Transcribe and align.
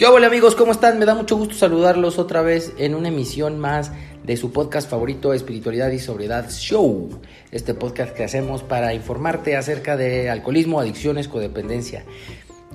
¿Qué 0.00 0.06
hola 0.06 0.28
amigos? 0.28 0.54
¿Cómo 0.54 0.72
están? 0.72 0.98
Me 0.98 1.04
da 1.04 1.14
mucho 1.14 1.36
gusto 1.36 1.54
saludarlos 1.54 2.18
otra 2.18 2.40
vez 2.40 2.72
en 2.78 2.94
una 2.94 3.08
emisión 3.08 3.58
más 3.58 3.92
de 4.24 4.38
su 4.38 4.50
podcast 4.50 4.88
favorito 4.88 5.34
Espiritualidad 5.34 5.90
y 5.90 5.98
Sobriedad 5.98 6.50
Show. 6.50 7.20
Este 7.50 7.74
podcast 7.74 8.16
que 8.16 8.24
hacemos 8.24 8.62
para 8.62 8.94
informarte 8.94 9.58
acerca 9.58 9.98
de 9.98 10.30
alcoholismo, 10.30 10.80
adicciones, 10.80 11.28
codependencia, 11.28 12.06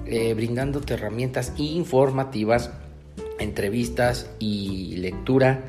eh, 0.06 0.36
brindándote 0.36 0.94
herramientas 0.94 1.54
informativas, 1.58 2.70
entrevistas 3.40 4.30
y 4.38 4.98
lectura 4.98 5.64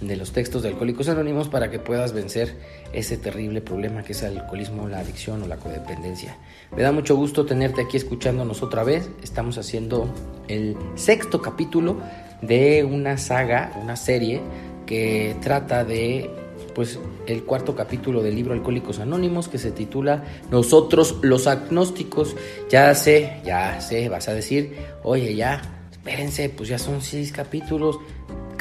de 0.00 0.16
los 0.16 0.32
textos 0.32 0.62
de 0.62 0.70
Alcohólicos 0.70 1.10
Anónimos 1.10 1.50
para 1.50 1.70
que 1.70 1.78
puedas 1.78 2.14
vencer 2.14 2.56
ese 2.92 3.16
terrible 3.16 3.60
problema 3.60 4.02
que 4.02 4.12
es 4.12 4.22
el 4.22 4.38
alcoholismo, 4.38 4.88
la 4.88 4.98
adicción 5.00 5.42
o 5.42 5.46
la 5.46 5.56
codependencia. 5.56 6.36
Me 6.76 6.82
da 6.82 6.92
mucho 6.92 7.16
gusto 7.16 7.44
tenerte 7.44 7.82
aquí 7.82 7.96
escuchándonos 7.96 8.62
otra 8.62 8.84
vez. 8.84 9.08
Estamos 9.22 9.58
haciendo 9.58 10.12
el 10.48 10.76
sexto 10.94 11.40
capítulo 11.40 12.00
de 12.42 12.84
una 12.84 13.16
saga, 13.18 13.72
una 13.80 13.96
serie 13.96 14.40
que 14.86 15.36
trata 15.40 15.84
de 15.84 16.30
pues 16.74 16.98
el 17.26 17.44
cuarto 17.44 17.74
capítulo 17.74 18.22
del 18.22 18.34
libro 18.34 18.54
Alcohólicos 18.54 18.98
Anónimos 18.98 19.48
que 19.48 19.58
se 19.58 19.72
titula 19.72 20.24
Nosotros 20.50 21.16
los 21.22 21.46
agnósticos. 21.46 22.34
Ya 22.70 22.94
sé, 22.94 23.40
ya 23.44 23.80
sé, 23.80 24.08
vas 24.08 24.28
a 24.28 24.34
decir, 24.34 24.74
oye, 25.02 25.34
ya, 25.34 25.60
espérense, 25.90 26.48
pues 26.48 26.68
ya 26.68 26.78
son 26.78 27.00
seis 27.00 27.32
capítulos. 27.32 27.98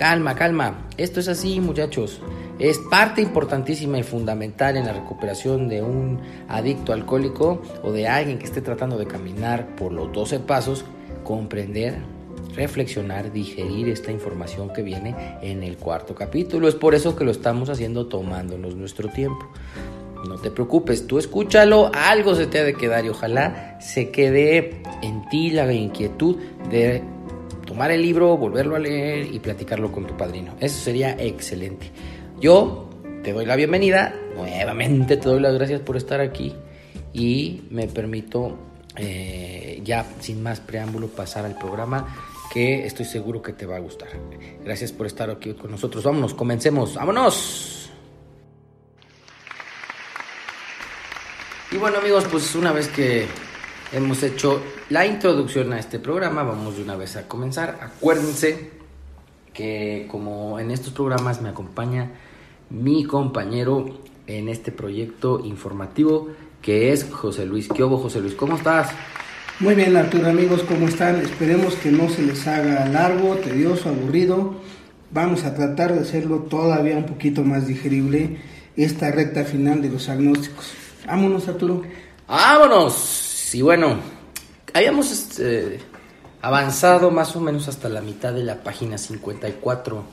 Calma, 0.01 0.33
calma. 0.33 0.87
Esto 0.97 1.19
es 1.19 1.27
así, 1.27 1.59
muchachos. 1.59 2.21
Es 2.57 2.79
parte 2.89 3.21
importantísima 3.21 3.99
y 3.99 4.03
fundamental 4.03 4.75
en 4.75 4.87
la 4.87 4.93
recuperación 4.93 5.67
de 5.67 5.83
un 5.83 6.19
adicto 6.47 6.91
alcohólico 6.91 7.61
o 7.83 7.91
de 7.91 8.07
alguien 8.07 8.39
que 8.39 8.45
esté 8.45 8.61
tratando 8.61 8.97
de 8.97 9.05
caminar 9.05 9.75
por 9.75 9.91
los 9.91 10.11
12 10.11 10.39
pasos, 10.39 10.85
comprender, 11.23 11.99
reflexionar, 12.55 13.31
digerir 13.31 13.89
esta 13.89 14.11
información 14.11 14.73
que 14.73 14.81
viene 14.81 15.15
en 15.43 15.61
el 15.61 15.77
cuarto 15.77 16.15
capítulo. 16.15 16.67
Es 16.67 16.73
por 16.73 16.95
eso 16.95 17.15
que 17.15 17.23
lo 17.23 17.29
estamos 17.29 17.69
haciendo 17.69 18.07
tomándonos 18.07 18.75
nuestro 18.75 19.07
tiempo. 19.07 19.51
No 20.27 20.39
te 20.39 20.49
preocupes, 20.49 21.05
tú 21.05 21.19
escúchalo, 21.19 21.91
algo 21.93 22.33
se 22.33 22.47
te 22.47 22.57
ha 22.57 22.63
de 22.63 22.73
quedar 22.73 23.05
y 23.05 23.09
ojalá 23.09 23.77
se 23.79 24.09
quede 24.09 24.81
en 25.03 25.29
ti 25.29 25.51
la 25.51 25.71
inquietud 25.71 26.37
de 26.71 27.03
tomar 27.71 27.89
el 27.91 28.01
libro, 28.01 28.35
volverlo 28.35 28.75
a 28.75 28.79
leer 28.79 29.33
y 29.33 29.39
platicarlo 29.39 29.93
con 29.93 30.05
tu 30.05 30.17
padrino. 30.17 30.57
Eso 30.59 30.77
sería 30.77 31.15
excelente. 31.17 31.89
Yo 32.37 32.89
te 33.23 33.31
doy 33.31 33.45
la 33.45 33.55
bienvenida, 33.55 34.13
nuevamente 34.35 35.15
te 35.15 35.29
doy 35.29 35.39
las 35.39 35.53
gracias 35.53 35.79
por 35.79 35.95
estar 35.95 36.19
aquí 36.19 36.53
y 37.13 37.61
me 37.69 37.87
permito 37.87 38.59
eh, 38.97 39.79
ya 39.85 40.05
sin 40.19 40.43
más 40.43 40.59
preámbulo 40.59 41.07
pasar 41.07 41.45
al 41.45 41.57
programa 41.57 42.13
que 42.53 42.85
estoy 42.85 43.05
seguro 43.05 43.41
que 43.41 43.53
te 43.53 43.65
va 43.65 43.77
a 43.77 43.79
gustar. 43.79 44.09
Gracias 44.65 44.91
por 44.91 45.07
estar 45.07 45.29
aquí 45.29 45.53
con 45.53 45.71
nosotros. 45.71 46.03
Vámonos, 46.03 46.33
comencemos. 46.33 46.95
¡Vámonos! 46.95 47.89
Y 51.71 51.77
bueno 51.77 51.99
amigos, 51.99 52.25
pues 52.29 52.53
una 52.53 52.73
vez 52.73 52.89
que 52.89 53.27
hemos 53.91 54.23
hecho 54.23 54.61
la 54.89 55.05
introducción 55.05 55.73
a 55.73 55.79
este 55.79 55.99
programa, 55.99 56.43
vamos 56.43 56.77
de 56.77 56.83
una 56.83 56.95
vez 56.95 57.15
a 57.15 57.27
comenzar. 57.27 57.79
Acuérdense 57.81 58.71
que 59.53 60.07
como 60.09 60.59
en 60.59 60.71
estos 60.71 60.93
programas 60.93 61.41
me 61.41 61.49
acompaña 61.49 62.11
mi 62.69 63.03
compañero 63.03 63.99
en 64.27 64.47
este 64.47 64.71
proyecto 64.71 65.41
informativo 65.43 66.29
que 66.61 66.93
es 66.93 67.05
José 67.11 67.45
Luis. 67.45 67.67
¿Qué 67.67 67.83
hubo 67.83 67.97
José 67.97 68.21
Luis? 68.21 68.35
¿Cómo 68.35 68.55
estás? 68.55 68.89
Muy 69.59 69.75
bien 69.75 69.95
Arturo 69.97 70.27
amigos, 70.27 70.63
¿cómo 70.63 70.87
están? 70.87 71.17
Esperemos 71.17 71.75
que 71.75 71.91
no 71.91 72.09
se 72.09 72.21
les 72.21 72.47
haga 72.47 72.87
largo, 72.87 73.35
tedioso, 73.35 73.89
aburrido. 73.89 74.55
Vamos 75.11 75.43
a 75.43 75.53
tratar 75.53 75.93
de 75.93 75.99
hacerlo 75.99 76.39
todavía 76.43 76.95
un 76.95 77.05
poquito 77.05 77.43
más 77.43 77.67
digerible 77.67 78.37
esta 78.77 79.11
recta 79.11 79.43
final 79.43 79.81
de 79.81 79.89
los 79.89 80.07
agnósticos. 80.07 80.71
Vámonos 81.05 81.47
Arturo. 81.47 81.83
Vámonos. 82.27 83.30
Y 83.53 83.61
bueno, 83.61 83.97
habíamos 84.73 85.11
este, 85.11 85.79
avanzado 86.41 87.11
más 87.11 87.35
o 87.35 87.41
menos 87.41 87.67
hasta 87.67 87.89
la 87.89 88.01
mitad 88.01 88.33
de 88.33 88.43
la 88.43 88.63
página 88.63 88.97
54 88.97 90.03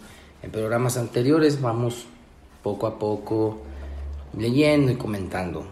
en 0.42 0.50
programas 0.50 0.96
anteriores. 0.96 1.60
Vamos 1.60 2.06
poco 2.62 2.86
a 2.88 2.98
poco 2.98 3.62
leyendo 4.36 4.90
y 4.90 4.96
comentando. 4.96 5.66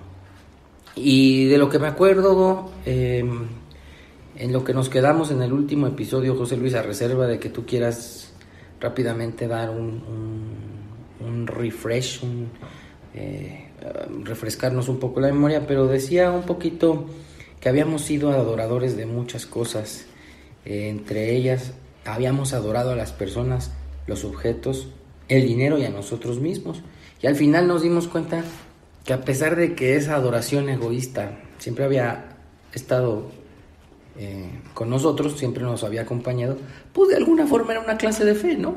Y 0.95 1.47
de 1.47 1.59
lo 1.59 1.69
que 1.69 1.79
me 1.79 1.89
acuerdo, 1.89 2.71
em, 2.85 3.49
en 4.37 4.53
lo 4.53 4.63
que 4.63 4.73
nos 4.73 4.89
quedamos 4.89 5.31
en 5.33 5.43
el 5.43 5.53
último 5.53 5.89
episodio, 5.89 6.37
José 6.37 6.57
Luis, 6.57 6.75
a 6.75 6.83
reserva 6.83 7.27
de 7.27 7.41
que 7.41 7.49
tú 7.49 7.67
quieras 7.67 8.33
rápidamente 8.81 9.49
dar 9.49 9.71
un, 9.71 10.03
un, 11.21 11.47
refresh, 11.47 12.23
eh, 13.15 13.71
refrescarnos 14.23 14.89
un 14.89 14.99
poco 14.99 15.21
la 15.21 15.29
memoria, 15.29 15.67
pero 15.67 15.87
decía 15.87 16.31
un 16.31 16.43
poquito 16.43 17.07
que 17.61 17.69
habíamos 17.69 18.03
sido 18.03 18.31
adoradores 18.31 18.97
de 18.97 19.07
muchas 19.07 19.47
cosas. 19.47 20.07
Eh, 20.65 20.89
entre 20.89 21.35
ellas, 21.37 21.73
habíamos 22.05 22.53
adorado 22.53 22.93
a 22.93 22.97
las 22.97 23.13
personas, 23.13 23.73
los 24.07 24.25
objetos, 24.25 24.89
el 25.29 25.47
dinero 25.47 25.79
y 25.79 25.85
a 25.85 25.91
nosotros 25.91 26.41
mismos. 26.41 26.83
Y 27.23 27.27
al 27.27 27.37
final 27.37 27.67
nos 27.67 27.83
dimos 27.83 28.09
cuenta 28.09 28.45
que 29.05 29.13
a 29.13 29.23
pesar 29.23 29.57
de 29.57 29.75
que 29.75 29.97
esa 29.97 30.17
adoración 30.17 30.69
egoísta 30.69 31.39
siempre 31.59 31.85
había 31.85 32.37
estado 32.73 33.31
eh, 34.19 34.49
con 34.75 34.91
nosotros, 34.91 35.39
siempre 35.39 35.63
nos 35.63 35.85
había 35.85 36.03
acompañado, 36.03 36.57
pues 36.93 37.11
de 37.11 37.17
alguna 37.17 37.47
forma 37.47 37.73
era 37.73 37.81
una 37.81 37.97
clase 37.97 38.25
de 38.25 38.35
fe, 38.35 38.57
¿no? 38.57 38.77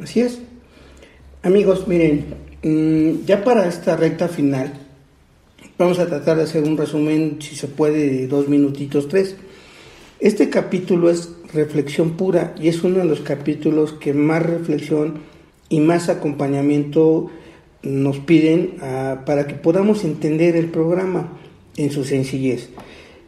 Así 0.00 0.20
es. 0.20 0.40
Amigos, 1.42 1.86
miren, 1.86 2.34
mm, 2.62 3.24
ya 3.26 3.44
para 3.44 3.66
esta 3.68 3.96
recta 3.96 4.28
final, 4.28 4.72
Vamos 5.76 5.98
a 5.98 6.06
tratar 6.06 6.36
de 6.36 6.44
hacer 6.44 6.62
un 6.62 6.76
resumen, 6.76 7.38
si 7.40 7.56
se 7.56 7.66
puede, 7.66 8.08
de 8.08 8.28
dos 8.28 8.48
minutitos, 8.48 9.08
tres. 9.08 9.34
Este 10.20 10.48
capítulo 10.48 11.10
es 11.10 11.30
reflexión 11.52 12.12
pura 12.12 12.54
y 12.60 12.68
es 12.68 12.84
uno 12.84 12.98
de 12.98 13.04
los 13.06 13.22
capítulos 13.22 13.92
que 13.92 14.14
más 14.14 14.46
reflexión 14.46 15.14
y 15.68 15.80
más 15.80 16.08
acompañamiento 16.08 17.28
nos 17.82 18.20
piden 18.20 18.76
ah, 18.82 19.24
para 19.26 19.48
que 19.48 19.54
podamos 19.54 20.04
entender 20.04 20.54
el 20.54 20.66
programa 20.66 21.32
en 21.76 21.90
su 21.90 22.04
sencillez. 22.04 22.68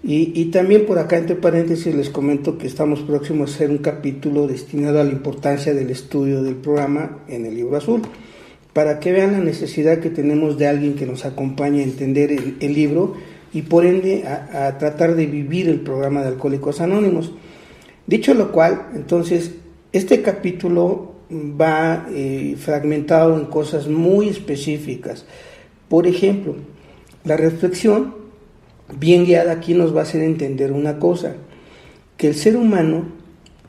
Y, 0.05 0.41
y, 0.41 0.45
también 0.53 0.87
por 0.87 1.01
acá, 1.01 1.19
entre 1.19 1.35
paréntesis, 1.35 1.93
les 1.97 2.11
comento 2.11 2.59
que 2.59 2.69
estamos 2.69 3.01
próximos 3.01 3.51
a 3.51 3.55
hacer 3.57 3.71
un 3.71 3.79
capítulo 3.79 4.47
destinado 4.47 5.01
a 5.01 5.05
la 5.05 5.11
importancia 5.11 5.75
del 5.75 5.91
estudio 5.91 6.45
del 6.45 6.55
programa 6.55 7.25
en 7.27 7.45
el 7.45 7.57
libro 7.57 7.77
azul 7.77 8.03
para 8.77 9.01
que 9.01 9.11
vean 9.11 9.33
la 9.33 9.39
necesidad 9.39 10.01
que 10.01 10.11
tenemos 10.11 10.59
de 10.59 10.67
alguien 10.67 10.97
que 10.97 11.07
nos 11.07 11.25
acompañe 11.25 11.81
a 11.81 11.85
entender 11.85 12.31
el, 12.31 12.75
libro 12.75 13.15
y 13.55 13.63
por 13.63 13.87
ende 13.87 14.25
a, 14.27 14.77
tratar 14.77 15.15
de 15.15 15.25
vivir 15.25 15.71
el 15.71 15.81
programa 15.81 16.21
de 16.21 16.29
Alcohólicos 16.29 16.83
Anónimos. 16.83 17.33
Dicho 18.07 18.35
lo 18.35 18.53
cual, 18.53 18.89
entonces, 18.95 19.53
este 19.93 20.21
capítulo 20.21 21.15
va 21.33 22.07
eh, 22.11 22.55
fragmentado 22.59 23.39
en 23.39 23.47
cosas 23.47 23.89
muy 23.89 24.29
específicas. 24.29 25.25
Por 25.89 26.07
ejemplo, 26.07 26.57
la 27.25 27.39
reflexión 27.39 28.15
bien 28.95 29.25
guiada 29.25 29.53
aquí 29.53 29.73
nos 29.73 29.97
va 29.97 30.01
a 30.01 30.03
hacer 30.03 30.21
entender 30.21 30.73
una 30.73 30.99
cosa, 30.99 31.33
que 32.19 32.29
el 32.29 32.35
ser 32.35 32.59
humano, 32.59 33.07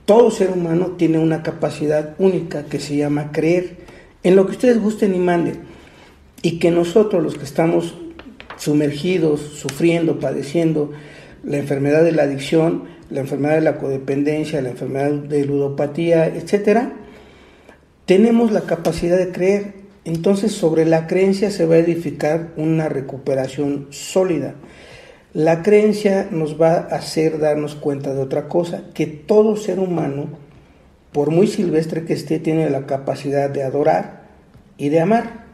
todo 0.04 0.32
ser 0.32 0.50
humano 0.50 0.96
tiene 0.98 1.18
una 1.18 1.44
capacidad 1.44 2.14
única 2.20 2.66
que 2.66 2.82
se 2.82 2.98
llama 2.98 3.32
creer 3.32 3.87
en 4.28 4.36
lo 4.36 4.46
que 4.46 4.52
ustedes 4.52 4.82
gusten 4.82 5.16
y 5.16 5.20
manden. 5.20 5.60
Y 6.42 6.60
que 6.60 6.70
nosotros, 6.70 7.24
los 7.24 7.38
que 7.38 7.46
estamos 7.46 7.96
sumergidos, 8.58 9.40
sufriendo, 9.40 10.20
padeciendo 10.20 10.92
la 11.44 11.58
enfermedad 11.58 12.04
de 12.04 12.12
la 12.12 12.24
adicción, 12.24 12.84
la 13.10 13.22
enfermedad 13.22 13.56
de 13.56 13.62
la 13.62 13.78
codependencia, 13.78 14.62
la 14.62 14.70
enfermedad 14.70 15.12
de 15.12 15.46
ludopatía, 15.46 16.26
etcétera, 16.28 16.92
tenemos 18.06 18.52
la 18.52 18.62
capacidad 18.62 19.18
de 19.18 19.32
creer. 19.32 19.76
Entonces, 20.04 20.52
sobre 20.52 20.86
la 20.86 21.08
creencia 21.08 21.50
se 21.50 21.66
va 21.66 21.76
a 21.76 21.80
edificar 21.80 22.52
una 22.58 22.90
recuperación 22.90 23.88
sólida. 23.92 24.56
La 25.34 25.62
creencia 25.62 26.28
nos 26.32 26.60
va 26.62 26.74
a 26.74 26.96
hacer 26.96 27.40
darnos 27.40 27.76
cuenta 27.76 28.14
de 28.14 28.22
otra 28.22 28.50
cosa, 28.50 28.84
que 28.94 29.08
todo 29.08 29.56
ser 29.56 29.80
humano 29.80 30.28
por 31.18 31.32
muy 31.32 31.48
silvestre 31.48 32.06
que 32.06 32.14
esté, 32.14 32.38
tiene 32.38 32.70
la 32.70 32.86
capacidad 32.86 33.50
de 33.50 33.64
adorar 33.64 34.17
y 34.78 34.90
de 34.90 35.00
amar. 35.00 35.46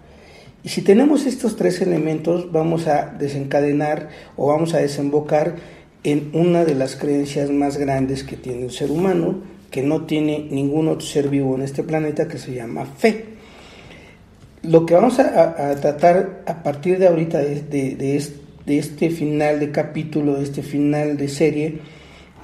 Y 0.64 0.70
si 0.70 0.82
tenemos 0.82 1.26
estos 1.26 1.56
tres 1.58 1.82
elementos, 1.82 2.52
vamos 2.52 2.88
a 2.88 3.08
desencadenar 3.08 4.10
o 4.38 4.48
vamos 4.48 4.74
a 4.74 4.78
desembocar 4.78 5.56
en 6.04 6.30
una 6.34 6.64
de 6.66 6.76
las 6.76 6.96
creencias 6.96 7.50
más 7.50 7.78
grandes 7.78 8.24
que 8.24 8.38
tiene 8.38 8.64
el 8.64 8.72
ser 8.72 8.92
humano, 8.92 9.42
que 9.72 9.82
no 9.82 10.06
tiene 10.06 10.48
ningún 10.50 10.88
otro 10.88 11.06
ser 11.06 11.30
vivo 11.30 11.56
en 11.56 11.64
este 11.64 11.84
planeta, 11.84 12.28
que 12.28 12.38
se 12.38 12.54
llama 12.54 12.86
fe. 12.86 13.26
Lo 14.62 14.86
que 14.86 14.94
vamos 14.94 15.20
a, 15.20 15.76
tratar 15.82 16.44
a 16.46 16.64
partir 16.64 16.98
de 16.98 17.08
ahorita, 17.08 17.40
de, 17.40 17.62
de 18.66 18.78
este 18.78 19.10
final 19.10 19.60
de 19.60 19.72
capítulo, 19.72 20.36
de 20.36 20.44
este 20.44 20.64
final 20.64 21.18
de 21.18 21.28
serie, 21.28 21.80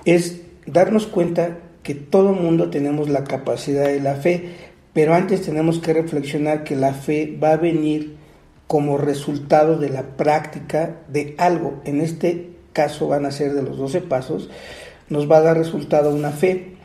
es 0.03 0.41
darnos 0.65 1.07
cuenta 1.07 1.57
que 1.83 1.95
todo 1.95 2.33
mundo 2.33 2.69
tenemos 2.69 3.09
la 3.09 3.23
capacidad 3.23 3.85
de 3.85 4.01
la 4.01 4.15
fe, 4.15 4.49
pero 4.93 5.13
antes 5.13 5.41
tenemos 5.41 5.79
que 5.79 5.93
reflexionar 5.93 6.63
que 6.63 6.75
la 6.75 6.93
fe 6.93 7.37
va 7.41 7.51
a 7.53 7.57
venir 7.57 8.15
como 8.67 8.97
resultado 8.97 9.77
de 9.77 9.89
la 9.89 10.03
práctica 10.03 11.01
de 11.07 11.35
algo. 11.37 11.81
En 11.85 12.01
este 12.01 12.51
caso 12.73 13.07
van 13.07 13.25
a 13.25 13.31
ser 13.31 13.53
de 13.53 13.63
los 13.63 13.77
12 13.77 14.01
pasos, 14.01 14.49
nos 15.09 15.29
va 15.29 15.37
a 15.37 15.41
dar 15.41 15.57
resultado 15.57 16.11
una 16.11 16.31
fe, 16.31 16.75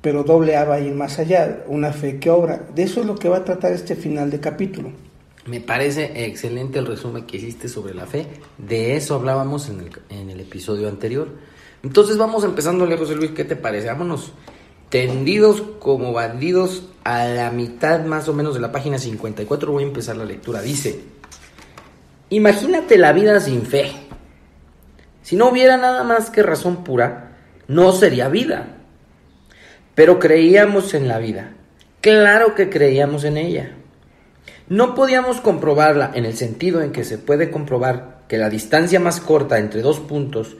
pero 0.00 0.24
doble 0.24 0.56
A 0.56 0.64
va 0.64 0.76
a 0.76 0.80
ir 0.80 0.94
más 0.94 1.18
allá, 1.18 1.64
una 1.66 1.92
fe 1.92 2.18
que 2.18 2.30
obra. 2.30 2.68
De 2.74 2.84
eso 2.84 3.00
es 3.00 3.06
lo 3.06 3.16
que 3.16 3.28
va 3.28 3.38
a 3.38 3.44
tratar 3.44 3.72
este 3.72 3.96
final 3.96 4.30
de 4.30 4.40
capítulo. 4.40 4.92
Me 5.46 5.60
parece 5.60 6.24
excelente 6.26 6.78
el 6.78 6.86
resumen 6.86 7.24
que 7.24 7.36
hiciste 7.36 7.68
sobre 7.68 7.94
la 7.94 8.06
fe. 8.06 8.26
De 8.58 8.96
eso 8.96 9.16
hablábamos 9.16 9.68
en 9.68 10.28
el, 10.30 10.40
episodio 10.40 10.88
anterior. 10.88 11.28
Entonces 11.82 12.16
vamos 12.16 12.44
empezando, 12.44 12.86
José 12.96 13.16
Luis, 13.16 13.32
¿qué 13.32 13.44
te 13.44 13.56
parece? 13.56 13.88
Vámonos 13.88 14.32
tendidos 14.92 15.62
como 15.78 16.12
bandidos 16.12 16.86
a 17.02 17.24
la 17.24 17.50
mitad 17.50 18.04
más 18.04 18.28
o 18.28 18.34
menos 18.34 18.52
de 18.52 18.60
la 18.60 18.72
página 18.72 18.98
54. 18.98 19.72
Voy 19.72 19.84
a 19.84 19.86
empezar 19.86 20.18
la 20.18 20.26
lectura. 20.26 20.60
Dice, 20.60 21.00
imagínate 22.28 22.98
la 22.98 23.14
vida 23.14 23.40
sin 23.40 23.64
fe. 23.64 23.90
Si 25.22 25.34
no 25.34 25.48
hubiera 25.48 25.78
nada 25.78 26.04
más 26.04 26.28
que 26.28 26.42
razón 26.42 26.84
pura, 26.84 27.38
no 27.68 27.92
sería 27.92 28.28
vida. 28.28 28.80
Pero 29.94 30.18
creíamos 30.18 30.92
en 30.92 31.08
la 31.08 31.16
vida. 31.16 31.54
Claro 32.02 32.54
que 32.54 32.68
creíamos 32.68 33.24
en 33.24 33.38
ella. 33.38 33.74
No 34.68 34.94
podíamos 34.94 35.40
comprobarla 35.40 36.10
en 36.12 36.26
el 36.26 36.36
sentido 36.36 36.82
en 36.82 36.92
que 36.92 37.04
se 37.04 37.16
puede 37.16 37.50
comprobar 37.50 38.24
que 38.28 38.36
la 38.36 38.50
distancia 38.50 39.00
más 39.00 39.20
corta 39.20 39.58
entre 39.58 39.80
dos 39.80 40.00
puntos 40.00 40.58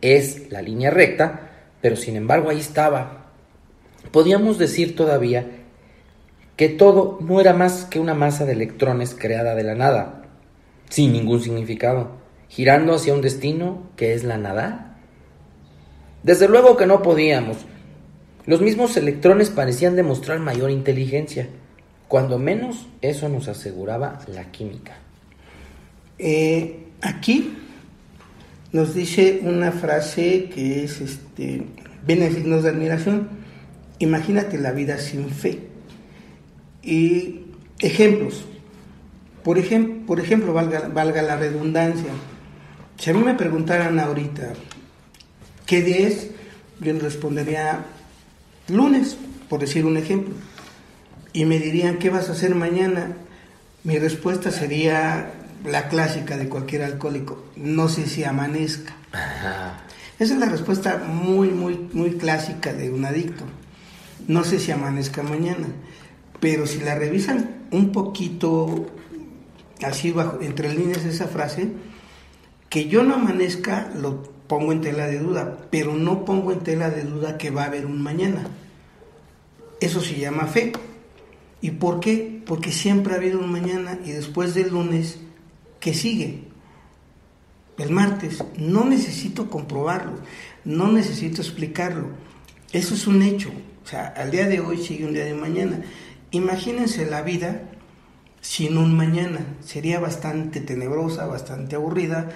es 0.00 0.52
la 0.52 0.62
línea 0.62 0.90
recta, 0.90 1.50
pero 1.80 1.96
sin 1.96 2.14
embargo 2.14 2.48
ahí 2.48 2.60
estaba, 2.60 3.21
podíamos 4.10 4.58
decir 4.58 4.96
todavía 4.96 5.46
que 6.56 6.68
todo 6.68 7.18
no 7.20 7.40
era 7.40 7.54
más 7.54 7.84
que 7.84 7.98
una 7.98 8.14
masa 8.14 8.44
de 8.44 8.52
electrones 8.52 9.16
creada 9.18 9.54
de 9.54 9.64
la 9.64 9.74
nada, 9.74 10.22
sin 10.88 11.12
ningún 11.12 11.40
significado, 11.40 12.10
girando 12.48 12.94
hacia 12.94 13.14
un 13.14 13.22
destino 13.22 13.84
que 13.96 14.14
es 14.14 14.24
la 14.24 14.38
nada? 14.38 14.98
Desde 16.22 16.48
luego 16.48 16.76
que 16.76 16.86
no 16.86 17.02
podíamos. 17.02 17.56
Los 18.46 18.60
mismos 18.60 18.96
electrones 18.96 19.50
parecían 19.50 19.96
demostrar 19.96 20.38
mayor 20.38 20.70
inteligencia, 20.70 21.48
cuando 22.08 22.38
menos 22.38 22.86
eso 23.00 23.28
nos 23.28 23.48
aseguraba 23.48 24.18
la 24.28 24.50
química. 24.50 24.98
Eh, 26.18 26.86
aquí 27.00 27.56
nos 28.72 28.94
dice 28.94 29.40
una 29.42 29.72
frase 29.72 30.50
que 30.54 30.84
es, 30.84 31.00
este, 31.00 31.62
viene 32.06 32.28
de 32.28 32.68
admiración 32.68 33.41
Imagínate 34.02 34.58
la 34.58 34.72
vida 34.72 34.98
sin 34.98 35.30
fe. 35.30 35.60
Y 36.82 37.42
ejemplos. 37.78 38.44
Por, 39.44 39.58
ejemplo, 39.58 40.06
por 40.06 40.18
ejemplo 40.18 40.52
valga, 40.52 40.88
valga 40.88 41.22
la 41.22 41.36
redundancia. 41.36 42.10
Si 42.98 43.10
a 43.10 43.14
mí 43.14 43.22
me 43.22 43.34
preguntaran 43.34 44.00
ahorita, 44.00 44.54
¿qué 45.66 45.82
día 45.82 46.08
es? 46.08 46.30
Yo 46.80 46.98
respondería 46.98 47.84
lunes, 48.66 49.16
por 49.48 49.60
decir 49.60 49.86
un 49.86 49.96
ejemplo. 49.96 50.34
Y 51.32 51.44
me 51.44 51.60
dirían, 51.60 51.98
¿qué 51.98 52.10
vas 52.10 52.28
a 52.28 52.32
hacer 52.32 52.56
mañana? 52.56 53.12
Mi 53.84 54.00
respuesta 54.00 54.50
sería 54.50 55.30
la 55.64 55.88
clásica 55.88 56.36
de 56.36 56.48
cualquier 56.48 56.82
alcohólico, 56.82 57.44
no 57.54 57.88
sé 57.88 58.08
si 58.08 58.24
amanezca. 58.24 58.96
Esa 60.18 60.34
es 60.34 60.40
la 60.40 60.46
respuesta 60.46 60.98
muy, 61.06 61.50
muy, 61.50 61.88
muy 61.92 62.14
clásica 62.16 62.72
de 62.72 62.90
un 62.90 63.04
adicto. 63.04 63.44
No 64.28 64.44
sé 64.44 64.58
si 64.58 64.70
amanezca 64.70 65.22
mañana, 65.22 65.68
pero 66.40 66.66
si 66.66 66.80
la 66.80 66.94
revisan 66.94 67.66
un 67.70 67.92
poquito 67.92 68.86
así 69.84 70.12
bajo, 70.12 70.40
entre 70.40 70.74
líneas 70.74 71.04
esa 71.04 71.26
frase, 71.26 71.68
que 72.68 72.88
yo 72.88 73.02
no 73.02 73.14
amanezca 73.14 73.90
lo 73.94 74.22
pongo 74.46 74.72
en 74.72 74.80
tela 74.80 75.06
de 75.06 75.18
duda, 75.18 75.58
pero 75.70 75.94
no 75.94 76.24
pongo 76.24 76.52
en 76.52 76.60
tela 76.60 76.90
de 76.90 77.04
duda 77.04 77.38
que 77.38 77.50
va 77.50 77.64
a 77.64 77.66
haber 77.66 77.86
un 77.86 78.02
mañana. 78.02 78.46
Eso 79.80 80.00
se 80.00 80.18
llama 80.18 80.46
fe. 80.46 80.72
¿Y 81.60 81.72
por 81.72 82.00
qué? 82.00 82.42
Porque 82.44 82.72
siempre 82.72 83.14
ha 83.14 83.16
habido 83.16 83.38
un 83.38 83.50
mañana 83.50 83.98
y 84.04 84.10
después 84.10 84.54
del 84.54 84.70
lunes, 84.70 85.18
¿qué 85.80 85.94
sigue? 85.94 86.44
El 87.78 87.90
martes. 87.90 88.44
No 88.58 88.84
necesito 88.84 89.48
comprobarlo, 89.48 90.18
no 90.64 90.90
necesito 90.90 91.40
explicarlo. 91.40 92.08
Eso 92.72 92.94
es 92.94 93.06
un 93.06 93.22
hecho. 93.22 93.50
O 93.84 93.86
sea, 93.86 94.14
al 94.16 94.30
día 94.30 94.46
de 94.46 94.60
hoy 94.60 94.78
sigue 94.78 95.04
un 95.04 95.12
día 95.12 95.24
de 95.24 95.34
mañana. 95.34 95.80
Imagínense 96.30 97.06
la 97.06 97.22
vida 97.22 97.62
sin 98.40 98.76
un 98.78 98.96
mañana. 98.96 99.40
Sería 99.60 100.00
bastante 100.00 100.60
tenebrosa, 100.60 101.26
bastante 101.26 101.76
aburrida. 101.76 102.28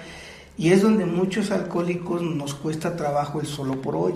Y 0.57 0.71
es 0.71 0.81
donde 0.81 1.05
muchos 1.05 1.51
alcohólicos 1.51 2.21
nos 2.21 2.53
cuesta 2.55 2.95
trabajo 2.95 3.39
el 3.39 3.47
solo 3.47 3.81
por 3.81 3.95
hoy. 3.95 4.13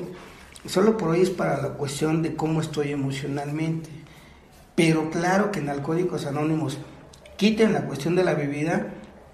solo 0.65 0.97
por 0.97 1.09
hoy 1.09 1.21
es 1.21 1.29
para 1.29 1.61
la 1.61 1.69
cuestión 1.69 2.21
de 2.21 2.35
cómo 2.35 2.61
estoy 2.61 2.91
emocionalmente. 2.91 3.89
Pero 4.75 5.09
claro 5.09 5.51
que 5.51 5.59
en 5.59 5.69
Alcohólicos 5.69 6.25
Anónimos 6.25 6.77
quiten 7.37 7.73
la 7.73 7.85
cuestión 7.85 8.15
de 8.15 8.23
la 8.23 8.35
bebida 8.35 8.93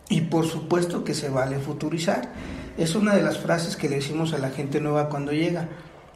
y 0.09 0.21
por 0.21 0.45
supuesto 0.45 1.03
que 1.03 1.13
se 1.13 1.29
vale 1.29 1.59
futurizar. 1.59 2.33
Es 2.77 2.95
una 2.95 3.15
de 3.15 3.23
las 3.23 3.39
frases 3.39 3.75
que 3.75 3.89
le 3.89 3.97
decimos 3.97 4.33
a 4.33 4.38
la 4.38 4.49
gente 4.49 4.79
nueva 4.79 5.09
cuando 5.09 5.31
llega 5.31 5.67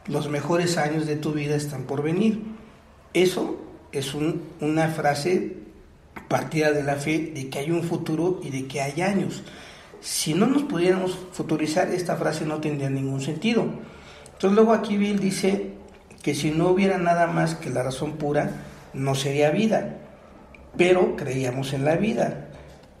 los 0.06 0.28
mejores 0.28 0.78
años 0.78 1.06
de 1.06 1.16
tu 1.16 1.32
vida 1.32 1.54
están 1.54 1.84
por 1.84 2.02
venir. 2.02 2.42
Eso 3.14 3.60
es 3.92 4.14
una 4.14 4.88
frase 4.88 5.56
partida 6.28 6.72
de 6.72 6.82
la 6.82 6.96
fe 6.96 7.32
de 7.34 7.48
que 7.48 7.58
hay 7.58 7.70
un 7.70 7.82
futuro 7.82 8.40
y 8.42 8.50
de 8.50 8.66
que 8.66 8.80
hay 8.80 9.02
años. 9.02 9.42
Si 10.00 10.34
no 10.34 10.46
nos 10.46 10.62
pudiéramos 10.64 11.16
futurizar, 11.32 11.90
esta 11.90 12.16
frase 12.16 12.44
no 12.44 12.60
tendría 12.60 12.90
ningún 12.90 13.20
sentido. 13.20 13.66
Entonces 14.24 14.56
luego 14.56 14.72
aquí 14.72 14.96
Bill 14.96 15.20
dice 15.20 15.72
que 16.22 16.34
si 16.34 16.50
no 16.50 16.68
hubiera 16.68 16.98
nada 16.98 17.26
más 17.26 17.54
que 17.54 17.70
la 17.70 17.82
razón 17.82 18.12
pura, 18.12 18.50
no 18.94 19.14
sería 19.14 19.50
vida. 19.50 19.96
Pero 20.76 21.16
creíamos 21.16 21.72
en 21.72 21.84
la 21.84 21.96
vida. 21.96 22.48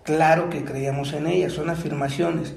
Claro 0.04 0.50
que 0.50 0.64
creíamos 0.64 1.12
en 1.12 1.26
ella, 1.26 1.50
son 1.50 1.70
afirmaciones. 1.70 2.54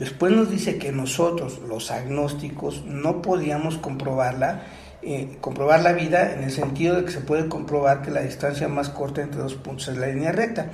Después 0.00 0.32
nos 0.32 0.50
dice 0.50 0.78
que 0.78 0.92
nosotros, 0.92 1.60
los 1.68 1.90
agnósticos, 1.90 2.86
no 2.86 3.20
podíamos 3.20 3.76
comprobarla, 3.76 4.62
eh, 5.02 5.36
comprobar 5.42 5.82
la 5.82 5.92
vida 5.92 6.32
en 6.32 6.42
el 6.42 6.50
sentido 6.50 6.96
de 6.96 7.04
que 7.04 7.10
se 7.10 7.20
puede 7.20 7.50
comprobar 7.50 8.00
que 8.00 8.10
la 8.10 8.22
distancia 8.22 8.66
más 8.66 8.88
corta 8.88 9.20
entre 9.20 9.42
dos 9.42 9.56
puntos 9.56 9.88
es 9.88 9.98
la 9.98 10.06
línea 10.06 10.32
recta. 10.32 10.70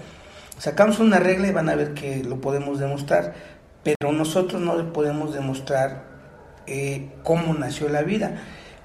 Sacamos 0.58 1.00
una 1.00 1.18
regla 1.18 1.48
y 1.48 1.52
van 1.52 1.68
a 1.68 1.74
ver 1.74 1.92
que 1.92 2.22
lo 2.22 2.40
podemos 2.40 2.78
demostrar, 2.78 3.34
pero 3.82 4.12
nosotros 4.12 4.62
no 4.62 4.92
podemos 4.92 5.34
demostrar 5.34 6.04
eh, 6.68 7.10
cómo 7.24 7.52
nació 7.52 7.88
la 7.88 8.02
vida. 8.02 8.40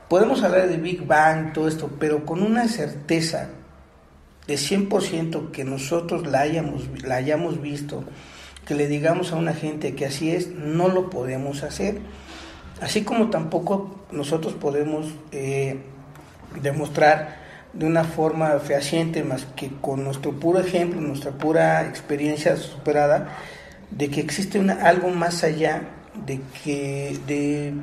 Podemos 0.09 0.41
hablar 0.41 0.67
de 0.69 0.77
Big 0.77 1.05
Bang, 1.05 1.53
todo 1.53 1.67
esto, 1.67 1.87
pero 1.99 2.25
con 2.25 2.41
una 2.41 2.67
certeza 2.67 3.49
de 4.47 4.55
100% 4.55 5.51
que 5.51 5.65
nosotros 5.65 6.25
la 6.25 6.39
hayamos, 6.39 6.89
la 7.03 7.17
hayamos 7.17 7.61
visto, 7.61 8.03
que 8.65 8.75
le 8.75 8.87
digamos 8.87 9.31
a 9.31 9.35
una 9.35 9.53
gente 9.53 9.95
que 9.95 10.05
así 10.05 10.31
es, 10.31 10.49
no 10.49 10.87
lo 10.87 11.09
podemos 11.09 11.63
hacer. 11.63 11.99
Así 12.81 13.03
como 13.03 13.29
tampoco 13.29 13.95
nosotros 14.11 14.53
podemos 14.53 15.07
eh, 15.31 15.77
demostrar 16.61 17.39
de 17.73 17.85
una 17.85 18.03
forma 18.03 18.59
fehaciente 18.59 19.23
más 19.23 19.45
que 19.55 19.71
con 19.81 20.03
nuestro 20.03 20.33
puro 20.33 20.59
ejemplo, 20.59 20.99
nuestra 20.99 21.31
pura 21.31 21.87
experiencia 21.87 22.57
superada, 22.57 23.37
de 23.91 24.09
que 24.09 24.21
existe 24.21 24.59
una, 24.59 24.73
algo 24.85 25.09
más 25.09 25.43
allá 25.43 25.83
de 26.25 26.41
que, 26.63 27.17
de, 27.27 27.73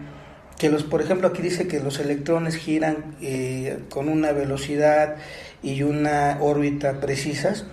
que 0.58 0.68
los, 0.68 0.82
por 0.82 1.00
ejemplo, 1.00 1.28
aquí 1.28 1.42
dice 1.42 1.68
que 1.68 1.80
los 1.80 1.98
electrones 2.00 2.56
giran 2.56 3.16
eh, 3.20 3.78
con 3.88 4.08
una 4.08 4.32
velocidad 4.32 5.16
y 5.62 5.82
una 5.82 6.38
órbita 6.40 7.00
precisas 7.00 7.64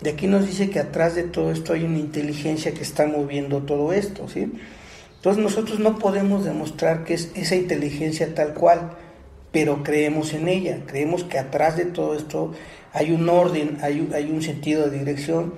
de 0.00 0.10
aquí 0.10 0.26
nos 0.26 0.46
dice 0.46 0.70
que 0.70 0.78
atrás 0.78 1.14
de 1.14 1.24
todo 1.24 1.52
esto 1.52 1.72
hay 1.72 1.84
una 1.84 1.98
inteligencia 1.98 2.72
que 2.72 2.82
está 2.82 3.06
moviendo 3.06 3.62
todo 3.62 3.92
esto, 3.92 4.28
¿sí? 4.28 4.50
Entonces 5.16 5.42
nosotros 5.42 5.78
no 5.78 5.98
podemos 5.98 6.44
demostrar 6.44 7.04
que 7.04 7.12
es 7.12 7.30
esa 7.34 7.54
inteligencia 7.54 8.34
tal 8.34 8.54
cual, 8.54 8.92
pero 9.52 9.82
creemos 9.82 10.32
en 10.32 10.48
ella, 10.48 10.78
creemos 10.86 11.24
que 11.24 11.38
atrás 11.38 11.76
de 11.76 11.84
todo 11.84 12.14
esto 12.14 12.52
hay 12.94 13.12
un 13.12 13.28
orden, 13.28 13.78
hay, 13.82 14.30
un 14.30 14.42
sentido 14.42 14.88
de 14.88 14.98
dirección 14.98 15.54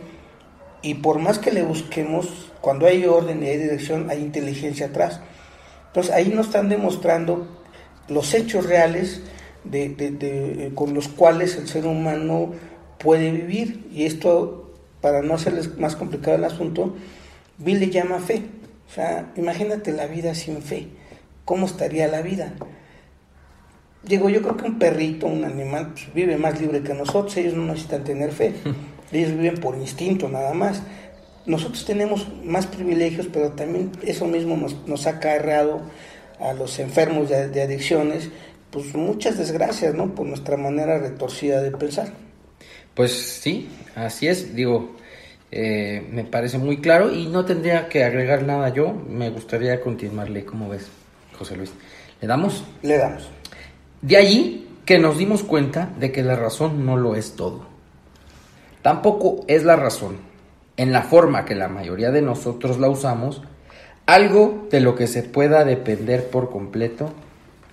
Y 0.83 0.95
por 0.95 1.21
más 1.21 1.39
que 1.39 1.53
le 1.53 1.63
busquemos, 1.63 2.51
cuando 2.61 2.87
hay 2.87 3.07
orden 3.07 3.43
y 3.43 3.47
hay 3.47 3.57
dirección, 3.57 4.11
hay 4.11 4.21
inteligencia 4.21 4.87
atrás. 4.87 5.21
Entonces 5.87 6.13
ahí 6.13 6.29
nos 6.31 6.47
están 6.47 6.69
demostrando 6.69 7.47
los 8.09 8.35
hechos 8.35 8.67
reales 8.67 9.23
de, 9.63 10.73
con 10.75 10.93
los 10.93 11.07
cuales 11.07 11.57
el 11.57 11.69
ser 11.69 11.87
humano 11.87 12.53
puede 13.03 13.31
vivir. 13.31 13.87
Y 13.93 14.05
esto, 14.05 14.73
para 15.01 15.23
no 15.23 15.35
hacerles 15.35 15.77
más 15.79 15.97
complicado 15.97 16.37
el 16.37 16.45
asunto, 16.45 16.95
Bill 17.59 17.81
le 17.81 17.91
llama 17.91 18.19
fe. 18.21 18.43
O 18.89 18.95
sea, 18.95 19.33
imagínate 19.37 19.93
la 19.93 20.07
vida 20.07 20.35
sin 20.35 20.63
fe. 20.63 20.89
¿Cómo 21.45 21.67
estaría 21.67 22.09
la 22.09 22.23
vida? 22.23 22.55
Digo, 24.03 24.29
yo 24.29 24.43
creo 24.43 24.57
que 24.57 24.67
un 24.67 24.79
perrito, 24.79 25.27
un 25.27 25.45
animal, 25.45 25.93
pues, 25.93 26.13
vive 26.15 26.37
más 26.37 26.61
libre 26.61 26.83
que 26.83 26.95
nosotros. 26.95 27.37
Ellos 27.37 27.55
no 27.55 27.65
necesitan 27.67 28.05
tener 28.05 28.33
fe. 28.33 28.55
Ellos 29.13 29.33
viven 29.33 29.59
por 29.59 29.77
instinto 29.77 30.29
nada 30.29 30.55
más. 30.55 30.83
Nosotros 31.45 31.85
tenemos 31.85 32.29
más 32.45 32.67
privilegios, 32.67 33.27
pero 33.33 33.53
también 33.53 33.91
eso 34.03 34.27
mismo 34.27 34.57
nos, 34.57 34.87
nos 34.87 35.07
ha 35.07 35.11
acarreado 35.11 35.83
a 36.39 36.53
los 36.53 36.79
enfermos 36.79 37.29
de, 37.29 37.49
de 37.49 37.63
adicciones 37.63 38.31
pues 38.73 38.95
muchas 38.95 39.37
desgracias, 39.37 39.95
¿no? 39.95 40.15
Por 40.15 40.27
nuestra 40.27 40.57
manera 40.57 40.99
retorcida 40.99 41.61
de 41.61 41.71
pensar. 41.71 42.09
Pues 42.95 43.13
sí, 43.13 43.69
así 43.95 44.29
es, 44.29 44.55
digo, 44.55 44.97
eh, 45.51 46.07
me 46.11 46.25
parece 46.25 46.59
muy 46.59 46.79
claro 46.79 47.13
y 47.13 47.27
no 47.27 47.45
tendría 47.45 47.89
que 47.89 48.05
agregar 48.05 48.43
nada 48.43 48.69
yo, 48.69 48.93
me 48.93 49.31
gustaría 49.31 49.81
continuarle, 49.81 50.45
¿cómo 50.45 50.69
ves, 50.69 50.89
José 51.39 51.57
Luis? 51.57 51.73
¿Le 52.21 52.29
damos? 52.29 52.65
Le 52.83 52.99
damos. 52.99 53.29
De 54.01 54.17
allí 54.17 54.69
que 54.85 54.99
nos 54.99 55.19
dimos 55.19 55.43
cuenta 55.43 55.91
de 55.99 56.13
que 56.13 56.23
la 56.23 56.37
razón 56.37 56.85
no 56.85 56.97
lo 56.97 57.15
es 57.15 57.37
todo. 57.37 57.67
Tampoco 58.83 59.45
es 59.47 59.65
la 59.65 59.77
razón, 59.77 60.19
en 60.77 60.93
la 60.93 61.03
forma 61.03 61.45
que 61.45 61.55
la 61.55 61.69
mayoría 61.69 62.11
de 62.11 62.23
nosotros 62.23 62.79
la 62.79 62.89
usamos, 62.89 63.43
algo 64.07 64.67
de 64.71 64.81
lo 64.81 64.95
que 64.97 65.07
se 65.07 65.23
pueda 65.23 65.65
depender 65.65 66.29
por 66.29 66.51
completo 66.51 67.13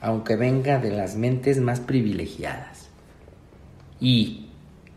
aunque 0.01 0.35
venga 0.35 0.79
de 0.79 0.91
las 0.91 1.15
mentes 1.15 1.59
más 1.59 1.79
privilegiadas. 1.79 2.89
¿Y 3.99 4.48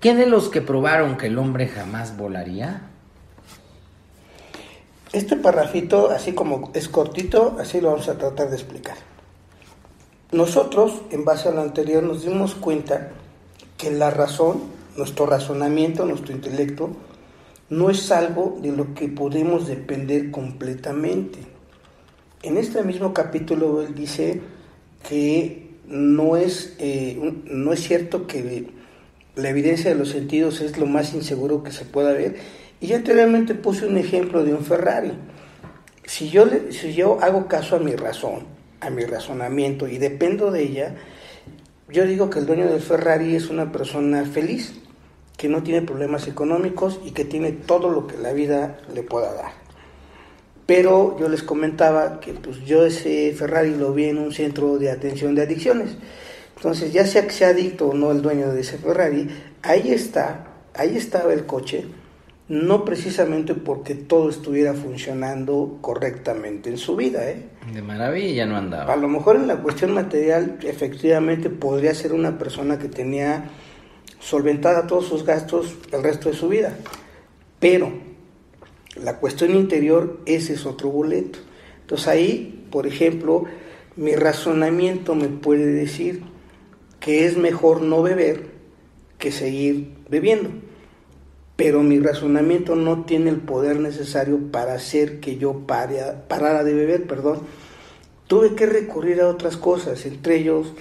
qué 0.02 0.16
de 0.16 0.26
los 0.26 0.49
que 0.49 0.61
probaron 0.61 1.16
que 1.16 1.28
el 1.28 1.38
hombre 1.38 1.68
jamás 1.68 2.16
volaría? 2.16 2.82
Este 5.12 5.37
parrafito, 5.37 6.11
así 6.11 6.32
como 6.32 6.73
es 6.75 6.88
cortito, 6.88 7.56
así 7.61 7.80
lo 7.80 7.92
vamos 7.92 8.09
a 8.09 8.18
tratar 8.18 8.50
de 8.50 8.56
explicar. 8.56 8.97
Nosotros, 10.32 11.02
en 11.11 11.25
base 11.25 11.49
a 11.49 11.52
lo 11.52 11.61
anterior, 11.61 12.02
nos 12.02 12.25
dimos 12.25 12.56
cuenta 12.56 13.11
que 13.78 13.90
la 13.92 14.11
razón, 14.11 14.62
nuestro 14.97 15.26
razonamiento, 15.26 16.04
nuestro 16.04 16.32
intelecto, 16.32 16.90
no 17.71 17.88
es 17.88 18.11
algo 18.11 18.59
de 18.61 18.73
lo 18.73 18.94
que 18.94 19.09
podemos 19.09 19.68
depender 19.68 20.32
completamente. 20.32 21.38
En 22.42 22.56
este 22.56 22.82
mismo 22.82 23.14
capítulo 23.14 23.82
él 23.82 23.94
dice 23.94 24.40
que 25.09 25.71
no 25.87 26.37
es, 26.37 26.75
eh, 26.80 27.35
no 27.44 27.73
es 27.73 27.82
cierto 27.85 28.26
que 28.26 28.73
la 29.35 29.49
evidencia 29.49 29.91
de 29.91 29.97
los 29.97 30.11
sentidos 30.11 30.61
es 30.61 30.79
lo 30.79 30.87
más 30.87 31.15
inseguro 31.15 31.62
que 31.62 31.73
se 31.73 31.85
pueda 31.85 32.12
ver. 32.12 32.37
Y 32.81 32.93
anteriormente 32.93 33.55
puse 33.55 33.87
un 33.87 33.97
ejemplo 33.97 34.45
de 34.45 34.55
un 34.55 34.65
Ferrari. 34.65 35.12
Si 36.05 36.29
yo, 36.29 36.47
si 36.71 36.95
yo 36.95 37.19
hago 37.23 37.47
caso 37.47 37.77
a 37.77 37.79
mi 37.79 37.95
razón, 37.95 38.45
a 38.81 38.91
mi 38.91 39.05
razonamiento 39.05 39.87
y 39.89 39.99
dependo 39.99 40.51
de 40.51 40.62
ella, 40.62 40.95
yo 41.89 42.07
digo 42.07 42.29
que 42.29 42.41
el 42.41 42.47
dueño 42.47 42.69
del 42.69 42.81
Ferrari 42.81 43.37
es 43.37 43.49
una 43.49 43.71
persona 43.71 44.25
feliz, 44.25 44.75
que 45.37 45.49
no 45.49 45.62
tiene 45.62 45.83
problemas 45.83 46.27
económicos 46.27 47.01
y 47.05 47.12
que 47.12 47.25
tiene 47.25 47.53
todo 47.53 47.89
lo 47.89 48.07
que 48.07 48.19
la 48.19 48.33
vida 48.33 48.79
le 48.95 49.03
pueda 49.03 49.33
dar. 49.33 49.53
Pero 50.67 51.19
yo 51.19 51.29
les 51.29 51.43
comentaba 51.43 52.21
que 52.21 52.33
pues 52.35 52.65
yo 52.65 52.85
ese 52.85 53.33
Ferrari 53.33 53.75
lo 53.75 53.93
vi 53.93 54.07
en 54.07 54.19
un 54.19 54.33
centro 54.33 54.79
de 54.79 54.91
atención 54.91 55.35
de 55.35 55.43
adicciones. 55.43 55.97
Entonces, 56.62 56.92
ya 56.92 57.04
sea 57.04 57.26
que 57.26 57.33
sea 57.33 57.49
adicto 57.49 57.88
o 57.88 57.92
no 57.92 58.12
el 58.12 58.23
dueño 58.23 58.52
de 58.52 58.61
ese 58.61 58.78
Ferrari, 58.78 59.26
ahí 59.62 59.90
está, 59.90 60.47
ahí 60.75 60.97
estaba 60.97 61.33
el 61.33 61.45
coche, 61.45 61.87
no 62.47 62.85
precisamente 62.85 63.54
porque 63.54 63.97
todo 63.97 64.31
estuviera 64.31 64.73
funcionando 64.73 65.78
correctamente 65.81 66.71
en 66.71 66.78
su 66.78 66.95
vida. 66.95 67.28
¿eh? 67.28 67.49
De 67.75 67.83
maravilla 67.83 68.47
no 68.47 68.57
andaba. 68.57 68.92
A 68.92 68.97
lo 68.97 69.09
mejor 69.09 69.35
en 69.35 69.49
la 69.49 69.57
cuestión 69.57 69.92
material, 69.92 70.61
efectivamente, 70.62 71.50
podría 71.50 71.97
ser 71.97 72.12
una 72.12 72.38
persona 72.38 72.78
que 72.78 72.87
tenía 72.87 73.50
solventada 74.21 74.87
todos 74.87 75.09
sus 75.09 75.25
gastos 75.25 75.75
el 75.90 76.04
resto 76.04 76.28
de 76.28 76.37
su 76.37 76.49
vida. 76.49 76.76
Pero 77.59 77.92
la 79.02 79.16
cuestión 79.19 79.57
interior, 79.57 80.21
ese 80.26 80.52
es 80.52 80.64
otro 80.64 80.90
boleto. 80.90 81.40
Entonces 81.81 82.07
ahí, 82.07 82.69
por 82.71 82.87
ejemplo, 82.87 83.47
mi 83.97 84.14
razonamiento 84.14 85.16
me 85.16 85.26
puede 85.26 85.66
decir 85.66 86.31
que 87.02 87.26
es 87.26 87.37
mejor 87.37 87.82
no 87.82 88.00
beber 88.00 88.47
que 89.18 89.32
seguir 89.32 89.92
bebiendo. 90.09 90.50
Pero 91.56 91.82
mi 91.82 91.99
razonamiento 91.99 92.76
no 92.76 93.04
tiene 93.04 93.28
el 93.28 93.38
poder 93.38 93.78
necesario 93.80 94.38
para 94.50 94.75
hacer 94.75 95.21
que 95.21 95.37
yo 95.37 95.66
parara 95.66 96.64
de 96.64 96.73
beber, 96.73 97.06
perdón. 97.06 97.40
Tuve 98.26 98.54
que 98.54 98.66
recurrir 98.66 99.21
a 99.21 99.28
otras 99.28 99.56
cosas, 99.56 100.06
entre 100.06 100.37
ellos 100.37 100.73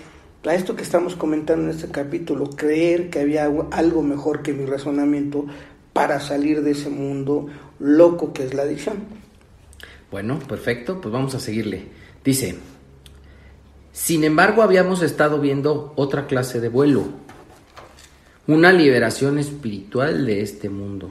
a 0.46 0.56
esto 0.56 0.76
que 0.76 0.84
estamos 0.84 1.16
comentando 1.16 1.66
en 1.66 1.72
este 1.72 1.90
capítulo, 1.90 2.50
creer 2.50 3.10
que 3.10 3.20
había 3.20 3.52
algo 3.72 4.02
mejor 4.02 4.42
que 4.42 4.54
mi 4.54 4.66
razonamiento 4.66 5.46
para 5.94 6.20
salir 6.20 6.64
de 6.64 6.72
ese 6.72 6.90
mundo 6.90 7.48
loco 7.80 8.32
que 8.32 8.46
es 8.46 8.54
la 8.54 8.64
adicción. 8.64 9.04
Bueno, 10.10 10.40
perfecto, 10.40 11.00
pues 11.02 11.12
vamos 11.12 11.36
a 11.36 11.40
seguirle. 11.40 11.84
Dice, 12.24 12.56
sin 13.92 14.24
embargo 14.24 14.64
habíamos 14.64 15.02
estado 15.02 15.40
viendo 15.40 15.94
otra 15.96 16.28
clase 16.28 16.60
de 16.60 16.70
vuelo, 16.70 17.06
una 18.48 18.72
liberación 18.72 19.38
espiritual 19.38 20.26
de 20.26 20.42
este 20.42 20.70
mundo, 20.70 21.10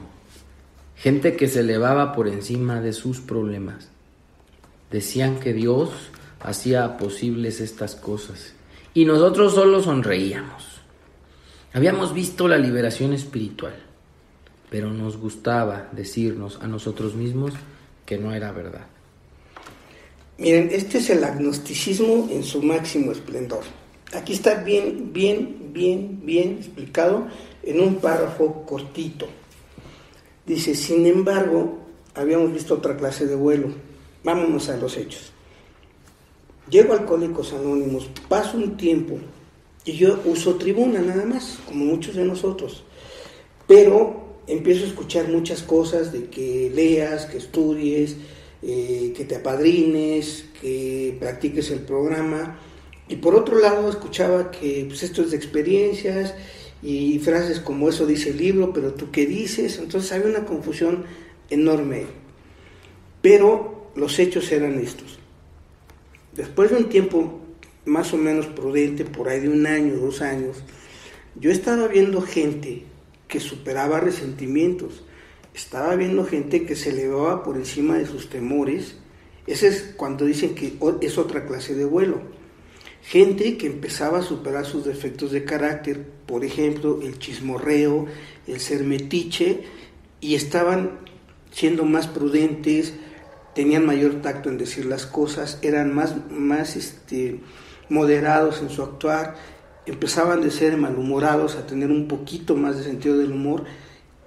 gente 0.95 1.35
que 1.35 1.47
se 1.47 1.61
elevaba 1.61 2.13
por 2.13 2.27
encima 2.27 2.81
de 2.81 2.93
sus 2.93 3.19
problemas. 3.19 3.89
Decían 4.91 5.39
que 5.39 5.53
Dios 5.53 5.89
hacía 6.41 6.97
posibles 6.97 7.61
estas 7.61 7.95
cosas 7.95 8.53
y 8.93 9.05
nosotros 9.05 9.53
solo 9.53 9.81
sonreíamos. 9.81 10.81
Habíamos 11.73 12.13
visto 12.13 12.47
la 12.47 12.57
liberación 12.57 13.13
espiritual 13.13 13.91
pero 14.71 14.89
nos 14.89 15.17
gustaba 15.17 15.89
decirnos 15.91 16.57
a 16.61 16.67
nosotros 16.67 17.13
mismos 17.13 17.51
que 18.05 18.17
no 18.17 18.33
era 18.33 18.53
verdad. 18.53 18.87
Miren, 20.41 20.69
este 20.71 20.97
es 20.97 21.11
el 21.11 21.23
agnosticismo 21.23 22.27
en 22.31 22.41
su 22.41 22.63
máximo 22.63 23.11
esplendor. 23.11 23.61
Aquí 24.11 24.33
está 24.33 24.55
bien, 24.63 25.13
bien, 25.13 25.69
bien, 25.71 26.19
bien 26.23 26.57
explicado 26.57 27.27
en 27.61 27.79
un 27.79 27.97
párrafo 27.97 28.65
cortito. 28.65 29.27
Dice, 30.43 30.73
sin 30.73 31.05
embargo, 31.05 31.77
habíamos 32.15 32.51
visto 32.51 32.73
otra 32.73 32.97
clase 32.97 33.27
de 33.27 33.35
vuelo. 33.35 33.67
Vámonos 34.23 34.67
a 34.69 34.77
los 34.77 34.97
hechos. 34.97 35.31
Llego 36.71 36.93
a 36.93 36.97
Alcohólicos 36.97 37.53
Anónimos, 37.53 38.09
paso 38.27 38.57
un 38.57 38.77
tiempo 38.77 39.19
y 39.85 39.91
yo 39.91 40.21
uso 40.25 40.55
tribuna 40.55 41.01
nada 41.01 41.23
más, 41.23 41.59
como 41.67 41.85
muchos 41.85 42.15
de 42.15 42.25
nosotros. 42.25 42.83
Pero 43.67 44.39
empiezo 44.47 44.85
a 44.85 44.87
escuchar 44.87 45.27
muchas 45.27 45.61
cosas 45.61 46.11
de 46.11 46.31
que 46.31 46.71
leas, 46.73 47.27
que 47.27 47.37
estudies, 47.37 48.15
eh, 48.61 49.13
que 49.15 49.25
te 49.25 49.35
apadrines, 49.37 50.45
que 50.61 51.15
practiques 51.19 51.71
el 51.71 51.79
programa. 51.79 52.59
Y 53.07 53.17
por 53.17 53.35
otro 53.35 53.59
lado 53.59 53.89
escuchaba 53.89 54.51
que 54.51 54.85
pues, 54.87 55.03
esto 55.03 55.21
es 55.21 55.31
de 55.31 55.37
experiencias 55.37 56.33
y 56.81 57.19
frases 57.19 57.59
como 57.59 57.89
eso 57.89 58.05
dice 58.05 58.29
el 58.29 58.37
libro, 58.37 58.73
pero 58.73 58.93
tú 58.93 59.11
qué 59.11 59.25
dices. 59.25 59.79
Entonces 59.79 60.11
había 60.11 60.27
una 60.27 60.45
confusión 60.45 61.05
enorme. 61.49 62.05
Pero 63.21 63.91
los 63.95 64.17
hechos 64.19 64.51
eran 64.51 64.79
estos. 64.79 65.19
Después 66.33 66.71
de 66.71 66.77
un 66.77 66.89
tiempo 66.89 67.39
más 67.85 68.13
o 68.13 68.17
menos 68.17 68.47
prudente, 68.47 69.05
por 69.05 69.29
ahí 69.29 69.41
de 69.41 69.49
un 69.49 69.65
año, 69.65 69.95
dos 69.97 70.21
años, 70.21 70.57
yo 71.35 71.51
estaba 71.51 71.87
viendo 71.87 72.21
gente 72.21 72.83
que 73.27 73.39
superaba 73.39 73.99
resentimientos. 73.99 75.03
Estaba 75.53 75.95
viendo 75.95 76.25
gente 76.25 76.65
que 76.65 76.75
se 76.75 76.89
elevaba 76.89 77.43
por 77.43 77.57
encima 77.57 77.97
de 77.97 78.05
sus 78.05 78.29
temores. 78.29 78.95
Ese 79.47 79.67
es 79.67 79.93
cuando 79.97 80.25
dicen 80.25 80.55
que 80.55 80.77
es 81.01 81.17
otra 81.17 81.45
clase 81.45 81.75
de 81.75 81.85
vuelo. 81.85 82.21
Gente 83.01 83.57
que 83.57 83.67
empezaba 83.67 84.19
a 84.19 84.23
superar 84.23 84.65
sus 84.65 84.85
defectos 84.85 85.31
de 85.31 85.43
carácter, 85.43 86.05
por 86.25 86.45
ejemplo, 86.45 86.99
el 87.01 87.17
chismorreo, 87.17 88.05
el 88.47 88.59
ser 88.59 88.83
metiche, 88.83 89.63
y 90.19 90.35
estaban 90.35 90.99
siendo 91.51 91.83
más 91.83 92.07
prudentes, 92.07 92.93
tenían 93.55 93.85
mayor 93.85 94.21
tacto 94.21 94.49
en 94.49 94.57
decir 94.57 94.85
las 94.85 95.07
cosas, 95.07 95.57
eran 95.63 95.93
más, 95.93 96.15
más 96.29 96.75
este, 96.75 97.39
moderados 97.89 98.61
en 98.61 98.69
su 98.69 98.83
actuar 98.83 99.35
empezaban 99.85 100.41
de 100.41 100.51
ser 100.51 100.77
malhumorados 100.77 101.55
a 101.55 101.65
tener 101.65 101.91
un 101.91 102.07
poquito 102.07 102.55
más 102.55 102.77
de 102.77 102.83
sentido 102.83 103.17
del 103.17 103.31
humor 103.31 103.65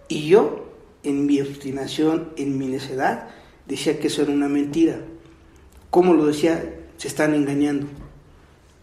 y 0.08 0.28
yo 0.28 0.63
en 1.04 1.26
mi 1.26 1.40
obstinación, 1.40 2.30
en 2.36 2.58
mi 2.58 2.66
necedad, 2.66 3.28
decía 3.66 3.98
que 3.98 4.08
eso 4.08 4.22
era 4.22 4.32
una 4.32 4.48
mentira. 4.48 4.98
¿Cómo 5.90 6.14
lo 6.14 6.26
decía? 6.26 6.74
Se 6.96 7.08
están 7.08 7.34
engañando. 7.34 7.86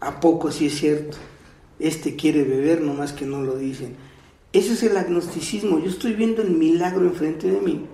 ¿A 0.00 0.20
poco 0.20 0.48
así 0.48 0.66
es 0.66 0.76
cierto? 0.78 1.18
Este 1.78 2.16
quiere 2.16 2.44
beber, 2.44 2.80
nomás 2.80 3.12
que 3.12 3.26
no 3.26 3.42
lo 3.42 3.56
dicen. 3.56 3.96
Ese 4.52 4.72
es 4.72 4.82
el 4.82 4.96
agnosticismo. 4.96 5.78
Yo 5.78 5.90
estoy 5.90 6.12
viendo 6.14 6.42
el 6.42 6.50
milagro 6.50 7.02
enfrente 7.02 7.50
de 7.50 7.60
mí. 7.60 7.86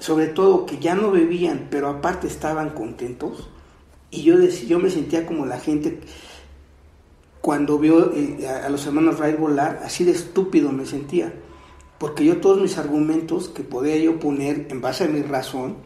Sobre 0.00 0.26
todo 0.26 0.66
que 0.66 0.78
ya 0.78 0.94
no 0.94 1.10
bebían, 1.10 1.68
pero 1.70 1.88
aparte 1.88 2.26
estaban 2.26 2.70
contentos. 2.70 3.48
Y 4.10 4.22
yo, 4.22 4.38
yo 4.40 4.78
me 4.78 4.90
sentía 4.90 5.26
como 5.26 5.46
la 5.46 5.58
gente 5.58 6.00
cuando 7.40 7.78
vio 7.78 8.12
eh, 8.14 8.48
a 8.48 8.70
los 8.70 8.86
hermanos 8.86 9.18
Ray 9.18 9.34
volar, 9.34 9.82
así 9.84 10.02
de 10.04 10.12
estúpido 10.12 10.72
me 10.72 10.86
sentía. 10.86 11.32
Porque 11.98 12.24
yo 12.24 12.38
todos 12.38 12.60
mis 12.60 12.76
argumentos 12.76 13.48
que 13.48 13.62
podía 13.62 13.96
yo 13.96 14.18
poner 14.18 14.66
en 14.70 14.80
base 14.80 15.04
a 15.04 15.08
mi 15.08 15.22
razón, 15.22 15.76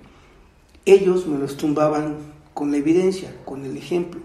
ellos 0.84 1.26
me 1.26 1.38
los 1.38 1.56
tumbaban 1.56 2.16
con 2.54 2.70
la 2.70 2.78
evidencia, 2.78 3.34
con 3.44 3.64
el 3.64 3.76
ejemplo. 3.76 4.20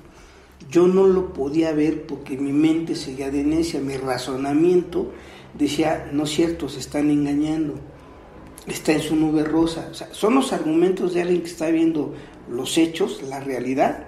Yo 0.72 0.88
no 0.88 1.08
lo 1.08 1.34
podía 1.34 1.72
ver 1.74 2.08
porque 2.08 2.38
mi 2.38 2.54
mente 2.54 2.96
seguía 2.96 3.30
de 3.30 3.44
necia, 3.44 3.80
mi 3.80 3.98
razonamiento 3.98 5.12
decía, 5.54 6.10
no 6.12 6.24
es 6.24 6.32
cierto, 6.32 6.70
se 6.70 6.80
están 6.80 7.10
engañando, 7.10 7.75
está 8.66 8.94
en 8.94 9.02
su 9.02 9.16
nube 9.16 9.44
rosa. 9.44 9.92
Son 10.12 10.36
los 10.36 10.54
argumentos 10.54 11.13
de 11.13 11.22
alguien 11.22 11.42
que 11.42 11.50
está 11.50 11.70
viendo 11.70 12.13
los 12.50 12.78
hechos, 12.78 13.22
la 13.24 13.40
realidad, 13.40 14.08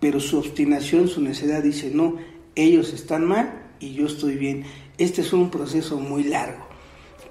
pero 0.00 0.20
su 0.20 0.38
obstinación, 0.38 1.08
su 1.08 1.22
necedad 1.22 1.62
dice, 1.62 1.90
no, 1.92 2.16
ellos 2.54 2.92
están 2.92 3.24
mal 3.24 3.62
y 3.80 3.94
yo 3.94 4.06
estoy 4.06 4.36
bien. 4.36 4.64
Este 4.98 5.22
es 5.22 5.32
un 5.32 5.50
proceso 5.50 5.98
muy 5.98 6.24
largo. 6.24 6.65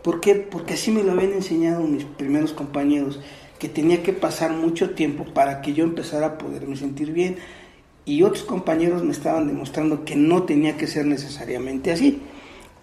¿Por 0.05 0.21
qué? 0.21 0.35
Porque 0.35 0.75
así 0.75 0.91
me 0.91 1.01
lo 1.01 1.13
habían 1.13 1.33
enseñado 1.33 1.81
mis 1.81 2.03
primeros 2.03 2.53
compañeros, 2.53 3.19
que 3.57 3.67
tenía 3.67 4.03
que 4.03 4.13
pasar 4.13 4.51
mucho 4.51 4.91
tiempo 4.91 5.25
para 5.25 5.63
que 5.63 5.73
yo 5.73 5.83
empezara 5.83 6.27
a 6.27 6.37
poderme 6.37 6.75
sentir 6.75 7.11
bien. 7.11 7.37
Y 8.05 8.21
otros 8.21 8.43
compañeros 8.43 9.03
me 9.03 9.11
estaban 9.11 9.47
demostrando 9.47 10.05
que 10.05 10.15
no 10.15 10.43
tenía 10.43 10.77
que 10.77 10.85
ser 10.85 11.07
necesariamente 11.07 11.91
así. 11.91 12.21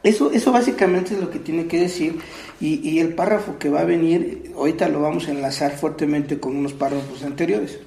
Eso, 0.02 0.32
eso 0.32 0.50
básicamente 0.50 1.14
es 1.14 1.20
lo 1.20 1.30
que 1.30 1.38
tiene 1.38 1.68
que 1.68 1.78
decir 1.78 2.18
y, 2.60 2.80
y, 2.90 2.98
el 2.98 3.14
párrafo 3.14 3.56
que 3.56 3.68
va 3.68 3.82
a 3.82 3.84
venir, 3.84 4.50
ahorita 4.56 4.88
lo 4.88 5.00
vamos 5.00 5.28
a 5.28 5.30
enlazar 5.30 5.78
fuertemente 5.78 6.40
con 6.40 6.56
unos 6.56 6.72
párrafos 6.72 7.22
anteriores. 7.22 7.78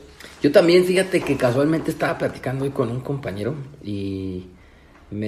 Yo 0.41 0.49
también, 0.49 0.85
fíjate 0.85 1.19
que 1.19 1.35
casualmente 1.35 1.91
estaba 1.91 2.17
platicando 2.17 2.63
hoy 2.63 2.71
con 2.71 2.89
un 2.89 3.01
compañero 3.01 3.53
y 3.83 4.45
me 5.11 5.27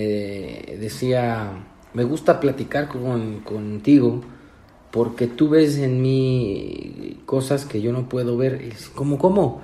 decía, 0.79 1.51
me 1.97 2.03
gusta 2.03 2.39
platicar 2.39 2.89
con, 2.89 3.39
contigo 3.39 4.21
porque 4.91 5.25
tú 5.25 5.49
ves 5.49 5.79
en 5.79 5.99
mí 5.99 7.17
cosas 7.25 7.65
que 7.65 7.81
yo 7.81 7.91
no 7.91 8.07
puedo 8.07 8.37
ver. 8.37 8.71
¿Cómo, 8.93 9.17
cómo? 9.17 9.61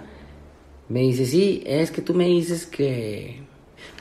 Me 0.89 1.01
dice, 1.01 1.27
sí, 1.27 1.61
es 1.63 1.91
que 1.91 2.01
tú 2.01 2.15
me 2.15 2.25
dices 2.25 2.65
que 2.65 3.43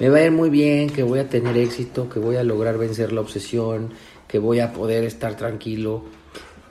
me 0.01 0.09
va 0.09 0.17
a 0.17 0.25
ir 0.25 0.33
muy 0.33 0.49
bien, 0.49 0.89
que 0.89 1.03
voy 1.03 1.19
a 1.19 1.29
tener 1.29 1.59
éxito, 1.59 2.09
que 2.09 2.21
voy 2.21 2.37
a 2.37 2.43
lograr 2.43 2.79
vencer 2.79 3.13
la 3.13 3.21
obsesión, 3.21 3.91
que 4.27 4.39
voy 4.39 4.61
a 4.61 4.73
poder 4.73 5.05
estar 5.05 5.37
tranquilo. 5.37 6.05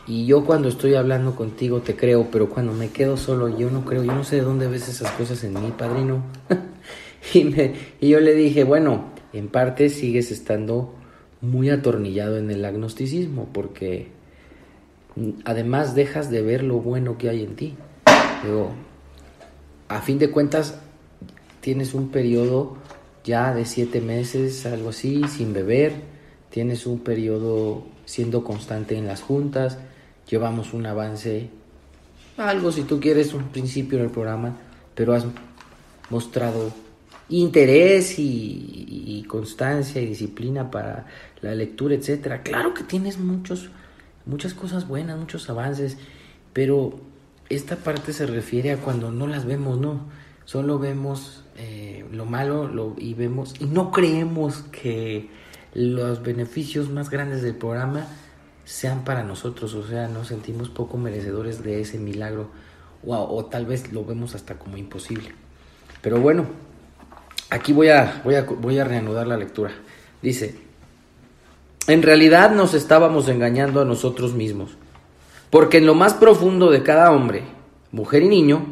Y 0.08 0.26
yo 0.26 0.44
cuando 0.44 0.68
estoy 0.68 0.96
hablando 0.96 1.36
contigo 1.36 1.82
te 1.82 1.96
creo, 1.96 2.30
pero 2.32 2.50
cuando 2.50 2.74
me 2.74 2.90
quedo 2.90 3.18
solo 3.18 3.56
yo 3.56 3.70
no 3.70 3.86
creo, 3.86 4.04
yo 4.04 4.16
no 4.16 4.24
sé 4.24 4.38
de 4.38 4.42
dónde 4.42 4.68
ves 4.68 4.90
esas 4.90 5.12
cosas 5.12 5.44
en 5.44 5.54
mí, 5.54 5.72
padrino. 5.78 6.24
y, 7.36 7.44
me, 7.44 7.76
y 8.00 8.10
yo 8.10 8.20
le 8.20 8.34
dije, 8.34 8.64
bueno, 8.64 9.12
en 9.32 9.48
parte 9.48 9.90
sigues 9.90 10.32
estando 10.32 10.96
muy 11.42 11.70
atornillado 11.70 12.38
en 12.38 12.52
el 12.52 12.64
agnosticismo, 12.66 13.50
porque 13.52 14.10
además 15.44 15.96
dejas 15.96 16.30
de 16.30 16.42
ver 16.42 16.64
lo 16.64 16.78
bueno 16.78 17.18
que 17.18 17.30
hay 17.30 17.44
en 17.44 17.56
ti. 17.56 17.76
Pero 18.42 18.72
a 19.88 20.02
fin 20.02 20.20
de 20.20 20.32
cuentas, 20.32 20.80
tienes 21.60 21.94
un 21.94 22.10
periodo 22.10 22.78
ya 23.24 23.54
de 23.54 23.66
siete 23.66 24.02
meses, 24.02 24.66
algo 24.66 24.90
así, 24.90 25.24
sin 25.28 25.54
beber, 25.54 25.94
tienes 26.50 26.86
un 26.86 27.00
periodo 27.00 27.84
siendo 28.06 28.44
constante 28.44 28.98
en 28.98 29.08
las 29.08 29.22
juntas, 29.22 29.78
llevamos 30.28 30.74
un 30.74 30.86
avance, 30.86 31.50
algo 32.38 32.72
si 32.72 32.84
tú 32.84 33.00
quieres, 33.00 33.34
un 33.34 33.50
principio 33.50 34.00
en 34.00 34.06
el 34.06 34.12
programa, 34.12 34.58
pero 34.96 35.14
has 35.14 35.26
mostrado 36.10 36.72
interés 37.30 38.16
y, 38.18 39.26
constancia 39.28 40.02
y 40.02 40.08
disciplina 40.08 40.70
para 40.70 41.06
la 41.42 41.56
lectura, 41.56 41.96
etcétera. 41.96 42.44
Claro 42.44 42.74
que 42.74 42.84
tienes 42.84 43.18
muchos, 43.18 43.70
muchas 44.26 44.54
cosas 44.54 44.88
buenas, 44.88 45.18
muchos 45.18 45.50
avances, 45.50 45.98
pero 46.54 47.00
esta 47.50 47.76
parte 47.78 48.14
se 48.14 48.26
refiere 48.26 48.72
a 48.72 48.78
cuando 48.78 49.12
no 49.12 49.28
las 49.28 49.46
vemos, 49.46 49.80
¿no? 49.80 50.06
Solo 50.46 50.80
vemos 50.80 51.44
eh, 51.58 52.06
lo 52.12 52.26
malo 52.26 52.68
lo, 52.68 52.96
y 52.98 53.14
vemos 53.14 53.54
y 53.60 53.66
no 53.66 53.92
creemos 53.92 54.64
que 54.72 55.30
los 55.74 56.24
beneficios 56.24 56.90
más 56.90 57.10
grandes 57.10 57.42
del 57.42 57.56
programa 57.56 58.08
sean 58.66 59.04
para 59.04 59.24
nosotros, 59.24 59.74
o 59.74 59.86
sea, 59.86 60.08
nos 60.08 60.28
sentimos 60.28 60.70
poco 60.70 60.98
merecedores 60.98 61.64
de 61.64 61.82
ese 61.82 61.98
milagro 61.98 62.50
o, 63.06 63.46
tal 63.46 63.66
vez 63.66 63.92
lo 63.92 64.06
vemos 64.06 64.36
hasta 64.36 64.60
como 64.60 64.78
imposible. 64.78 65.32
Pero 66.02 66.20
bueno, 66.20 66.46
aquí 67.50 67.74
voy 67.74 67.90
a, 67.90 68.22
voy 68.24 68.36
a, 68.36 68.44
voy 68.44 68.78
a 68.78 68.84
reanudar 68.84 69.28
la 69.28 69.38
lectura. 69.38 69.72
Dice, 70.22 70.56
en 71.88 72.02
realidad 72.02 72.52
nos 72.52 72.74
estábamos 72.74 73.28
engañando 73.28 73.82
a 73.82 73.86
nosotros 73.86 74.34
mismos, 74.34 74.78
porque 75.50 75.78
en 75.78 75.86
lo 75.86 75.96
más 75.96 76.14
profundo 76.14 76.70
de 76.70 76.84
cada 76.84 77.12
hombre, 77.12 77.44
mujer 77.92 78.24
y 78.24 78.30
niño, 78.30 78.66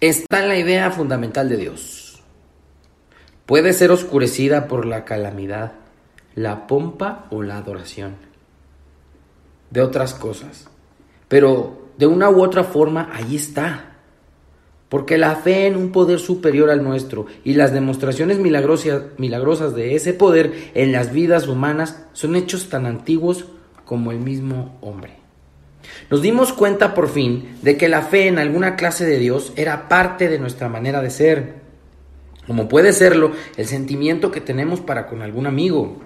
está 0.00 0.44
la 0.46 0.56
idea 0.56 0.90
fundamental 0.90 1.48
de 1.48 1.56
Dios. 1.56 2.22
Puede 3.46 3.72
ser 3.72 3.90
oscurecida 3.90 4.68
por 4.68 4.86
la 4.86 5.04
calamidad, 5.04 5.72
la 6.34 6.66
pompa 6.66 7.26
o 7.30 7.42
la 7.42 7.58
adoración 7.58 8.16
de 9.70 9.80
otras 9.80 10.14
cosas. 10.14 10.68
Pero 11.28 11.88
de 11.98 12.06
una 12.06 12.30
u 12.30 12.42
otra 12.42 12.64
forma, 12.64 13.10
ahí 13.12 13.36
está. 13.36 13.91
Porque 14.92 15.16
la 15.16 15.36
fe 15.36 15.66
en 15.66 15.76
un 15.78 15.90
poder 15.90 16.18
superior 16.18 16.68
al 16.68 16.84
nuestro 16.84 17.24
y 17.44 17.54
las 17.54 17.72
demostraciones 17.72 18.38
milagrosas, 18.38 19.74
de 19.74 19.94
ese 19.94 20.12
poder 20.12 20.52
en 20.74 20.92
las 20.92 21.14
vidas 21.14 21.48
humanas 21.48 22.04
son 22.12 22.36
hechos 22.36 22.68
tan 22.68 22.84
antiguos 22.84 23.46
como 23.86 24.12
el 24.12 24.18
mismo 24.18 24.76
hombre. 24.82 25.14
Nos 26.10 26.20
dimos 26.20 26.52
cuenta 26.52 26.92
por 26.92 27.08
fin 27.08 27.56
de 27.62 27.78
que 27.78 27.88
la 27.88 28.02
fe 28.02 28.26
en 28.26 28.38
alguna 28.38 28.76
clase 28.76 29.06
de 29.06 29.18
Dios 29.18 29.54
era 29.56 29.88
parte 29.88 30.28
de 30.28 30.38
nuestra 30.38 30.68
manera 30.68 31.00
de 31.00 31.08
ser, 31.08 31.54
como 32.46 32.68
puede 32.68 32.92
serlo 32.92 33.32
el 33.56 33.64
sentimiento 33.64 34.30
que 34.30 34.42
tenemos 34.42 34.80
para 34.80 35.06
con 35.06 35.22
algún 35.22 35.46
amigo, 35.46 36.02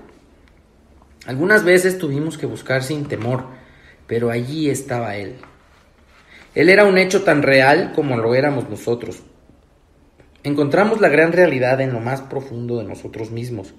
algunas 1.27 1.65
veces 1.65 1.99
tuvimos 1.99 2.39
que 2.39 2.47
buscar 2.47 2.85
sin 2.85 3.07
temor, 3.07 3.47
pero 4.07 4.31
allí 4.31 4.71
estaba 4.71 5.17
Él. 5.17 5.35
Él 6.57 6.71
era 6.71 6.87
un 6.87 6.97
hecho 6.97 7.23
tan 7.23 7.43
real 7.43 7.93
como 7.95 8.17
lo 8.17 8.35
éramos 8.35 8.71
nosotros. 8.71 9.23
Encontramos 10.43 11.03
la 11.03 11.11
gran 11.11 11.33
realidad 11.33 11.83
en 11.83 11.93
lo 11.93 12.01
más 12.01 12.23
profundo 12.23 12.79
de 12.79 12.85
nosotros 12.85 13.31
mismos. 13.31 13.75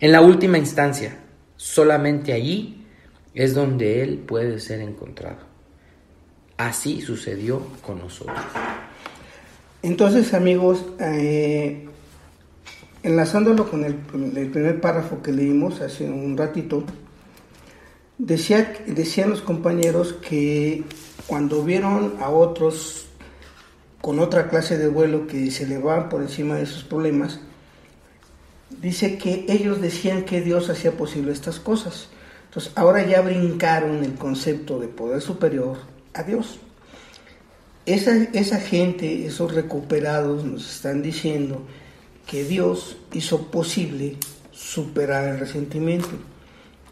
En 0.00 0.10
la 0.10 0.22
última 0.22 0.56
instancia, 0.56 1.18
solamente 1.56 2.32
allí 2.32 2.86
es 3.34 3.54
donde 3.54 4.02
Él 4.02 4.16
puede 4.16 4.58
ser 4.58 4.80
encontrado. 4.80 5.40
Así 6.56 7.02
sucedió 7.02 7.66
con 7.82 7.98
nosotros. 7.98 8.38
Entonces, 9.82 10.32
amigos, 10.32 10.86
eh, 10.98 11.88
enlazándolo 13.02 13.68
con 13.68 13.84
el, 13.84 13.96
primer 13.96 14.80
párrafo 14.80 15.20
que 15.20 15.32
leímos 15.32 15.82
hace 15.82 16.08
un 16.08 16.38
ratito, 16.38 16.84
decía, 18.16 18.72
decían 18.86 19.28
los 19.28 19.42
compañeros 19.42 20.14
que 20.14 20.84
cuando 21.32 21.64
vieron 21.64 22.16
a 22.20 22.28
otros 22.28 23.06
con 24.02 24.18
otra 24.18 24.50
clase 24.50 24.76
de 24.76 24.86
vuelo 24.86 25.26
que 25.26 25.50
se 25.50 25.64
elevaban 25.64 26.10
por 26.10 26.20
encima 26.20 26.56
de 26.56 26.66
sus 26.66 26.84
problemas, 26.84 27.40
dice 28.68 29.16
que 29.16 29.46
ellos 29.48 29.80
decían 29.80 30.26
que 30.26 30.42
Dios 30.42 30.68
hacía 30.68 30.92
posible 30.92 31.32
estas 31.32 31.58
cosas. 31.58 32.10
Entonces 32.44 32.70
ahora 32.74 33.06
ya 33.06 33.22
brincaron 33.22 34.04
el 34.04 34.12
concepto 34.16 34.78
de 34.78 34.88
poder 34.88 35.22
superior 35.22 35.78
a 36.12 36.22
Dios. 36.22 36.58
Esa, 37.86 38.14
esa 38.34 38.60
gente, 38.60 39.24
esos 39.24 39.54
recuperados 39.54 40.44
nos 40.44 40.70
están 40.70 41.00
diciendo 41.00 41.62
que 42.26 42.44
Dios 42.44 42.98
hizo 43.14 43.50
posible 43.50 44.18
superar 44.50 45.28
el 45.28 45.40
resentimiento, 45.40 46.10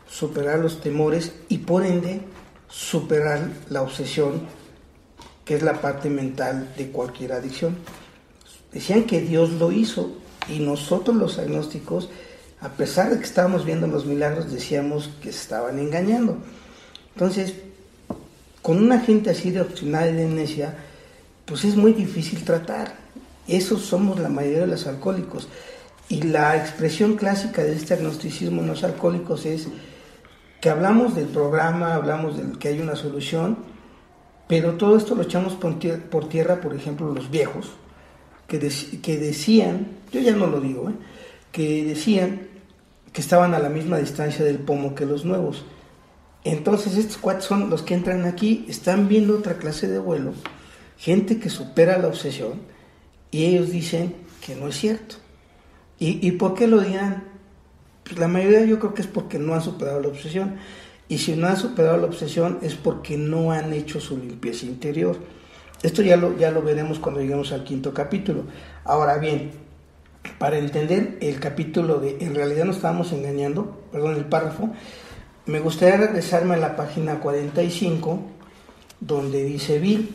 superar 0.08 0.60
los 0.60 0.80
temores 0.80 1.34
y 1.50 1.58
por 1.58 1.84
ende 1.84 2.22
superar 2.70 3.50
la 3.68 3.82
obsesión, 3.82 4.42
que 5.44 5.56
es 5.56 5.62
la 5.62 5.80
parte 5.80 6.08
mental 6.08 6.72
de 6.76 6.90
cualquier 6.90 7.32
adicción. 7.32 7.76
Decían 8.72 9.04
que 9.04 9.20
Dios 9.20 9.50
lo 9.50 9.72
hizo 9.72 10.16
y 10.48 10.60
nosotros 10.60 11.16
los 11.16 11.38
agnósticos, 11.38 12.08
a 12.60 12.68
pesar 12.68 13.10
de 13.10 13.18
que 13.18 13.24
estábamos 13.24 13.64
viendo 13.64 13.86
los 13.86 14.06
milagros, 14.06 14.52
decíamos 14.52 15.10
que 15.20 15.30
estaban 15.30 15.78
engañando. 15.78 16.38
Entonces, 17.14 17.54
con 18.62 18.78
una 18.78 19.00
gente 19.00 19.30
así 19.30 19.50
de 19.50 19.62
obstinada 19.62 20.10
y 20.10 20.14
de 20.14 20.26
necia, 20.26 20.76
pues 21.46 21.64
es 21.64 21.74
muy 21.74 21.92
difícil 21.92 22.44
tratar. 22.44 22.94
Esos 23.48 23.82
somos 23.82 24.20
la 24.20 24.28
mayoría 24.28 24.60
de 24.60 24.66
los 24.68 24.86
alcohólicos. 24.86 25.48
Y 26.08 26.22
la 26.22 26.56
expresión 26.56 27.16
clásica 27.16 27.62
de 27.62 27.72
este 27.72 27.94
agnosticismo 27.94 28.60
en 28.60 28.68
los 28.68 28.84
alcohólicos 28.84 29.46
es 29.46 29.66
que 30.60 30.68
hablamos 30.68 31.14
del 31.14 31.26
programa, 31.26 31.94
hablamos 31.94 32.36
de 32.36 32.58
que 32.58 32.68
hay 32.68 32.80
una 32.80 32.96
solución, 32.96 33.58
pero 34.46 34.74
todo 34.74 34.96
esto 34.96 35.14
lo 35.14 35.22
echamos 35.22 35.54
por 35.54 36.28
tierra, 36.28 36.60
por 36.60 36.74
ejemplo, 36.74 37.14
los 37.14 37.30
viejos, 37.30 37.70
que, 38.46 38.58
que 39.00 39.16
decían, 39.16 39.86
yo 40.12 40.20
ya 40.20 40.34
no 40.34 40.46
lo 40.46 40.60
digo, 40.60 40.90
¿eh? 40.90 40.94
que 41.52 41.84
decían 41.84 42.48
que 43.12 43.20
estaban 43.20 43.54
a 43.54 43.58
la 43.58 43.68
misma 43.68 43.98
distancia 43.98 44.44
del 44.44 44.58
pomo 44.58 44.94
que 44.94 45.06
los 45.06 45.24
nuevos. 45.24 45.64
Entonces 46.44 46.96
estos 46.96 47.16
cuatro 47.16 47.42
son 47.42 47.70
los 47.70 47.82
que 47.82 47.94
entran 47.94 48.24
aquí, 48.24 48.64
están 48.68 49.08
viendo 49.08 49.38
otra 49.38 49.54
clase 49.54 49.88
de 49.88 49.98
vuelo, 49.98 50.32
gente 50.96 51.38
que 51.38 51.48
supera 51.50 51.98
la 51.98 52.08
obsesión, 52.08 52.60
y 53.30 53.44
ellos 53.44 53.70
dicen 53.70 54.16
que 54.44 54.56
no 54.56 54.68
es 54.68 54.76
cierto. 54.76 55.16
¿Y, 55.98 56.26
y 56.26 56.32
por 56.32 56.54
qué 56.54 56.66
lo 56.66 56.80
dirán? 56.80 57.29
Pues 58.10 58.18
la 58.18 58.26
mayoría 58.26 58.64
yo 58.64 58.80
creo 58.80 58.92
que 58.92 59.02
es 59.02 59.06
porque 59.06 59.38
no 59.38 59.54
han 59.54 59.62
superado 59.62 60.00
la 60.00 60.08
obsesión. 60.08 60.56
Y 61.08 61.18
si 61.18 61.36
no 61.36 61.46
han 61.46 61.56
superado 61.56 61.96
la 61.96 62.06
obsesión 62.06 62.58
es 62.60 62.74
porque 62.74 63.16
no 63.16 63.52
han 63.52 63.72
hecho 63.72 64.00
su 64.00 64.18
limpieza 64.18 64.66
interior. 64.66 65.16
Esto 65.84 66.02
ya 66.02 66.16
lo, 66.16 66.36
ya 66.36 66.50
lo 66.50 66.60
veremos 66.60 66.98
cuando 66.98 67.20
lleguemos 67.20 67.52
al 67.52 67.62
quinto 67.62 67.94
capítulo. 67.94 68.42
Ahora 68.82 69.18
bien, 69.18 69.52
para 70.40 70.58
entender 70.58 71.18
el 71.20 71.38
capítulo 71.38 72.00
de 72.00 72.16
en 72.20 72.34
realidad 72.34 72.64
nos 72.64 72.76
estábamos 72.76 73.12
engañando, 73.12 73.80
perdón, 73.92 74.16
el 74.16 74.24
párrafo, 74.24 74.70
me 75.46 75.60
gustaría 75.60 75.96
regresarme 75.96 76.54
a 76.54 76.58
la 76.58 76.74
página 76.74 77.20
45, 77.20 78.22
donde 78.98 79.44
dice 79.44 79.78
Bill, 79.78 80.10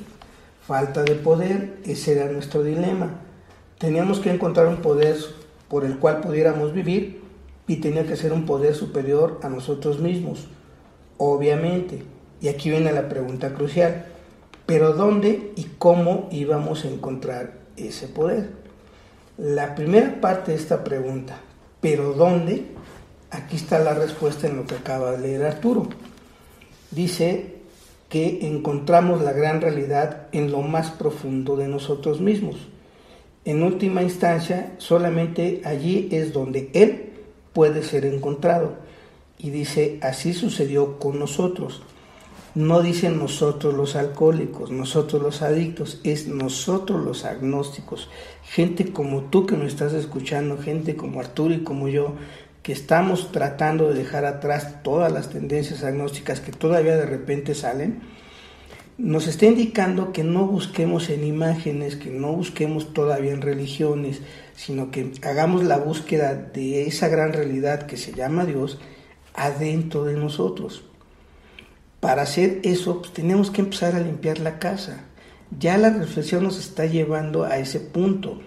falta 0.67 1.03
de 1.03 1.15
poder, 1.15 1.77
ese 1.85 2.11
era 2.11 2.29
nuestro 2.29 2.61
dilema. 2.61 3.21
Teníamos 3.77 4.19
que 4.19 4.31
encontrar 4.31 4.67
un 4.67 4.77
poder 4.77 5.15
por 5.69 5.85
el 5.85 5.97
cual 5.97 6.19
pudiéramos 6.19 6.73
vivir 6.73 7.24
y 7.67 7.77
tenía 7.77 8.05
que 8.05 8.15
ser 8.15 8.33
un 8.33 8.45
poder 8.45 8.75
superior 8.75 9.39
a 9.43 9.49
nosotros 9.49 9.99
mismos, 9.99 10.47
obviamente. 11.17 12.03
Y 12.41 12.47
aquí 12.47 12.69
viene 12.69 12.91
la 12.91 13.09
pregunta 13.09 13.53
crucial, 13.53 14.05
pero 14.65 14.93
¿dónde 14.93 15.51
y 15.55 15.63
cómo 15.77 16.27
íbamos 16.31 16.85
a 16.85 16.89
encontrar 16.89 17.53
ese 17.77 18.07
poder? 18.07 18.49
La 19.37 19.75
primera 19.75 20.21
parte 20.21 20.51
de 20.51 20.57
esta 20.57 20.83
pregunta, 20.83 21.37
¿pero 21.81 22.13
dónde? 22.13 22.65
Aquí 23.31 23.55
está 23.55 23.79
la 23.79 23.93
respuesta 23.93 24.47
en 24.47 24.57
lo 24.57 24.65
que 24.65 24.75
acaba 24.75 25.11
de 25.11 25.19
leer 25.19 25.43
Arturo. 25.43 25.87
Dice 26.91 27.55
que 28.09 28.47
encontramos 28.47 29.21
la 29.21 29.33
gran 29.33 29.61
realidad 29.61 30.27
en 30.31 30.51
lo 30.51 30.61
más 30.61 30.91
profundo 30.91 31.57
de 31.57 31.67
nosotros 31.67 32.21
mismos. 32.21 32.55
En 33.43 33.61
última 33.63 34.03
instancia, 34.03 34.73
solamente 34.77 35.61
allí 35.65 36.07
es 36.11 36.31
donde 36.31 36.69
Él 36.73 37.14
puede 37.55 37.81
ser 37.81 38.05
encontrado. 38.05 38.75
Y 39.39 39.49
dice, 39.49 39.97
así 40.03 40.33
sucedió 40.33 40.99
con 40.99 41.17
nosotros. 41.17 41.81
No 42.53 42.81
dicen 42.81 43.17
nosotros 43.17 43.73
los 43.73 43.95
alcohólicos, 43.95 44.71
nosotros 44.71 45.21
los 45.21 45.41
adictos, 45.41 45.99
es 46.03 46.27
nosotros 46.27 47.03
los 47.03 47.25
agnósticos. 47.25 48.09
Gente 48.43 48.93
como 48.93 49.23
tú 49.23 49.45
que 49.45 49.57
me 49.57 49.65
estás 49.65 49.93
escuchando, 49.93 50.57
gente 50.57 50.95
como 50.95 51.19
Arturo 51.19 51.53
y 51.53 51.63
como 51.63 51.87
yo, 51.87 52.13
que 52.61 52.73
estamos 52.73 53.31
tratando 53.31 53.89
de 53.89 53.95
dejar 53.95 54.25
atrás 54.25 54.81
todas 54.83 55.11
las 55.11 55.29
tendencias 55.29 55.83
agnósticas 55.83 56.39
que 56.39 56.51
todavía 56.51 56.95
de 56.95 57.05
repente 57.05 57.55
salen, 57.55 58.01
nos 58.97 59.27
está 59.27 59.45
indicando 59.45 60.13
que 60.13 60.23
no 60.23 60.45
busquemos 60.45 61.09
en 61.09 61.25
imágenes, 61.25 61.97
que 61.97 62.09
no 62.09 62.31
busquemos 62.31 62.93
todavía 62.93 63.33
en 63.33 63.41
religiones, 63.41 64.21
sino 64.55 64.89
que 64.89 65.11
hagamos 65.21 65.63
la 65.63 65.77
búsqueda 65.77 66.33
de 66.33 66.87
esa 66.87 67.09
gran 67.09 67.33
realidad 67.33 67.87
que 67.87 67.97
se 67.97 68.13
llama 68.13 68.45
Dios 68.45 68.79
adentro 69.33 70.05
de 70.05 70.13
nosotros. 70.13 70.85
Para 71.99 72.21
hacer 72.21 72.61
eso, 72.63 73.01
pues, 73.01 73.11
tenemos 73.11 73.51
que 73.51 73.61
empezar 73.61 73.95
a 73.95 73.99
limpiar 73.99 74.39
la 74.39 74.59
casa. 74.59 75.03
Ya 75.59 75.77
la 75.77 75.89
reflexión 75.89 76.43
nos 76.43 76.57
está 76.57 76.85
llevando 76.85 77.43
a 77.43 77.57
ese 77.57 77.81
punto. 77.81 78.39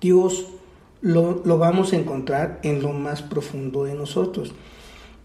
Dios 0.00 0.46
lo, 1.00 1.42
lo 1.44 1.58
vamos 1.58 1.92
a 1.92 1.96
encontrar 1.96 2.58
en 2.64 2.82
lo 2.82 2.92
más 2.92 3.22
profundo 3.22 3.84
de 3.84 3.94
nosotros. 3.94 4.52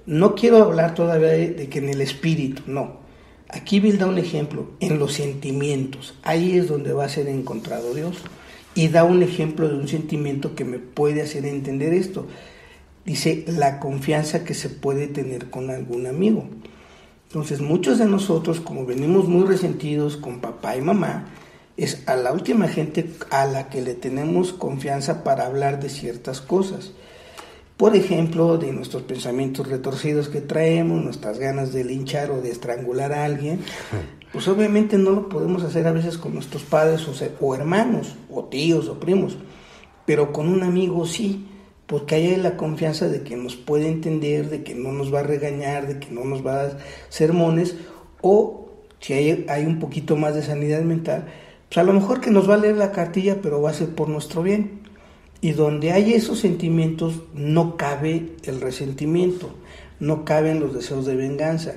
No 0.05 0.35
quiero 0.35 0.61
hablar 0.61 0.93
todavía 0.93 1.29
de 1.29 1.67
que 1.69 1.79
en 1.79 1.89
el 1.89 2.01
espíritu, 2.01 2.61
no 2.67 3.08
Aquí 3.49 3.79
Bill 3.79 3.97
da 3.97 4.05
un 4.05 4.19
ejemplo, 4.19 4.67
en 4.79 4.99
los 4.99 5.13
sentimientos. 5.13 6.15
Ahí 6.23 6.57
es 6.57 6.67
donde 6.67 6.93
va 6.93 7.05
a 7.05 7.09
ser 7.09 7.27
encontrado 7.27 7.93
Dios. 7.95 8.17
Y 8.75 8.89
da 8.89 9.03
un 9.03 9.23
ejemplo 9.23 9.67
de 9.67 9.75
un 9.75 9.87
sentimiento 9.87 10.55
que 10.55 10.65
me 10.65 10.77
puede 10.77 11.23
hacer 11.23 11.45
entender 11.45 11.93
esto. 11.93 12.27
Dice, 13.05 13.45
la 13.47 13.79
confianza 13.79 14.43
que 14.43 14.53
se 14.53 14.69
puede 14.69 15.07
tener 15.07 15.49
con 15.49 15.71
algún 15.71 16.05
amigo. 16.05 16.45
Entonces, 17.27 17.59
muchos 17.59 17.97
de 17.97 18.05
nosotros, 18.05 18.59
como 18.59 18.85
venimos 18.85 19.27
muy 19.27 19.47
resentidos 19.47 20.15
con 20.15 20.41
papá 20.41 20.77
y 20.77 20.81
mamá, 20.81 21.25
es 21.75 22.03
a 22.07 22.15
la 22.15 22.31
última 22.31 22.67
gente 22.67 23.09
a 23.31 23.45
la 23.45 23.69
que 23.69 23.81
le 23.81 23.95
tenemos 23.95 24.53
confianza 24.53 25.23
para 25.23 25.47
hablar 25.47 25.81
de 25.81 25.89
ciertas 25.89 26.39
cosas 26.39 26.91
por 27.79 27.95
ejemplo, 27.95 28.57
de 28.57 28.73
nuestros 28.73 29.03
pensamientos 29.03 29.65
retorcidos 29.65 30.27
que 30.27 30.41
traemos, 30.41 31.01
nuestras 31.01 31.39
ganas 31.39 31.71
de 31.71 31.85
linchar 31.85 32.29
o 32.29 32.41
de 32.41 32.51
estrangular 32.51 33.13
a 33.13 33.23
alguien, 33.23 33.61
pues 34.33 34.49
obviamente 34.49 34.97
no 34.97 35.11
lo 35.11 35.29
podemos 35.29 35.63
hacer 35.63 35.87
a 35.87 35.93
veces 35.93 36.17
con 36.17 36.33
nuestros 36.33 36.63
padres 36.63 37.07
o, 37.39 37.55
hermanos, 37.55 38.17
o 38.29 38.43
tíos 38.43 38.89
o 38.89 38.99
primos, 38.99 39.37
pero 40.05 40.33
con 40.33 40.49
un 40.49 40.63
amigo 40.63 41.05
sí, 41.05 41.47
porque 41.87 42.15
hay 42.15 42.35
la 42.35 42.57
confianza 42.57 43.07
de 43.07 43.21
que 43.21 43.37
nos 43.37 43.55
puede 43.55 43.87
entender, 43.87 44.49
de 44.49 44.61
que 44.61 44.75
no 44.75 44.91
nos 44.91 45.13
va 45.13 45.21
a 45.21 45.23
regañar, 45.23 45.87
de 45.87 46.01
que 46.01 46.11
no 46.11 46.25
nos 46.25 46.45
va 46.45 46.51
a 46.51 46.63
dar 46.63 46.77
sermones, 47.07 47.77
o 48.19 48.71
si 48.99 49.13
hay, 49.13 49.45
hay 49.47 49.65
un 49.65 49.79
poquito 49.79 50.17
más 50.17 50.35
de 50.35 50.43
sanidad 50.43 50.81
mental, 50.81 51.27
pues 51.69 51.77
a 51.77 51.83
lo 51.83 51.93
mejor 51.93 52.19
que 52.19 52.29
nos 52.29 52.49
va 52.49 52.55
a 52.55 52.57
leer 52.57 52.75
la 52.75 52.91
cartilla, 52.91 53.37
pero 53.41 53.61
va 53.61 53.69
a 53.69 53.73
ser 53.73 53.95
por 53.95 54.09
nuestro 54.09 54.43
bien. 54.43 54.78
Y 55.41 55.51
donde 55.51 55.91
hay 55.91 56.13
esos 56.13 56.39
sentimientos 56.39 57.21
no 57.33 57.77
cabe 57.77 58.33
el 58.43 58.59
resentimiento, 58.59 59.49
no 59.99 60.25
caben 60.25 60.59
los 60.59 60.73
deseos 60.73 61.05
de 61.05 61.15
venganza. 61.15 61.75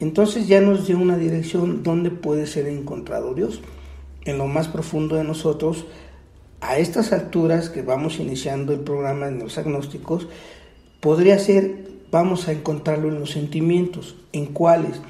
Entonces 0.00 0.46
ya 0.46 0.60
nos 0.60 0.86
dio 0.86 0.98
una 0.98 1.16
dirección 1.16 1.82
donde 1.82 2.10
puede 2.10 2.46
ser 2.46 2.66
encontrado 2.66 3.34
Dios. 3.34 3.60
En 4.24 4.38
lo 4.38 4.46
más 4.46 4.68
profundo 4.68 5.16
de 5.16 5.24
nosotros, 5.24 5.86
a 6.60 6.78
estas 6.78 7.12
alturas 7.12 7.70
que 7.70 7.82
vamos 7.82 8.20
iniciando 8.20 8.72
el 8.72 8.80
programa 8.80 9.26
de 9.26 9.38
los 9.38 9.58
agnósticos, 9.58 10.28
podría 11.00 11.38
ser, 11.38 11.88
vamos 12.10 12.48
a 12.48 12.52
encontrarlo 12.52 13.08
en 13.08 13.20
los 13.20 13.30
sentimientos. 13.30 14.16
¿En 14.32 14.46
cuáles? 14.46 15.00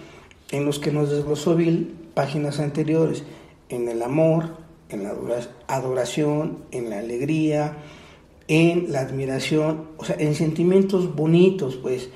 En 0.51 0.65
los 0.65 0.79
que 0.79 0.93
nos 0.93 1.11
desglosó 1.11 1.57
Bill 1.57 1.95
páginas 2.15 2.59
anteriores, 2.59 3.23
en 3.69 3.89
el 3.89 4.03
amor, 4.03 4.57
en 4.89 5.05
la 5.05 5.15
adoración, 5.67 6.59
en 6.71 6.91
la 6.91 6.99
alegría, 6.99 7.77
en 8.49 8.91
la 8.93 9.01
admiración, 9.01 9.89
o 9.99 10.05
sea, 10.05 10.17
en 10.19 10.35
sentimientos 10.35 11.15
bonitos, 11.15 11.77
pues. 11.77 12.09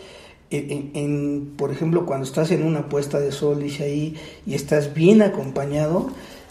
En, 0.55 1.55
por 1.57 1.73
ejemplo, 1.73 2.05
cuando 2.05 2.27
estás 2.27 2.51
en 2.51 2.63
una 2.63 2.87
puesta 2.91 3.19
de 3.19 3.33
sol, 3.33 3.65
ahí, 3.81 4.15
y 4.45 4.55
estás 4.55 4.93
bien 4.93 5.23
acompañado, 5.23 6.11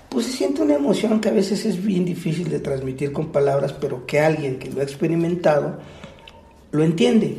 pues 0.09 0.25
se 0.25 0.31
siente 0.31 0.63
una 0.63 0.73
emoción 0.73 1.21
que 1.21 1.29
a 1.29 1.33
veces 1.33 1.65
es 1.65 1.83
bien 1.85 2.03
difícil 2.03 2.49
de 2.49 2.59
transmitir 2.59 3.13
con 3.13 3.31
palabras, 3.31 3.73
pero 3.73 4.07
que 4.07 4.19
alguien 4.19 4.57
que 4.57 4.71
lo 4.71 4.81
ha 4.81 4.83
experimentado 4.83 5.77
lo 6.71 6.83
entiende 6.83 7.37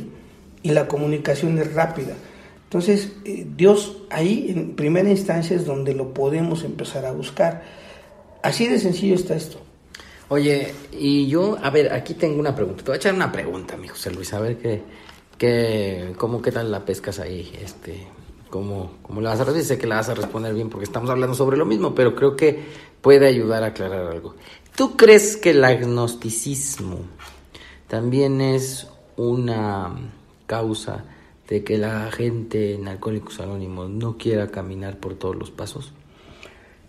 y 0.63 0.69
la 0.69 0.87
comunicación 0.87 1.57
es 1.59 1.73
rápida. 1.73 2.15
Entonces, 2.63 3.11
eh, 3.25 3.45
Dios 3.55 3.97
ahí 4.09 4.47
en 4.49 4.75
primera 4.75 5.09
instancia 5.09 5.55
es 5.55 5.65
donde 5.65 5.93
lo 5.93 6.13
podemos 6.13 6.63
empezar 6.63 7.05
a 7.05 7.11
buscar. 7.11 7.63
Así 8.43 8.67
de 8.67 8.77
sencillo 8.77 9.15
está 9.15 9.35
esto. 9.35 9.57
Oye, 10.27 10.73
y 10.91 11.27
yo, 11.27 11.57
a 11.63 11.69
ver, 11.69 11.93
aquí 11.93 12.13
tengo 12.13 12.39
una 12.39 12.53
pregunta. 12.53 12.83
Te 12.83 12.91
voy 12.91 12.95
a 12.95 12.97
echar 12.97 13.13
una 13.13 13.31
pregunta, 13.31 13.77
mi 13.77 13.87
José 13.87 14.11
Luis, 14.11 14.33
a 14.33 14.41
ver 14.41 14.57
qué, 14.57 14.81
qué, 15.37 16.13
cómo, 16.17 16.41
qué 16.41 16.51
tal 16.51 16.69
la 16.69 16.83
pescas 16.83 17.19
ahí, 17.19 17.53
este, 17.61 18.05
cómo, 18.49 18.97
cómo 19.01 19.21
le 19.21 19.29
vas 19.29 19.39
a 19.39 19.45
responder. 19.45 19.65
Sé 19.65 19.77
que 19.77 19.87
la 19.87 19.95
vas 19.95 20.09
a 20.09 20.13
responder 20.13 20.53
bien 20.53 20.69
porque 20.69 20.83
estamos 20.83 21.09
hablando 21.09 21.35
sobre 21.35 21.55
lo 21.55 21.65
mismo, 21.65 21.95
pero 21.95 22.15
creo 22.15 22.35
que 22.35 22.65
puede 23.01 23.27
ayudar 23.27 23.63
a 23.63 23.67
aclarar 23.67 24.07
algo. 24.07 24.35
¿Tú 24.75 24.97
crees 24.97 25.37
que 25.37 25.51
el 25.51 25.63
agnosticismo 25.63 26.99
también 27.87 28.41
es 28.41 28.87
una 29.15 29.95
causa 30.47 31.05
de 31.47 31.63
que 31.63 31.77
la 31.77 32.11
gente 32.11 32.73
en 32.73 32.89
Alcohólicos 32.89 33.39
Anónimos 33.39 33.89
no 33.89 34.17
quiera 34.17 34.47
caminar 34.47 34.97
por 34.97 35.13
todos 35.15 35.37
los 35.37 35.49
pasos? 35.49 35.93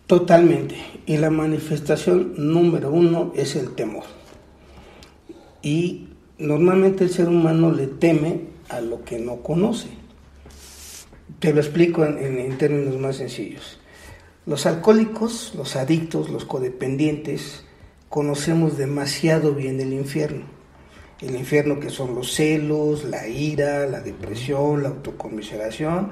Totalmente. 0.07 0.77
Y 1.07 1.17
la 1.17 1.31
manifestación 1.31 2.35
número 2.37 2.91
uno 2.91 3.33
es 3.35 3.57
el 3.57 3.75
temor. 3.75 4.05
Y 5.63 6.09
normalmente 6.39 7.05
el 7.05 7.11
ser 7.11 7.29
humano 7.29 7.73
le 7.73 7.87
teme 7.87 8.41
a 8.69 8.81
lo 8.81 9.03
que 9.03 9.19
no 9.19 9.37
conoce. 9.37 9.89
Te 11.39 11.55
lo 11.55 11.61
explico 11.61 12.05
en, 12.05 12.59
términos 12.59 12.99
más 12.99 13.17
sencillos. 13.17 13.79
Los 14.47 14.67
alcohólicos, 14.67 15.55
los 15.57 15.75
adictos, 15.77 16.29
los 16.29 16.45
codependientes, 16.45 17.65
conocemos 18.11 18.77
demasiado 18.77 19.55
bien 19.55 19.81
el 19.81 19.95
infierno. 19.95 20.45
El 21.23 21.35
infierno 21.35 21.81
que 21.81 21.89
son 21.89 22.15
los 22.15 22.35
celos, 22.35 23.05
la 23.05 23.27
ira, 23.27 23.87
la 23.87 24.01
depresión, 24.01 24.83
la 24.83 24.91
autocomiseración. 24.91 26.11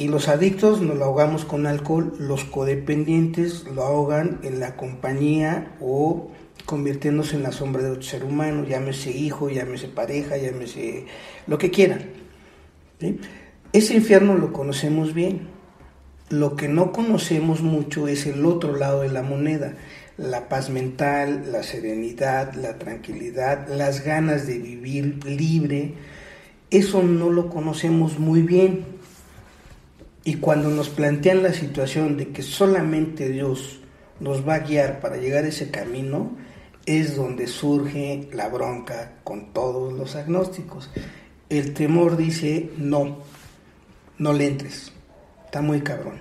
Y 0.00 0.08
los 0.08 0.28
adictos 0.28 0.80
nos 0.80 0.96
lo 0.96 1.04
ahogamos 1.04 1.44
con 1.44 1.66
alcohol, 1.66 2.14
los 2.18 2.44
codependientes 2.44 3.66
lo 3.74 3.82
ahogan 3.82 4.40
en 4.42 4.58
la 4.58 4.74
compañía 4.74 5.76
o 5.78 6.30
convirtiéndose 6.64 7.36
en 7.36 7.42
la 7.42 7.52
sombra 7.52 7.82
de 7.82 7.90
otro 7.90 8.02
ser 8.02 8.24
humano, 8.24 8.64
llámese 8.64 9.10
hijo, 9.10 9.50
llámese 9.50 9.88
pareja, 9.88 10.38
llámese 10.38 11.04
lo 11.46 11.58
que 11.58 11.70
quieran. 11.70 12.00
Ese 13.74 13.92
infierno 13.92 14.36
lo 14.36 14.54
conocemos 14.54 15.12
bien. 15.12 15.48
Lo 16.30 16.56
que 16.56 16.68
no 16.68 16.92
conocemos 16.92 17.60
mucho 17.60 18.08
es 18.08 18.24
el 18.24 18.46
otro 18.46 18.76
lado 18.76 19.02
de 19.02 19.10
la 19.10 19.22
moneda, 19.22 19.74
la 20.16 20.48
paz 20.48 20.70
mental, 20.70 21.52
la 21.52 21.62
serenidad, 21.62 22.54
la 22.54 22.78
tranquilidad, 22.78 23.68
las 23.68 24.02
ganas 24.02 24.46
de 24.46 24.60
vivir 24.60 25.22
libre. 25.26 25.92
Eso 26.70 27.02
no 27.02 27.28
lo 27.28 27.50
conocemos 27.50 28.18
muy 28.18 28.40
bien. 28.40 28.98
Y 30.24 30.36
cuando 30.36 30.68
nos 30.68 30.90
plantean 30.90 31.42
la 31.42 31.52
situación 31.52 32.16
de 32.16 32.28
que 32.28 32.42
solamente 32.42 33.28
Dios 33.28 33.80
nos 34.20 34.46
va 34.46 34.56
a 34.56 34.58
guiar 34.60 35.00
para 35.00 35.16
llegar 35.16 35.44
a 35.44 35.48
ese 35.48 35.70
camino, 35.70 36.36
es 36.86 37.16
donde 37.16 37.46
surge 37.46 38.28
la 38.32 38.48
bronca 38.48 39.14
con 39.24 39.52
todos 39.52 39.92
los 39.92 40.16
agnósticos. 40.16 40.90
El 41.48 41.72
temor 41.72 42.16
dice, 42.16 42.70
no, 42.76 43.18
no 44.18 44.32
le 44.32 44.46
entres, 44.46 44.92
está 45.46 45.62
muy 45.62 45.80
cabrón. 45.80 46.20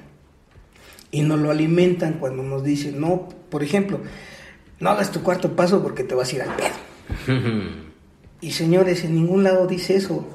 Y 1.11 1.21
nos 1.21 1.39
lo 1.39 1.51
alimentan 1.51 2.13
cuando 2.13 2.43
nos 2.43 2.63
dicen, 2.63 2.99
no, 2.99 3.27
por 3.49 3.63
ejemplo, 3.63 3.99
no 4.79 4.89
hagas 4.89 5.11
tu 5.11 5.21
cuarto 5.21 5.55
paso 5.55 5.81
porque 5.83 6.03
te 6.03 6.15
vas 6.15 6.31
a 6.31 6.35
ir 6.35 6.41
al 6.43 6.55
pedo. 6.55 7.35
y 8.41 8.51
señores, 8.51 9.03
en 9.03 9.15
ningún 9.15 9.43
lado 9.43 9.67
dice 9.67 9.95
eso. 9.95 10.25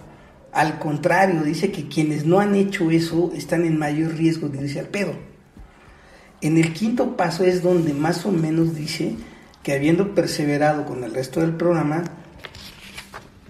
Al 0.55 0.79
contrario, 0.79 1.43
dice 1.43 1.73
que 1.73 1.89
quienes 1.89 2.25
no 2.25 2.39
han 2.39 2.55
hecho 2.55 2.93
eso 2.93 3.33
están 3.35 3.65
en 3.65 3.77
mayor 3.77 4.15
riesgo 4.15 4.49
de 4.49 4.63
irse 4.63 4.79
al 4.79 4.87
pedo. 4.87 5.13
En 6.41 6.59
el 6.59 6.73
quinto 6.73 7.17
paso 7.17 7.43
es 7.43 7.61
donde 7.61 7.93
más 7.93 8.25
o 8.25 8.31
menos 8.31 8.77
dice 8.77 9.17
que 9.65 9.73
habiendo 9.73 10.15
perseverado 10.15 10.85
con 10.85 11.03
el 11.03 11.13
resto 11.13 11.41
del 11.41 11.55
programa, 11.55 12.05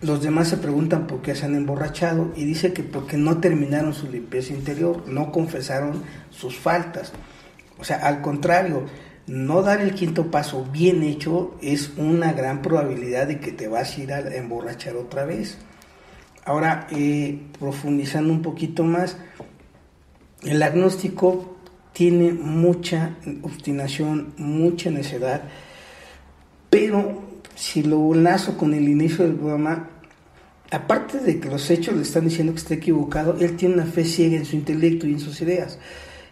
los 0.01 0.23
demás 0.23 0.49
se 0.49 0.57
preguntan 0.57 1.07
por 1.07 1.21
qué 1.21 1.35
se 1.35 1.45
han 1.45 1.55
emborrachado 1.55 2.33
y 2.37 2.47
dice 2.47 2.73
que 2.73 2.83
porque 2.83 3.19
no 3.19 3.39
terminaron 3.39 3.93
su 3.93 4.11
limpieza 4.11 4.55
interior, 4.55 5.07
no 5.07 5.31
confesaron 5.31 6.03
sus 6.31 6.57
faltas. 6.57 7.13
O 7.79 7.85
sea, 7.85 7.99
al 7.99 8.23
contrario, 8.23 8.87
no 9.27 9.61
dar 9.61 9.83
el 9.83 9.93
quinto 9.93 10.31
paso 10.31 10.65
bien 10.73 11.03
hecho 11.03 11.55
es 11.61 11.91
una 11.99 12.33
gran 12.33 12.63
probabilidad 12.63 13.27
de 13.27 13.41
que 13.41 13.53
te 13.53 13.69
vas 13.69 13.99
a 13.99 14.01
ir 14.01 14.13
a 14.13 14.21
emborrachar 14.35 14.97
otra 14.97 15.27
vez. 15.27 15.59
Ahora, 16.45 16.87
eh, 16.91 17.39
profundizando 17.59 18.33
un 18.33 18.43
poquito 18.43 18.85
más, 18.85 19.17
el 20.43 20.63
agnóstico 20.63 21.57
tiene 21.93 22.33
mucha 22.33 23.17
obstinación, 23.43 24.35
mucha 24.37 24.91
necedad, 24.91 25.45
pero 26.69 27.23
si 27.55 27.83
lo 27.83 28.13
lazo 28.15 28.59
con 28.59 28.75
el 28.75 28.89
inicio 28.89 29.25
del 29.25 29.37
programa, 29.37 29.89
aparte 30.71 31.19
de 31.19 31.41
que 31.41 31.49
los 31.49 31.71
hechos 31.71 31.95
le 31.95 32.03
están 32.03 32.25
diciendo 32.25 32.53
que 32.53 32.59
está 32.59 32.75
equivocado, 32.75 33.37
él 33.41 33.57
tiene 33.57 33.75
una 33.75 33.87
fe 33.87 34.05
ciega 34.05 34.37
en 34.37 34.45
su 34.45 34.57
intelecto 34.57 35.07
y 35.07 35.13
en 35.13 35.21
sus 35.21 35.41
ideas. 35.41 35.79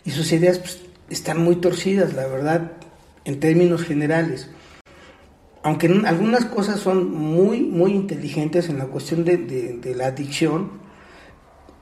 Y 0.05 0.11
sus 0.11 0.33
ideas 0.33 0.59
pues, 0.59 0.81
están 1.09 1.43
muy 1.43 1.57
torcidas, 1.57 2.15
la 2.15 2.27
verdad, 2.27 2.73
en 3.25 3.39
términos 3.41 3.83
generales. 3.83 4.51
Aunque 5.63 5.87
algunas 6.07 6.45
cosas 6.47 6.81
son 6.81 7.13
muy, 7.15 7.61
muy 7.61 7.93
inteligentes 7.93 8.69
en 8.69 8.79
la 8.79 8.87
cuestión 8.87 9.25
de, 9.25 9.95
la 9.97 10.07
adicción, 10.07 10.73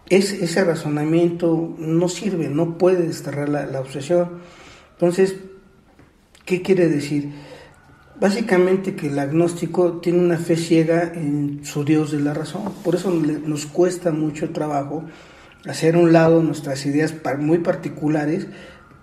es, 0.09 0.33
ese 0.33 0.65
razonamiento 0.65 1.75
no 1.79 2.09
sirve, 2.09 2.49
no 2.49 2.77
puede 2.77 3.07
desterrar 3.07 3.49
la, 3.49 3.65
la 3.67 3.81
obsesión. 3.81 4.41
Entonces, 4.93 5.37
¿qué 6.45 6.61
quiere 6.63 6.89
decir? 6.89 7.33
Básicamente 8.21 8.95
que 8.95 9.07
el 9.07 9.19
agnóstico 9.19 9.93
tiene 10.01 10.19
una 10.19 10.37
fe 10.37 10.57
ciega 10.57 11.11
en 11.15 11.65
su 11.65 11.85
Dios 11.85 12.13
de 12.13 12.21
la 12.21 12.35
razón. 12.35 12.71
Por 12.85 12.97
eso 12.97 13.11
nos 13.11 13.65
cuesta 13.65 14.13
mucho 14.13 14.51
trabajo 14.51 15.07
hacer 15.67 15.97
un 15.97 16.13
lado 16.13 16.43
nuestras 16.43 16.85
ideas 16.85 17.15
muy 17.39 17.59
particulares 17.59 18.47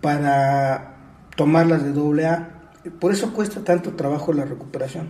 para 0.02 0.98
tomarlas 1.36 1.84
de 1.84 1.94
doble 1.94 2.28
A. 2.28 2.57
Por 2.89 3.12
eso 3.12 3.34
cuesta 3.34 3.63
tanto 3.63 3.93
trabajo 3.93 4.34
la 4.34 4.45
recuperación. 4.45 5.10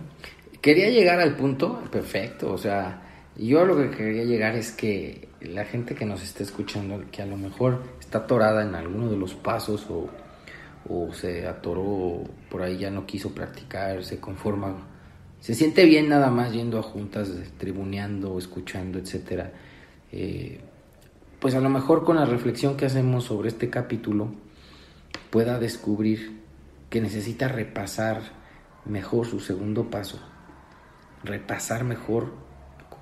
Quería 0.60 0.90
llegar 0.90 1.20
al 1.20 1.36
punto 1.36 1.80
perfecto, 1.90 2.52
o 2.52 2.58
sea, 2.58 3.02
yo 3.36 3.64
lo 3.64 3.76
que 3.76 3.90
quería 3.90 4.24
llegar 4.24 4.56
es 4.56 4.72
que 4.72 5.28
la 5.40 5.64
gente 5.64 5.94
que 5.94 6.04
nos 6.04 6.22
esté 6.22 6.42
escuchando, 6.42 7.04
que 7.12 7.22
a 7.22 7.26
lo 7.26 7.36
mejor 7.36 7.82
está 8.00 8.18
atorada 8.18 8.62
en 8.62 8.74
alguno 8.74 9.08
de 9.08 9.16
los 9.16 9.34
pasos 9.34 9.86
o 9.88 10.08
o 10.88 11.12
se 11.12 11.46
atoró 11.46 12.24
por 12.48 12.62
ahí, 12.62 12.78
ya 12.78 12.90
no 12.90 13.06
quiso 13.06 13.34
practicar, 13.34 14.04
se 14.04 14.18
conforma, 14.18 14.86
se 15.40 15.54
siente 15.54 15.84
bien 15.84 16.08
nada 16.08 16.30
más 16.30 16.52
yendo 16.52 16.78
a 16.78 16.82
juntas, 16.82 17.30
tribuneando, 17.58 18.38
escuchando, 18.38 18.98
etcétera. 18.98 19.52
Eh, 20.12 20.60
pues 21.38 21.54
a 21.54 21.60
lo 21.60 21.68
mejor 21.68 22.04
con 22.04 22.16
la 22.16 22.24
reflexión 22.24 22.76
que 22.76 22.86
hacemos 22.86 23.24
sobre 23.24 23.48
este 23.48 23.70
capítulo 23.70 24.32
pueda 25.30 25.58
descubrir 25.58 26.37
que 26.90 27.00
necesita 27.00 27.48
repasar 27.48 28.20
mejor 28.84 29.26
su 29.26 29.40
segundo 29.40 29.90
paso, 29.90 30.18
repasar 31.24 31.84
mejor, 31.84 32.32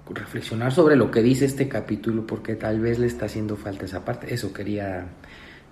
reflexionar 0.09 0.73
sobre 0.73 0.97
lo 0.97 1.11
que 1.11 1.23
dice 1.23 1.45
este 1.45 1.69
capítulo 1.69 2.27
porque 2.27 2.55
tal 2.55 2.81
vez 2.81 2.99
le 2.99 3.07
está 3.07 3.27
haciendo 3.27 3.57
falta 3.57 3.85
esa 3.85 4.05
parte. 4.05 4.33
Eso 4.33 4.53
quería 4.53 5.07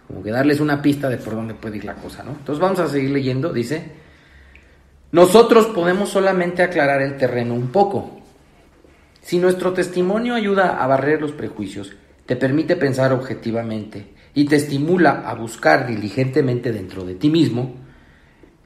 como 0.06 0.22
que 0.22 0.30
darles 0.30 0.60
una 0.60 0.82
pista 0.82 1.08
de 1.08 1.16
por 1.16 1.34
dónde 1.34 1.54
puede 1.54 1.78
ir 1.78 1.84
la 1.84 1.94
cosa, 1.94 2.22
¿no? 2.22 2.32
Entonces 2.32 2.60
vamos 2.60 2.78
a 2.80 2.88
seguir 2.88 3.10
leyendo, 3.10 3.52
dice, 3.52 3.92
nosotros 5.12 5.66
podemos 5.66 6.10
solamente 6.10 6.62
aclarar 6.62 7.00
el 7.00 7.16
terreno 7.16 7.54
un 7.54 7.68
poco. 7.68 8.20
Si 9.22 9.38
nuestro 9.38 9.72
testimonio 9.72 10.34
ayuda 10.34 10.82
a 10.82 10.86
barrer 10.86 11.20
los 11.20 11.32
prejuicios, 11.32 11.94
te 12.26 12.36
permite 12.36 12.76
pensar 12.76 13.12
objetivamente 13.12 14.12
y 14.34 14.44
te 14.46 14.56
estimula 14.56 15.22
a 15.26 15.34
buscar 15.34 15.86
diligentemente 15.86 16.72
dentro 16.72 17.04
de 17.04 17.14
ti 17.14 17.30
mismo, 17.30 17.83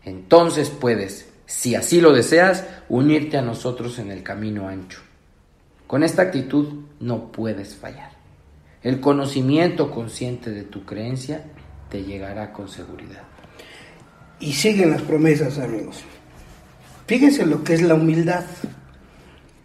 entonces 0.08 0.70
puedes, 0.70 1.28
si 1.46 1.74
así 1.74 2.00
lo 2.00 2.12
deseas, 2.12 2.64
unirte 2.88 3.38
a 3.38 3.42
nosotros 3.42 3.98
en 3.98 4.10
el 4.10 4.22
camino 4.22 4.68
ancho. 4.68 5.00
Con 5.86 6.02
esta 6.02 6.22
actitud 6.22 6.84
no 7.00 7.32
puedes 7.32 7.76
fallar. 7.76 8.10
El 8.82 9.00
conocimiento 9.00 9.90
consciente 9.90 10.50
de 10.50 10.62
tu 10.62 10.84
creencia 10.84 11.44
te 11.88 12.04
llegará 12.04 12.52
con 12.52 12.68
seguridad. 12.68 13.22
Y 14.40 14.52
siguen 14.52 14.90
las 14.90 15.02
promesas, 15.02 15.58
amigos. 15.58 16.04
Fíjense 17.06 17.46
lo 17.46 17.64
que 17.64 17.74
es 17.74 17.82
la 17.82 17.94
humildad. 17.94 18.44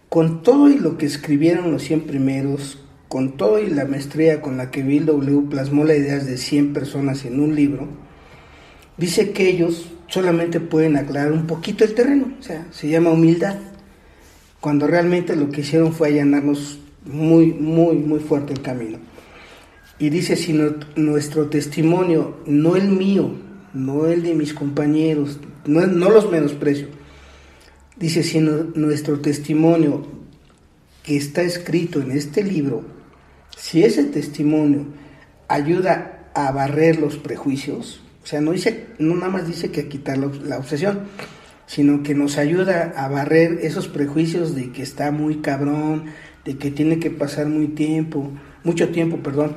Con 0.08 0.42
todo 0.42 0.68
y 0.68 0.78
lo 0.78 0.96
que 0.96 1.06
escribieron 1.06 1.70
los 1.70 1.82
100 1.82 2.02
primeros, 2.02 2.78
con 3.08 3.36
todo 3.36 3.60
y 3.60 3.68
la 3.68 3.84
maestría 3.84 4.40
con 4.40 4.56
la 4.56 4.70
que 4.70 4.82
Bill 4.82 5.06
W. 5.06 5.48
plasmó 5.50 5.84
las 5.84 5.98
ideas 5.98 6.26
de 6.26 6.36
100 6.36 6.72
personas 6.72 7.24
en 7.24 7.38
un 7.38 7.54
libro, 7.54 7.86
dice 8.96 9.32
que 9.32 9.48
ellos 9.48 9.86
solamente 10.08 10.60
pueden 10.60 10.96
aclarar 10.96 11.32
un 11.32 11.46
poquito 11.46 11.84
el 11.84 11.94
terreno, 11.94 12.34
o 12.38 12.42
sea, 12.42 12.66
se 12.70 12.88
llama 12.88 13.10
humildad, 13.10 13.56
cuando 14.60 14.86
realmente 14.86 15.36
lo 15.36 15.50
que 15.50 15.60
hicieron 15.60 15.92
fue 15.92 16.08
allanarnos 16.08 16.78
muy, 17.04 17.52
muy, 17.52 17.96
muy 17.96 18.20
fuerte 18.20 18.52
el 18.52 18.62
camino. 18.62 18.98
Y 19.98 20.10
dice, 20.10 20.36
si 20.36 20.58
nuestro 20.96 21.48
testimonio, 21.48 22.38
no 22.46 22.76
el 22.76 22.88
mío, 22.88 23.30
no 23.74 24.06
el 24.06 24.22
de 24.22 24.34
mis 24.34 24.54
compañeros, 24.54 25.38
no, 25.66 26.10
los 26.10 26.30
menosprecio, 26.30 26.88
dice, 27.96 28.22
si 28.22 28.40
nuestro 28.40 29.20
testimonio 29.20 30.06
que 31.02 31.16
está 31.16 31.42
escrito 31.42 32.00
en 32.00 32.12
este 32.12 32.42
libro, 32.42 32.82
si 33.56 33.84
ese 33.84 34.04
testimonio 34.04 34.86
ayuda 35.48 36.30
a 36.34 36.50
barrer 36.50 36.98
los 36.98 37.16
prejuicios, 37.16 38.03
o 38.24 38.26
sea, 38.26 38.40
no, 38.40 38.52
dice, 38.52 38.86
no 38.98 39.14
nada 39.14 39.30
más 39.30 39.46
dice 39.46 39.70
que 39.70 39.86
quitar 39.86 40.16
la 40.16 40.56
obsesión, 40.56 41.00
sino 41.66 42.02
que 42.02 42.14
nos 42.14 42.38
ayuda 42.38 42.94
a 42.96 43.06
barrer 43.08 43.58
esos 43.60 43.86
prejuicios 43.86 44.54
de 44.54 44.72
que 44.72 44.82
está 44.82 45.10
muy 45.10 45.36
cabrón, 45.36 46.06
de 46.46 46.56
que 46.56 46.70
tiene 46.70 46.98
que 46.98 47.10
pasar 47.10 47.46
muy 47.48 47.68
tiempo, 47.68 48.32
mucho 48.62 48.88
tiempo, 48.88 49.18
perdón, 49.18 49.56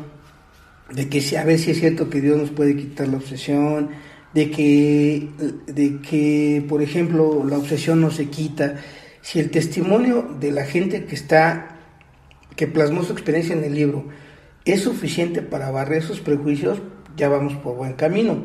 de 0.92 1.08
que 1.08 1.38
a 1.38 1.46
ver 1.46 1.60
si 1.60 1.72
es 1.72 1.80
cierto 1.80 2.10
que 2.10 2.20
Dios 2.20 2.38
nos 2.38 2.50
puede 2.50 2.76
quitar 2.76 3.08
la 3.08 3.18
obsesión, 3.18 3.90
de 4.34 4.52
que, 4.52 5.30
de 5.68 6.00
que, 6.02 6.66
por 6.68 6.82
ejemplo, 6.82 7.46
la 7.50 7.58
obsesión 7.58 8.02
no 8.02 8.12
se 8.12 8.28
quita. 8.28 8.76
Si 9.22 9.40
el 9.40 9.50
testimonio 9.50 10.36
de 10.40 10.52
la 10.52 10.66
gente 10.66 11.06
que 11.06 11.16
está, 11.16 11.78
que 12.58 12.68
plasmó 12.68 13.04
su 13.04 13.14
experiencia 13.14 13.56
en 13.56 13.64
el 13.64 13.76
libro, 13.76 14.08
es 14.66 14.82
suficiente 14.82 15.42
para 15.42 15.72
barrer 15.72 16.00
esos 16.00 16.20
prejuicios, 16.20 16.82
ya 17.18 17.28
vamos 17.28 17.56
por 17.56 17.76
buen 17.76 17.94
camino. 17.94 18.38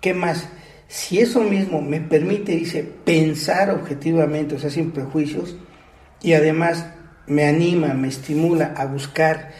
¿Qué 0.00 0.14
más? 0.14 0.48
Si 0.88 1.20
eso 1.20 1.42
mismo 1.42 1.80
me 1.80 2.00
permite, 2.00 2.56
dice, 2.56 2.82
pensar 2.82 3.70
objetivamente, 3.70 4.56
o 4.56 4.58
sea, 4.58 4.70
sin 4.70 4.90
prejuicios, 4.90 5.56
y 6.22 6.32
además 6.32 6.86
me 7.26 7.44
anima, 7.44 7.94
me 7.94 8.08
estimula 8.08 8.74
a 8.76 8.86
buscar, 8.86 9.50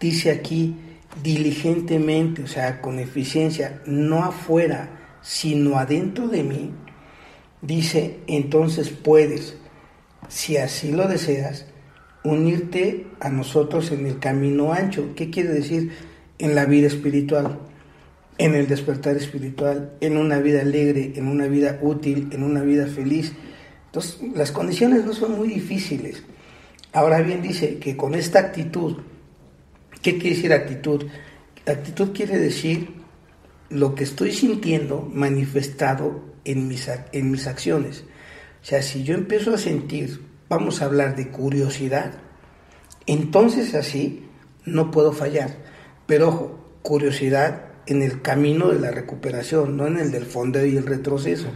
dice 0.00 0.30
aquí, 0.30 0.76
diligentemente, 1.22 2.42
o 2.42 2.46
sea, 2.48 2.80
con 2.82 2.98
eficiencia, 2.98 3.80
no 3.86 4.24
afuera, 4.24 5.18
sino 5.22 5.78
adentro 5.78 6.28
de 6.28 6.42
mí, 6.42 6.72
dice, 7.62 8.18
entonces 8.26 8.90
puedes, 8.90 9.56
si 10.28 10.56
así 10.56 10.90
lo 10.90 11.06
deseas, 11.06 11.66
unirte 12.24 13.06
a 13.20 13.28
nosotros 13.28 13.92
en 13.92 14.06
el 14.06 14.18
camino 14.18 14.72
ancho. 14.72 15.12
¿Qué 15.14 15.30
quiere 15.30 15.50
decir? 15.50 15.92
En 16.38 16.54
la 16.54 16.64
vida 16.64 16.88
espiritual, 16.88 17.60
en 18.38 18.54
el 18.54 18.66
despertar 18.66 19.16
espiritual, 19.16 19.92
en 20.00 20.16
una 20.16 20.38
vida 20.38 20.62
alegre, 20.62 21.12
en 21.16 21.28
una 21.28 21.46
vida 21.46 21.78
útil, 21.82 22.28
en 22.32 22.42
una 22.42 22.62
vida 22.62 22.86
feliz. 22.86 23.32
Entonces, 23.86 24.18
las 24.34 24.50
condiciones 24.50 25.04
no 25.04 25.12
son 25.12 25.36
muy 25.36 25.48
difíciles. 25.48 26.22
Ahora 26.92 27.20
bien, 27.20 27.42
dice 27.42 27.78
que 27.78 27.96
con 27.96 28.14
esta 28.14 28.40
actitud, 28.40 28.98
¿qué 30.02 30.18
quiere 30.18 30.36
decir 30.36 30.52
actitud? 30.52 31.06
Actitud 31.66 32.12
quiere 32.12 32.38
decir 32.38 32.88
lo 33.70 33.94
que 33.94 34.04
estoy 34.04 34.32
sintiendo 34.32 35.08
manifestado 35.12 36.34
en 36.44 36.68
mis, 36.68 36.88
en 37.12 37.30
mis 37.30 37.46
acciones. 37.46 38.04
O 38.62 38.66
sea, 38.66 38.82
si 38.82 39.04
yo 39.04 39.14
empiezo 39.14 39.54
a 39.54 39.58
sentir 39.58 40.20
vamos 40.48 40.82
a 40.82 40.84
hablar 40.84 41.16
de 41.16 41.30
curiosidad, 41.30 42.12
entonces 43.06 43.74
así 43.74 44.28
no 44.64 44.90
puedo 44.90 45.12
fallar. 45.12 45.50
Pero 46.06 46.28
ojo, 46.28 46.64
curiosidad 46.82 47.73
en 47.86 48.02
el 48.02 48.22
camino 48.22 48.68
de 48.68 48.80
la 48.80 48.90
recuperación, 48.90 49.76
no 49.76 49.86
en 49.86 49.98
el 49.98 50.10
del 50.10 50.24
fondo 50.24 50.64
y 50.64 50.76
el 50.76 50.86
retroceso. 50.86 51.48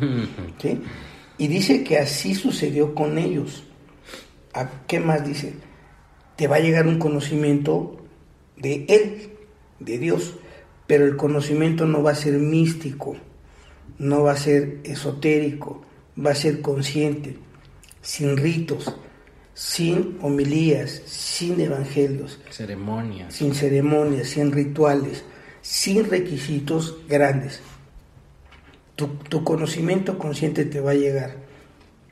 Y 1.38 1.46
dice 1.46 1.84
que 1.84 1.98
así 1.98 2.34
sucedió 2.34 2.94
con 2.94 3.18
ellos. 3.18 3.64
¿A 4.54 4.68
qué 4.86 5.00
más 5.00 5.26
dice? 5.26 5.54
Te 6.36 6.48
va 6.48 6.56
a 6.56 6.60
llegar 6.60 6.86
un 6.86 6.98
conocimiento 6.98 8.04
de 8.56 8.84
Él, 8.88 9.30
de 9.78 9.98
Dios, 9.98 10.34
pero 10.86 11.04
el 11.04 11.16
conocimiento 11.16 11.86
no 11.86 12.02
va 12.02 12.12
a 12.12 12.16
ser 12.16 12.34
místico, 12.34 13.16
no 13.98 14.22
va 14.22 14.32
a 14.32 14.36
ser 14.36 14.78
esotérico, 14.84 15.82
va 16.24 16.32
a 16.32 16.34
ser 16.34 16.60
consciente 16.60 17.36
sin 18.00 18.36
ritos, 18.36 18.94
sin 19.54 20.18
homilías, 20.22 21.02
sin 21.04 21.60
evangelios, 21.60 22.40
ceremonias, 22.50 23.34
sin 23.34 23.54
ceremonias, 23.54 24.28
sin 24.28 24.52
rituales, 24.52 25.24
sin 25.68 26.08
requisitos 26.08 26.96
grandes. 27.08 27.60
Tu, 28.96 29.44
conocimiento 29.44 30.18
consciente 30.18 30.64
te 30.64 30.80
va 30.80 30.92
a 30.92 30.94
llegar. 30.94 31.36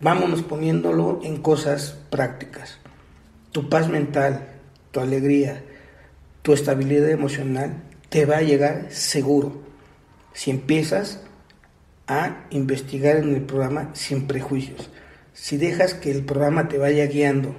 Vámonos 0.01 0.43
poniéndolo 0.43 1.21
en 1.25 1.39
cosas 1.39 1.97
prácticas. 2.11 2.79
Tu 3.51 3.69
paz 3.69 3.89
mental, 3.89 4.49
tu 4.93 5.01
alegría, 5.01 5.65
tu 6.43 6.53
estabilidad 6.53 7.11
emocional 7.11 7.83
te 8.09 8.27
va 8.27 8.37
a 8.37 8.43
llegar 8.43 8.89
seguro 8.91 9.63
si 10.33 10.51
empiezas 10.51 11.23
a 12.07 12.45
investigar 12.51 13.17
en 13.17 13.35
el 13.35 13.43
programa 13.43 13.91
sin 13.95 14.27
prejuicios 14.27 14.91
si 15.37 15.59
dejas 15.59 15.93
que 15.93 16.11
el 16.11 16.25
programa 16.25 16.67
te 16.69 16.79
vaya 16.79 17.07
guiando 17.07 17.55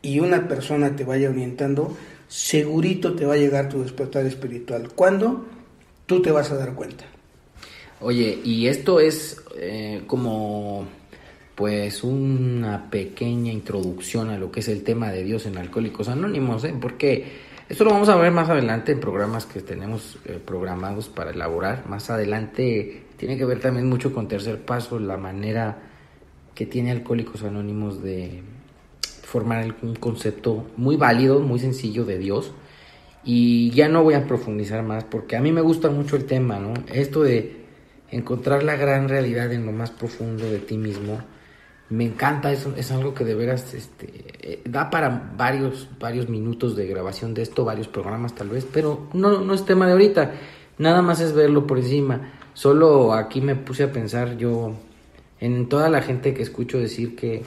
y 0.00 0.20
una 0.20 0.48
persona 0.48 0.96
te 0.96 1.04
vaya 1.04 1.28
orientando, 1.28 1.94
segurito 2.30 3.14
te 3.14 3.26
va 3.26 3.34
a 3.34 3.36
llegar 3.36 3.68
tu 3.68 3.82
despertar 3.82 4.24
espiritual. 4.24 4.88
¿Cuándo? 4.94 5.44
Tú 6.06 6.22
te 6.22 6.30
vas 6.30 6.50
a 6.52 6.56
dar 6.56 6.74
cuenta. 6.74 7.04
Oye, 8.00 8.38
y 8.44 8.68
esto 8.68 9.00
es 9.00 9.42
eh, 9.56 10.04
como 10.06 10.86
pues 11.56 12.04
una 12.04 12.88
pequeña 12.88 13.52
introducción 13.52 14.30
a 14.30 14.38
lo 14.38 14.50
que 14.50 14.60
es 14.60 14.68
el 14.68 14.82
tema 14.82 15.10
de 15.10 15.24
Dios 15.24 15.44
en 15.44 15.58
Alcohólicos 15.58 16.08
Anónimos, 16.08 16.64
¿eh? 16.64 16.74
porque 16.80 17.26
esto 17.68 17.84
lo 17.84 17.90
vamos 17.90 18.08
a 18.08 18.16
ver 18.16 18.30
más 18.32 18.48
adelante 18.48 18.92
en 18.92 19.00
programas 19.00 19.44
que 19.44 19.60
tenemos 19.60 20.16
eh, 20.24 20.38
programados 20.42 21.08
para 21.08 21.32
elaborar. 21.32 21.86
Más 21.88 22.10
adelante 22.10 23.02
tiene 23.16 23.36
que 23.36 23.44
ver 23.44 23.60
también 23.60 23.88
mucho 23.88 24.14
con 24.14 24.28
tercer 24.28 24.60
paso, 24.60 24.98
la 25.00 25.16
manera 25.16 25.78
que 26.54 26.64
tiene 26.64 26.92
Alcohólicos 26.92 27.42
Anónimos 27.42 28.02
de 28.02 28.42
formar 29.30 29.76
un 29.82 29.94
concepto 29.94 30.66
muy 30.76 30.96
válido, 30.96 31.38
muy 31.38 31.60
sencillo 31.60 32.04
de 32.04 32.18
Dios. 32.18 32.50
Y 33.22 33.70
ya 33.70 33.88
no 33.88 34.02
voy 34.02 34.14
a 34.14 34.26
profundizar 34.26 34.82
más 34.82 35.04
porque 35.04 35.36
a 35.36 35.40
mí 35.40 35.52
me 35.52 35.60
gusta 35.60 35.88
mucho 35.88 36.16
el 36.16 36.24
tema, 36.24 36.58
¿no? 36.58 36.74
Esto 36.92 37.22
de 37.22 37.64
encontrar 38.10 38.64
la 38.64 38.74
gran 38.74 39.08
realidad 39.08 39.52
en 39.52 39.66
lo 39.66 39.72
más 39.72 39.92
profundo 39.92 40.50
de 40.50 40.58
ti 40.58 40.76
mismo. 40.76 41.20
Me 41.90 42.04
encanta, 42.04 42.50
es, 42.50 42.66
es 42.76 42.90
algo 42.90 43.14
que 43.14 43.24
de 43.24 43.36
veras 43.36 43.72
este, 43.72 44.08
eh, 44.40 44.62
da 44.64 44.90
para 44.90 45.32
varios, 45.36 45.88
varios 46.00 46.28
minutos 46.28 46.74
de 46.74 46.88
grabación 46.88 47.32
de 47.32 47.42
esto, 47.42 47.64
varios 47.64 47.86
programas 47.86 48.34
tal 48.34 48.48
vez, 48.48 48.66
pero 48.72 49.08
no, 49.12 49.40
no 49.40 49.54
es 49.54 49.64
tema 49.64 49.86
de 49.86 49.92
ahorita, 49.92 50.32
nada 50.78 51.02
más 51.02 51.20
es 51.20 51.34
verlo 51.34 51.68
por 51.68 51.78
encima. 51.78 52.32
Solo 52.52 53.12
aquí 53.12 53.40
me 53.40 53.54
puse 53.54 53.84
a 53.84 53.92
pensar 53.92 54.36
yo 54.36 54.74
en 55.38 55.68
toda 55.68 55.88
la 55.88 56.02
gente 56.02 56.34
que 56.34 56.42
escucho 56.42 56.78
decir 56.78 57.14
que, 57.14 57.42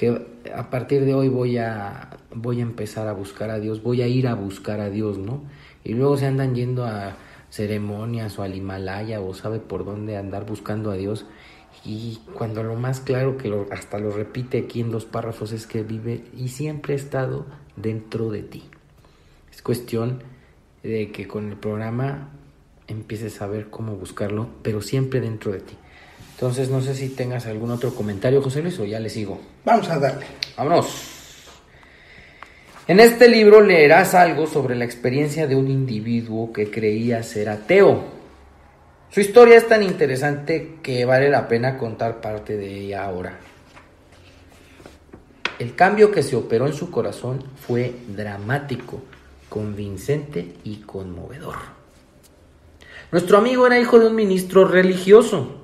que 0.00 0.18
a 0.56 0.70
partir 0.70 1.04
de 1.04 1.12
hoy 1.12 1.28
voy 1.28 1.58
a, 1.58 2.16
voy 2.34 2.60
a 2.60 2.62
empezar 2.62 3.06
a 3.06 3.12
buscar 3.12 3.50
a 3.50 3.58
Dios, 3.58 3.82
voy 3.82 4.00
a 4.00 4.06
ir 4.06 4.28
a 4.28 4.34
buscar 4.34 4.80
a 4.80 4.88
Dios, 4.88 5.18
¿no? 5.18 5.42
Y 5.84 5.92
luego 5.92 6.16
se 6.16 6.24
andan 6.24 6.54
yendo 6.54 6.86
a 6.86 7.18
ceremonias 7.50 8.38
o 8.38 8.42
al 8.42 8.54
Himalaya 8.54 9.20
o 9.20 9.34
sabe 9.34 9.58
por 9.58 9.84
dónde 9.84 10.16
andar 10.16 10.46
buscando 10.46 10.90
a 10.90 10.94
Dios. 10.94 11.26
Y 11.84 12.18
cuando 12.32 12.62
lo 12.62 12.76
más 12.76 13.00
claro 13.00 13.36
que 13.36 13.54
hasta 13.72 13.98
lo 13.98 14.10
repite 14.10 14.60
aquí 14.60 14.80
en 14.80 14.90
los 14.90 15.04
párrafos 15.04 15.52
es 15.52 15.66
que 15.66 15.82
vive 15.82 16.24
y 16.34 16.48
siempre 16.48 16.94
ha 16.94 16.96
estado 16.96 17.44
dentro 17.76 18.30
de 18.30 18.42
ti. 18.42 18.62
Es 19.52 19.60
cuestión 19.60 20.22
de 20.82 21.12
que 21.12 21.28
con 21.28 21.50
el 21.50 21.58
programa 21.58 22.30
empieces 22.86 23.42
a 23.42 23.46
ver 23.48 23.68
cómo 23.68 23.96
buscarlo, 23.96 24.48
pero 24.62 24.80
siempre 24.80 25.20
dentro 25.20 25.52
de 25.52 25.60
ti. 25.60 25.76
Entonces 26.40 26.70
no 26.70 26.80
sé 26.80 26.94
si 26.94 27.10
tengas 27.10 27.44
algún 27.44 27.70
otro 27.70 27.94
comentario, 27.94 28.40
José 28.40 28.62
Luis, 28.62 28.78
o 28.78 28.86
ya 28.86 28.98
le 28.98 29.10
sigo. 29.10 29.38
Vamos 29.62 29.90
a 29.90 29.98
darle. 29.98 30.24
Vámonos. 30.56 30.86
En 32.88 32.98
este 32.98 33.28
libro 33.28 33.60
leerás 33.60 34.14
algo 34.14 34.46
sobre 34.46 34.74
la 34.74 34.86
experiencia 34.86 35.46
de 35.46 35.54
un 35.54 35.68
individuo 35.68 36.50
que 36.50 36.70
creía 36.70 37.22
ser 37.22 37.50
ateo. 37.50 38.04
Su 39.10 39.20
historia 39.20 39.58
es 39.58 39.68
tan 39.68 39.82
interesante 39.82 40.78
que 40.82 41.04
vale 41.04 41.28
la 41.28 41.46
pena 41.46 41.76
contar 41.76 42.22
parte 42.22 42.56
de 42.56 42.74
ella 42.74 43.04
ahora. 43.04 43.38
El 45.58 45.74
cambio 45.74 46.10
que 46.10 46.22
se 46.22 46.36
operó 46.36 46.66
en 46.66 46.72
su 46.72 46.90
corazón 46.90 47.44
fue 47.54 47.92
dramático, 48.08 49.02
convincente 49.50 50.54
y 50.64 50.76
conmovedor. 50.76 51.56
Nuestro 53.12 53.36
amigo 53.36 53.66
era 53.66 53.78
hijo 53.78 53.98
de 53.98 54.06
un 54.06 54.14
ministro 54.14 54.64
religioso 54.64 55.59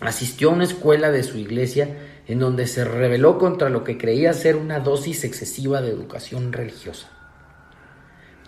Asistió 0.00 0.50
a 0.50 0.52
una 0.52 0.64
escuela 0.64 1.10
de 1.10 1.22
su 1.22 1.38
iglesia 1.38 1.88
en 2.28 2.38
donde 2.38 2.66
se 2.66 2.84
rebeló 2.84 3.38
contra 3.38 3.70
lo 3.70 3.84
que 3.84 3.98
creía 3.98 4.32
ser 4.32 4.56
una 4.56 4.80
dosis 4.80 5.24
excesiva 5.24 5.80
de 5.80 5.90
educación 5.90 6.52
religiosa. 6.52 7.08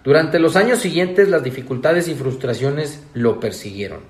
Durante 0.05 0.39
los 0.39 0.57
años 0.57 0.79
siguientes 0.79 1.29
las 1.29 1.43
dificultades 1.43 2.09
y 2.09 2.15
frustraciones 2.15 3.03
lo 3.15 3.41
persiguieron. 3.41 4.01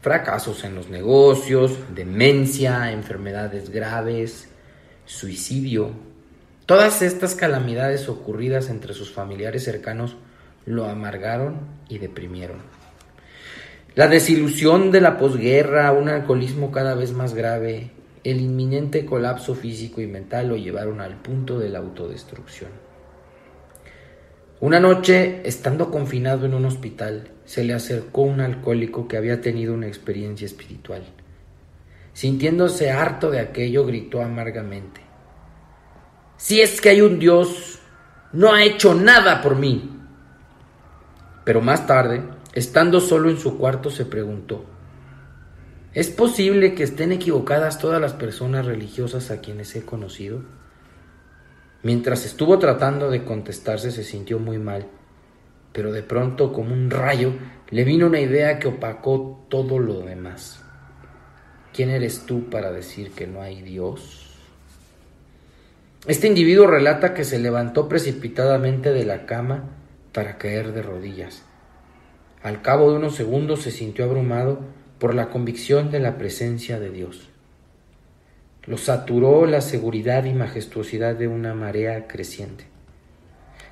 Fracasos 0.00 0.64
en 0.64 0.74
los 0.74 0.88
negocios, 0.88 1.72
demencia, 1.94 2.90
enfermedades 2.90 3.70
graves, 3.70 4.48
suicidio. 5.04 5.90
Todas 6.64 7.02
estas 7.02 7.34
calamidades 7.34 8.08
ocurridas 8.08 8.70
entre 8.70 8.94
sus 8.94 9.12
familiares 9.12 9.64
cercanos 9.64 10.16
lo 10.64 10.86
amargaron 10.86 11.58
y 11.88 11.98
deprimieron. 11.98 12.79
La 14.00 14.08
desilusión 14.08 14.90
de 14.92 15.02
la 15.02 15.18
posguerra, 15.18 15.92
un 15.92 16.08
alcoholismo 16.08 16.72
cada 16.72 16.94
vez 16.94 17.12
más 17.12 17.34
grave, 17.34 17.90
el 18.24 18.40
inminente 18.40 19.04
colapso 19.04 19.54
físico 19.54 20.00
y 20.00 20.06
mental 20.06 20.48
lo 20.48 20.56
llevaron 20.56 21.02
al 21.02 21.16
punto 21.16 21.58
de 21.58 21.68
la 21.68 21.80
autodestrucción. 21.80 22.70
Una 24.60 24.80
noche, 24.80 25.42
estando 25.44 25.90
confinado 25.90 26.46
en 26.46 26.54
un 26.54 26.64
hospital, 26.64 27.28
se 27.44 27.62
le 27.62 27.74
acercó 27.74 28.22
un 28.22 28.40
alcohólico 28.40 29.06
que 29.06 29.18
había 29.18 29.42
tenido 29.42 29.74
una 29.74 29.88
experiencia 29.88 30.46
espiritual. 30.46 31.04
Sintiéndose 32.14 32.90
harto 32.90 33.30
de 33.30 33.40
aquello, 33.40 33.84
gritó 33.84 34.22
amargamente, 34.22 35.02
Si 36.38 36.62
es 36.62 36.80
que 36.80 36.88
hay 36.88 37.02
un 37.02 37.18
Dios, 37.18 37.80
no 38.32 38.54
ha 38.54 38.64
hecho 38.64 38.94
nada 38.94 39.42
por 39.42 39.56
mí. 39.56 39.90
Pero 41.44 41.60
más 41.60 41.86
tarde, 41.86 42.22
Estando 42.52 43.00
solo 43.00 43.30
en 43.30 43.38
su 43.38 43.58
cuarto 43.58 43.90
se 43.90 44.04
preguntó, 44.04 44.64
¿es 45.92 46.08
posible 46.08 46.74
que 46.74 46.82
estén 46.82 47.12
equivocadas 47.12 47.78
todas 47.78 48.00
las 48.00 48.12
personas 48.12 48.66
religiosas 48.66 49.30
a 49.30 49.40
quienes 49.40 49.74
he 49.76 49.84
conocido? 49.84 50.42
Mientras 51.82 52.26
estuvo 52.26 52.58
tratando 52.58 53.10
de 53.10 53.24
contestarse 53.24 53.90
se 53.90 54.04
sintió 54.04 54.38
muy 54.38 54.58
mal 54.58 54.86
pero 55.72 55.92
de 55.92 56.02
pronto, 56.02 56.52
como 56.52 56.72
un 56.74 56.90
rayo, 56.90 57.32
le 57.70 57.84
vino 57.84 58.06
una 58.06 58.20
idea 58.20 58.58
que 58.58 58.68
opacó 58.68 59.46
todo 59.48 59.78
lo 59.78 60.00
demás. 60.00 60.62
¿Quién 61.72 61.90
eres 61.90 62.26
tú 62.26 62.50
para 62.50 62.72
decir 62.72 63.12
que 63.12 63.26
no 63.26 63.40
hay 63.40 63.62
Dios? 63.62 64.26
Este 66.06 66.26
individuo 66.26 66.66
relata 66.66 67.14
que 67.14 67.24
se 67.24 67.38
levantó 67.38 67.88
precipitadamente 67.88 68.92
de 68.92 69.04
la 69.04 69.26
cama 69.26 69.64
para 70.12 70.38
caer 70.38 70.72
de 70.72 70.82
rodillas. 70.82 71.44
Al 72.42 72.62
cabo 72.62 72.90
de 72.90 72.96
unos 72.96 73.16
segundos 73.16 73.62
se 73.62 73.70
sintió 73.70 74.04
abrumado 74.04 74.60
por 74.98 75.14
la 75.14 75.28
convicción 75.28 75.90
de 75.90 76.00
la 76.00 76.16
presencia 76.16 76.80
de 76.80 76.90
Dios. 76.90 77.28
Lo 78.64 78.78
saturó 78.78 79.46
la 79.46 79.60
seguridad 79.60 80.24
y 80.24 80.32
majestuosidad 80.32 81.16
de 81.16 81.28
una 81.28 81.54
marea 81.54 82.06
creciente. 82.06 82.64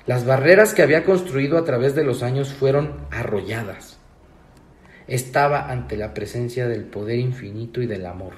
Las 0.05 0.25
barreras 0.25 0.73
que 0.73 0.81
había 0.81 1.03
construido 1.03 1.57
a 1.57 1.65
través 1.65 1.95
de 1.95 2.03
los 2.03 2.23
años 2.23 2.53
fueron 2.53 2.95
arrolladas. 3.11 3.99
Estaba 5.07 5.71
ante 5.71 5.97
la 5.97 6.13
presencia 6.13 6.67
del 6.67 6.83
poder 6.83 7.19
infinito 7.19 7.81
y 7.81 7.87
del 7.87 8.05
amor. 8.05 8.33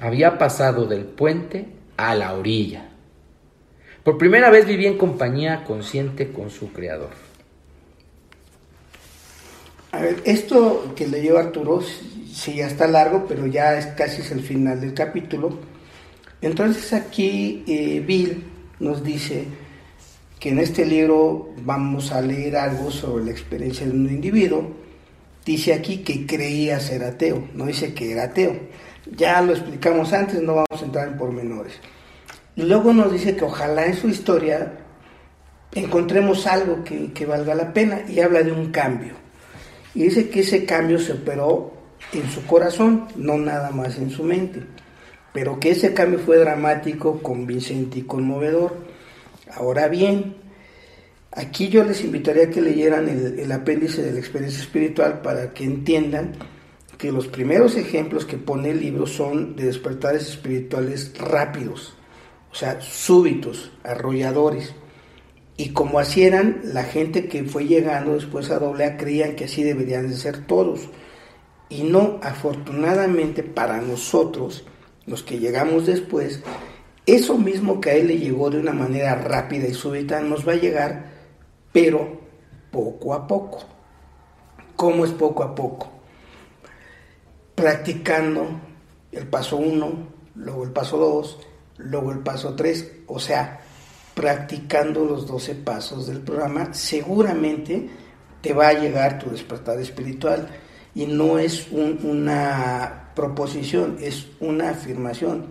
Había 0.00 0.36
pasado 0.36 0.86
del 0.86 1.04
puente 1.04 1.66
a 1.96 2.14
la 2.14 2.34
orilla. 2.34 2.88
Por 4.04 4.18
primera 4.18 4.50
vez 4.50 4.66
vivía 4.66 4.88
en 4.88 4.98
compañía 4.98 5.64
consciente 5.64 6.32
con 6.32 6.50
su 6.50 6.72
creador. 6.72 7.31
Esto 10.24 10.92
que 10.96 11.06
leyó 11.06 11.38
Arturo, 11.38 11.80
sí 11.80 12.54
ya 12.54 12.66
está 12.66 12.86
largo, 12.86 13.26
pero 13.28 13.46
ya 13.46 13.78
es 13.78 13.86
casi 13.86 14.22
es 14.22 14.30
el 14.32 14.40
final 14.40 14.80
del 14.80 14.94
capítulo. 14.94 15.58
Entonces 16.40 16.92
aquí 16.92 17.62
eh, 17.66 18.02
Bill 18.04 18.44
nos 18.80 19.04
dice 19.04 19.44
que 20.40 20.48
en 20.48 20.58
este 20.58 20.84
libro 20.84 21.50
vamos 21.64 22.10
a 22.10 22.20
leer 22.20 22.56
algo 22.56 22.90
sobre 22.90 23.26
la 23.26 23.30
experiencia 23.30 23.86
de 23.86 23.92
un 23.92 24.08
individuo. 24.08 24.72
Dice 25.44 25.74
aquí 25.74 25.98
que 25.98 26.26
creía 26.26 26.80
ser 26.80 27.04
ateo, 27.04 27.48
no 27.54 27.66
dice 27.66 27.94
que 27.94 28.12
era 28.12 28.24
ateo. 28.24 28.56
Ya 29.16 29.40
lo 29.40 29.52
explicamos 29.52 30.12
antes, 30.12 30.40
no 30.42 30.54
vamos 30.54 30.82
a 30.82 30.84
entrar 30.84 31.08
en 31.08 31.16
pormenores. 31.16 31.74
Luego 32.56 32.92
nos 32.92 33.12
dice 33.12 33.36
que 33.36 33.44
ojalá 33.44 33.86
en 33.86 33.94
su 33.94 34.08
historia 34.08 34.72
encontremos 35.74 36.46
algo 36.46 36.82
que 36.84 37.26
valga 37.26 37.54
la 37.54 37.72
pena 37.72 38.02
y 38.08 38.20
habla 38.20 38.42
de 38.42 38.52
un 38.52 38.70
cambio. 38.70 39.21
Y 39.94 40.04
dice 40.04 40.28
que 40.28 40.40
ese 40.40 40.64
cambio 40.64 40.98
se 40.98 41.12
operó 41.12 41.72
en 42.12 42.30
su 42.30 42.44
corazón, 42.46 43.08
no 43.16 43.38
nada 43.38 43.70
más 43.70 43.98
en 43.98 44.10
su 44.10 44.24
mente, 44.24 44.60
pero 45.32 45.60
que 45.60 45.70
ese 45.70 45.94
cambio 45.94 46.18
fue 46.18 46.38
dramático, 46.38 47.20
convincente 47.22 48.00
y 48.00 48.02
conmovedor. 48.02 48.76
Ahora 49.54 49.88
bien, 49.88 50.36
aquí 51.30 51.68
yo 51.68 51.84
les 51.84 52.04
invitaría 52.04 52.44
a 52.44 52.50
que 52.50 52.60
leyeran 52.60 53.08
el, 53.08 53.38
el 53.38 53.52
apéndice 53.52 54.02
de 54.02 54.12
la 54.12 54.18
experiencia 54.18 54.62
espiritual 54.62 55.20
para 55.22 55.52
que 55.52 55.64
entiendan 55.64 56.32
que 57.02 57.10
los 57.10 57.26
primeros 57.26 57.76
ejemplos 57.76 58.24
que 58.24 58.38
pone 58.38 58.70
el 58.70 58.80
libro 58.80 59.06
son 59.06 59.56
de 59.56 59.64
despertares 59.64 60.28
espirituales 60.28 61.12
rápidos, 61.18 61.94
o 62.50 62.54
sea, 62.54 62.80
súbitos, 62.80 63.72
arrolladores. 63.82 64.74
Y 65.56 65.70
como 65.70 65.98
así 65.98 66.24
eran, 66.24 66.60
la 66.64 66.84
gente 66.84 67.28
que 67.28 67.44
fue 67.44 67.66
llegando 67.66 68.14
después 68.14 68.50
a 68.50 68.58
doble 68.58 68.96
creían 68.96 69.36
que 69.36 69.44
así 69.44 69.62
deberían 69.62 70.08
de 70.08 70.16
ser 70.16 70.46
todos. 70.46 70.88
Y 71.68 71.84
no, 71.84 72.18
afortunadamente 72.22 73.42
para 73.42 73.80
nosotros, 73.80 74.64
los 75.06 75.22
que 75.22 75.38
llegamos 75.38 75.86
después, 75.86 76.42
eso 77.06 77.36
mismo 77.36 77.80
que 77.80 77.90
a 77.90 77.94
él 77.94 78.08
le 78.08 78.18
llegó 78.18 78.50
de 78.50 78.60
una 78.60 78.72
manera 78.72 79.14
rápida 79.16 79.66
y 79.66 79.74
súbita 79.74 80.20
nos 80.20 80.46
va 80.46 80.52
a 80.52 80.56
llegar, 80.56 81.10
pero 81.72 82.20
poco 82.70 83.14
a 83.14 83.26
poco. 83.26 83.64
¿Cómo 84.76 85.04
es 85.04 85.10
poco 85.12 85.42
a 85.42 85.54
poco? 85.54 85.90
Practicando 87.54 88.60
el 89.12 89.26
paso 89.26 89.56
1, 89.56 90.08
luego 90.36 90.64
el 90.64 90.70
paso 90.70 90.96
2, 90.96 91.38
luego 91.78 92.12
el 92.12 92.20
paso 92.20 92.54
3, 92.54 92.92
o 93.06 93.18
sea, 93.18 93.61
practicando 94.14 95.04
los 95.04 95.26
12 95.26 95.54
pasos 95.56 96.06
del 96.06 96.20
programa, 96.20 96.74
seguramente 96.74 97.88
te 98.40 98.52
va 98.52 98.68
a 98.68 98.72
llegar 98.74 99.18
tu 99.18 99.30
despertar 99.30 99.78
espiritual. 99.80 100.48
Y 100.94 101.06
no 101.06 101.38
es 101.38 101.68
una 101.70 103.10
proposición, 103.14 103.96
es 104.00 104.26
una 104.40 104.70
afirmación. 104.70 105.46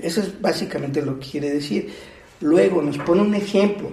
Eso 0.00 0.20
es 0.20 0.40
básicamente 0.40 1.02
lo 1.02 1.18
que 1.18 1.30
quiere 1.30 1.50
decir. 1.50 1.92
Luego 2.40 2.80
nos 2.82 2.98
pone 2.98 3.22
un 3.22 3.34
ejemplo, 3.34 3.90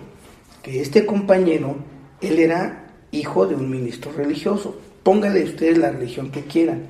que 0.62 0.82
este 0.82 1.06
compañero, 1.06 1.76
él 2.22 2.40
era 2.40 2.94
hijo 3.12 3.48
de 3.48 3.56
un 3.56 3.70
ministro 3.70 4.12
religioso. 4.12 4.80
Póngale 5.02 5.44
ustedes 5.44 5.78
la 5.78 5.92
religión 5.92 6.32
que 6.32 6.44
quieran. 6.44 6.88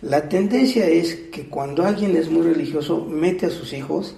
La 0.00 0.28
tendencia 0.28 0.86
es 0.86 1.14
que 1.32 1.48
cuando 1.48 1.84
alguien 1.84 2.16
es 2.16 2.30
muy 2.30 2.42
religioso, 2.42 3.04
mete 3.04 3.46
a 3.46 3.50
sus 3.50 3.72
hijos 3.72 4.16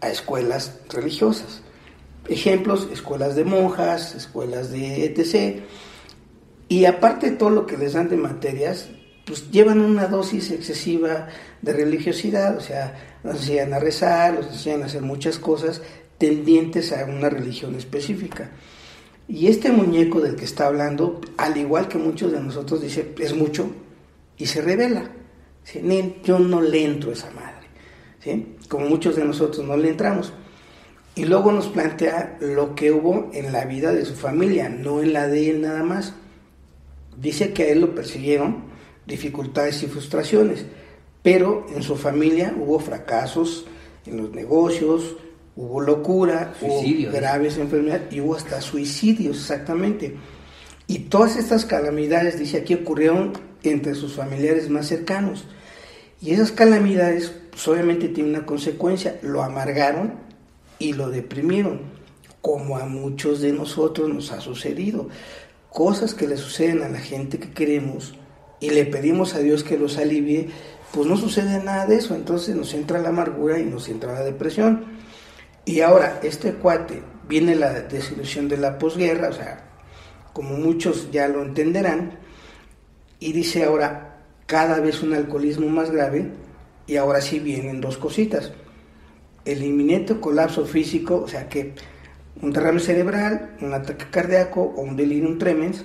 a 0.00 0.08
escuelas 0.08 0.80
religiosas. 0.88 1.62
Ejemplos, 2.28 2.88
escuelas 2.92 3.36
de 3.36 3.44
monjas, 3.44 4.14
escuelas 4.14 4.70
de 4.70 5.04
etc. 5.06 5.62
Y 6.68 6.84
aparte 6.84 7.30
de 7.30 7.36
todo 7.36 7.50
lo 7.50 7.66
que 7.66 7.78
les 7.78 7.94
dan 7.94 8.08
de 8.08 8.16
materias, 8.16 8.90
pues 9.24 9.50
llevan 9.50 9.80
una 9.80 10.06
dosis 10.06 10.50
excesiva 10.50 11.28
de 11.62 11.72
religiosidad, 11.72 12.56
o 12.56 12.60
sea, 12.60 13.18
los 13.22 13.36
enseñan 13.36 13.74
a 13.74 13.78
rezar, 13.78 14.34
los 14.34 14.46
enseñan 14.46 14.82
a 14.82 14.86
hacer 14.86 15.02
muchas 15.02 15.38
cosas 15.38 15.82
tendientes 16.18 16.92
a 16.92 17.04
una 17.04 17.28
religión 17.28 17.74
específica. 17.74 18.50
Y 19.28 19.48
este 19.48 19.70
muñeco 19.70 20.20
del 20.20 20.36
que 20.36 20.46
está 20.46 20.66
hablando, 20.66 21.20
al 21.36 21.56
igual 21.56 21.88
que 21.88 21.98
muchos 21.98 22.32
de 22.32 22.40
nosotros, 22.40 22.80
dice, 22.80 23.14
es 23.18 23.34
mucho, 23.34 23.70
y 24.38 24.46
se 24.46 24.62
revela. 24.62 25.10
Yo 26.24 26.38
no 26.38 26.62
le 26.62 26.84
entro 26.84 27.10
a 27.10 27.12
esa 27.12 27.30
madre. 27.32 27.66
¿sí? 28.20 28.56
Como 28.68 28.86
muchos 28.86 29.16
de 29.16 29.24
nosotros 29.24 29.66
no 29.66 29.76
le 29.76 29.90
entramos. 29.90 30.32
Y 31.14 31.24
luego 31.24 31.50
nos 31.50 31.68
plantea 31.68 32.38
lo 32.40 32.74
que 32.74 32.92
hubo 32.92 33.30
en 33.32 33.52
la 33.52 33.64
vida 33.64 33.92
de 33.92 34.04
su 34.04 34.14
familia, 34.14 34.68
no 34.68 35.02
en 35.02 35.12
la 35.12 35.26
de 35.26 35.50
él 35.50 35.62
nada 35.62 35.82
más. 35.82 36.14
Dice 37.16 37.52
que 37.52 37.64
a 37.64 37.68
él 37.70 37.80
lo 37.80 37.94
persiguieron 37.94 38.68
dificultades 39.04 39.82
y 39.82 39.86
frustraciones, 39.86 40.64
pero 41.22 41.66
en 41.74 41.82
su 41.82 41.96
familia 41.96 42.54
hubo 42.56 42.78
fracasos 42.78 43.66
en 44.06 44.18
los 44.18 44.30
negocios, 44.30 45.16
hubo 45.56 45.80
locura, 45.80 46.54
hubo 46.60 47.10
graves 47.10 47.58
enfermedades 47.58 48.12
y 48.12 48.20
hubo 48.20 48.36
hasta 48.36 48.60
suicidios, 48.60 49.38
exactamente. 49.38 50.14
Y 50.86 51.00
todas 51.00 51.36
estas 51.36 51.64
calamidades, 51.64 52.38
dice 52.38 52.58
aquí, 52.58 52.74
ocurrieron 52.74 53.32
entre 53.62 53.94
sus 53.94 54.14
familiares 54.14 54.70
más 54.70 54.86
cercanos. 54.86 55.46
Y 56.20 56.32
esas 56.32 56.52
calamidades 56.52 57.32
pues, 57.50 57.66
obviamente 57.68 58.08
tienen 58.08 58.34
una 58.34 58.46
consecuencia, 58.46 59.18
lo 59.22 59.42
amargaron 59.42 60.14
y 60.78 60.92
lo 60.92 61.10
deprimieron, 61.10 61.80
como 62.40 62.76
a 62.76 62.86
muchos 62.86 63.40
de 63.40 63.52
nosotros 63.52 64.08
nos 64.08 64.32
ha 64.32 64.40
sucedido. 64.40 65.08
Cosas 65.70 66.14
que 66.14 66.26
le 66.26 66.36
suceden 66.36 66.82
a 66.82 66.88
la 66.88 66.98
gente 66.98 67.38
que 67.38 67.50
queremos 67.50 68.14
y 68.60 68.70
le 68.70 68.86
pedimos 68.86 69.34
a 69.34 69.40
Dios 69.40 69.64
que 69.64 69.78
los 69.78 69.98
alivie, 69.98 70.48
pues 70.92 71.06
no 71.06 71.16
sucede 71.16 71.62
nada 71.62 71.86
de 71.86 71.96
eso, 71.96 72.14
entonces 72.14 72.56
nos 72.56 72.74
entra 72.74 72.98
la 72.98 73.10
amargura 73.10 73.58
y 73.58 73.64
nos 73.64 73.88
entra 73.88 74.14
la 74.14 74.24
depresión. 74.24 74.84
Y 75.64 75.80
ahora, 75.80 76.20
este 76.22 76.54
cuate, 76.54 77.02
viene 77.28 77.54
la 77.54 77.82
desilusión 77.82 78.48
de 78.48 78.56
la 78.56 78.78
posguerra, 78.78 79.28
o 79.28 79.32
sea, 79.32 79.68
como 80.32 80.56
muchos 80.56 81.10
ya 81.10 81.28
lo 81.28 81.42
entenderán, 81.42 82.18
y 83.20 83.32
dice 83.32 83.64
ahora, 83.64 84.07
cada 84.48 84.80
vez 84.80 85.02
un 85.02 85.12
alcoholismo 85.12 85.68
más 85.68 85.90
grave 85.90 86.30
y 86.86 86.96
ahora 86.96 87.20
sí 87.20 87.38
vienen 87.38 87.82
dos 87.82 87.98
cositas. 87.98 88.50
El 89.44 89.62
inminente 89.62 90.18
colapso 90.18 90.64
físico, 90.64 91.22
o 91.24 91.28
sea 91.28 91.50
que 91.50 91.74
un 92.40 92.50
derrame 92.50 92.80
cerebral, 92.80 93.56
un 93.60 93.74
ataque 93.74 94.06
cardíaco 94.10 94.62
o 94.62 94.80
un 94.80 94.96
delirium 94.96 95.36
tremens, 95.38 95.84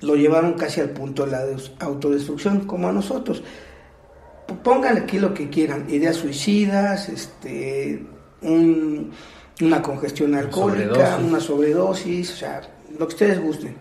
lo 0.00 0.16
llevaron 0.16 0.52
casi 0.52 0.82
al 0.82 0.90
punto 0.90 1.24
de 1.24 1.32
la 1.32 1.46
autodestrucción, 1.80 2.66
como 2.66 2.88
a 2.88 2.92
nosotros. 2.92 3.42
Pónganle 4.62 5.00
aquí 5.00 5.18
lo 5.18 5.32
que 5.32 5.48
quieran, 5.48 5.88
ideas 5.88 6.16
suicidas, 6.16 7.08
este, 7.08 8.04
una 8.42 9.80
congestión 9.80 10.34
alcohólica, 10.34 11.16
una 11.26 11.40
sobredosis, 11.40 12.32
o 12.32 12.36
sea, 12.36 12.60
lo 12.98 13.08
que 13.08 13.14
ustedes 13.14 13.40
gusten. 13.40 13.74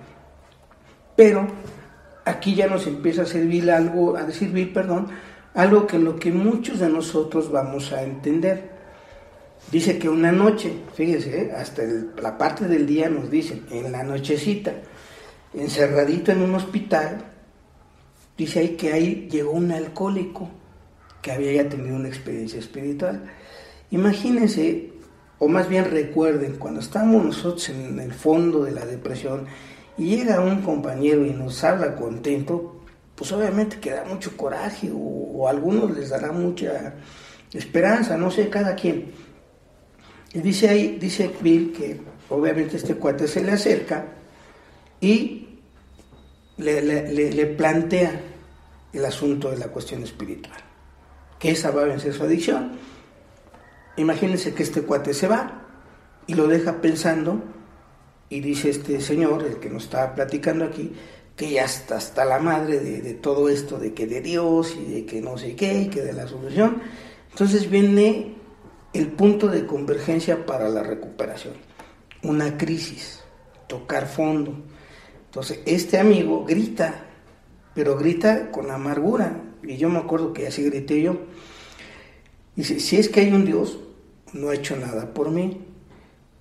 Pero 1.18 1.46
aquí 2.26 2.56
ya 2.56 2.68
nos 2.68 2.88
empieza 2.88 3.22
a 3.22 3.26
servir 3.26 3.72
algo, 3.72 4.18
a 4.18 4.30
servir, 4.32 4.74
perdón, 4.74 5.08
algo 5.54 5.88
que 5.88 6.00
lo 6.00 6.18
que 6.18 6.32
muchos 6.32 6.80
de 6.80 6.90
nosotros 6.90 7.52
vamos 7.52 7.94
a 7.94 8.04
entender. 8.04 8.76
Dice 9.72 9.98
que 9.98 10.10
una 10.10 10.32
noche, 10.32 10.74
fíjese, 10.94 11.42
¿eh? 11.42 11.52
hasta 11.56 11.84
la 12.22 12.38
parte 12.38 12.68
del 12.68 12.86
día 12.86 13.10
nos 13.10 13.32
dicen, 13.32 13.66
en 13.72 13.92
la 13.92 14.04
nochecita, 14.04 14.74
encerradito 15.54 16.32
en 16.32 16.42
un 16.42 16.56
hospital, 16.56 17.24
dice 18.38 18.60
ahí 18.60 18.70
que 18.70 18.94
ahí 18.94 19.28
llegó 19.32 19.52
un 19.52 19.72
alcohólico 19.72 20.50
que 21.22 21.32
había 21.32 21.64
ya 21.64 21.70
tenido 21.70 21.96
una 21.96 22.10
experiencia 22.10 22.60
espiritual. 22.60 23.24
Imagínense 23.92 24.92
o 25.40 25.48
más 25.48 25.68
bien 25.68 25.86
recuerden, 25.92 26.56
cuando 26.58 26.80
estamos 26.80 27.24
nosotros 27.24 27.70
en 27.70 28.00
el 28.00 28.14
fondo 28.14 28.64
de 28.64 28.72
la 28.72 28.86
depresión 28.86 29.46
y 29.98 30.18
llega 30.18 30.42
un 30.42 30.62
compañero 30.62 31.26
y 31.26 31.32
nos 31.32 31.64
habla 31.64 31.96
contento, 31.96 32.82
pues 33.16 33.32
obviamente 33.32 33.80
queda 33.80 34.04
mucho 34.06 34.36
coraje 34.36 34.92
o, 34.94 35.48
a 35.48 35.52
algunos 35.52 35.96
les 35.96 36.10
dará 36.10 36.32
mucha 36.32 36.96
esperanza, 37.54 38.18
no 38.18 38.30
sé, 38.32 38.50
cada 38.50 38.76
quien. 38.76 39.12
Y 40.34 40.40
dice 40.40 40.70
ahí, 40.70 40.98
dice 41.00 41.32
Bill 41.40 41.72
que 41.72 42.02
obviamente 42.30 42.76
este 42.76 42.96
cuate 42.96 43.28
se 43.28 43.44
le 43.44 43.54
acerca 43.54 44.06
y 45.00 45.60
le, 46.58 46.82
le 46.82 47.46
plantea 47.46 48.20
el 48.92 49.06
asunto 49.06 49.52
de 49.52 49.58
la 49.58 49.68
cuestión 49.68 50.04
espiritual, 50.04 50.60
que 51.40 51.52
esa 51.52 51.72
va 51.72 51.84
a 51.84 51.86
vencer 51.86 52.14
su 52.14 52.24
adicción. 52.24 52.74
Imagínense 53.98 54.54
que 54.54 54.64
este 54.64 54.82
cuate 54.82 55.14
se 55.14 55.28
va 55.28 55.62
y 56.28 56.34
lo 56.34 56.48
deja 56.48 56.82
pensando 56.82 57.55
y 58.30 58.40
dice 58.40 58.70
este 58.70 59.00
señor, 59.02 59.44
el 59.44 59.58
que 59.58 59.70
nos 59.70 59.84
está 59.84 60.16
platicando 60.16 60.66
aquí, 60.66 60.94
que 61.36 61.52
ya 61.52 61.66
está 61.66 61.98
hasta 61.98 62.26
la 62.26 62.40
madre 62.40 62.80
de, 62.80 63.14
todo 63.14 63.50
esto, 63.50 63.78
de 63.78 63.94
que 63.94 64.08
de 64.08 64.22
Dios 64.22 64.76
y 64.76 64.92
de 64.92 65.06
que 65.06 65.22
no 65.22 65.38
sé 65.38 65.56
qué, 65.56 65.82
y 65.82 65.88
que 65.90 66.02
de 66.02 66.14
la 66.14 66.28
solución. 66.28 66.82
Entonces 67.32 67.70
viene 67.70 68.36
el 68.94 69.08
punto 69.08 69.48
de 69.48 69.66
convergencia 69.66 70.46
para 70.46 70.70
la 70.70 70.82
recuperación, 70.82 71.54
una 72.24 72.58
crisis, 72.58 73.22
tocar 73.68 74.08
fondo. 74.08 74.54
Entonces 75.26 75.60
este 75.66 76.00
amigo 76.00 76.46
grita, 76.46 77.06
pero 77.74 77.98
grita 77.98 78.52
con 78.52 78.72
amargura. 78.72 79.42
Y 79.62 79.78
yo 79.78 79.90
me 79.90 80.00
acuerdo 80.00 80.32
que 80.32 80.48
así 80.48 80.64
grité 80.64 81.02
yo. 81.02 81.18
Dice, 82.56 82.80
si 82.80 82.96
es 82.96 83.10
que 83.10 83.20
hay 83.20 83.34
un 83.34 83.44
Dios, 83.44 83.80
no 84.32 84.50
ha 84.50 84.56
hecho 84.56 84.78
nada 84.78 85.14
por 85.14 85.32
mí. 85.32 85.66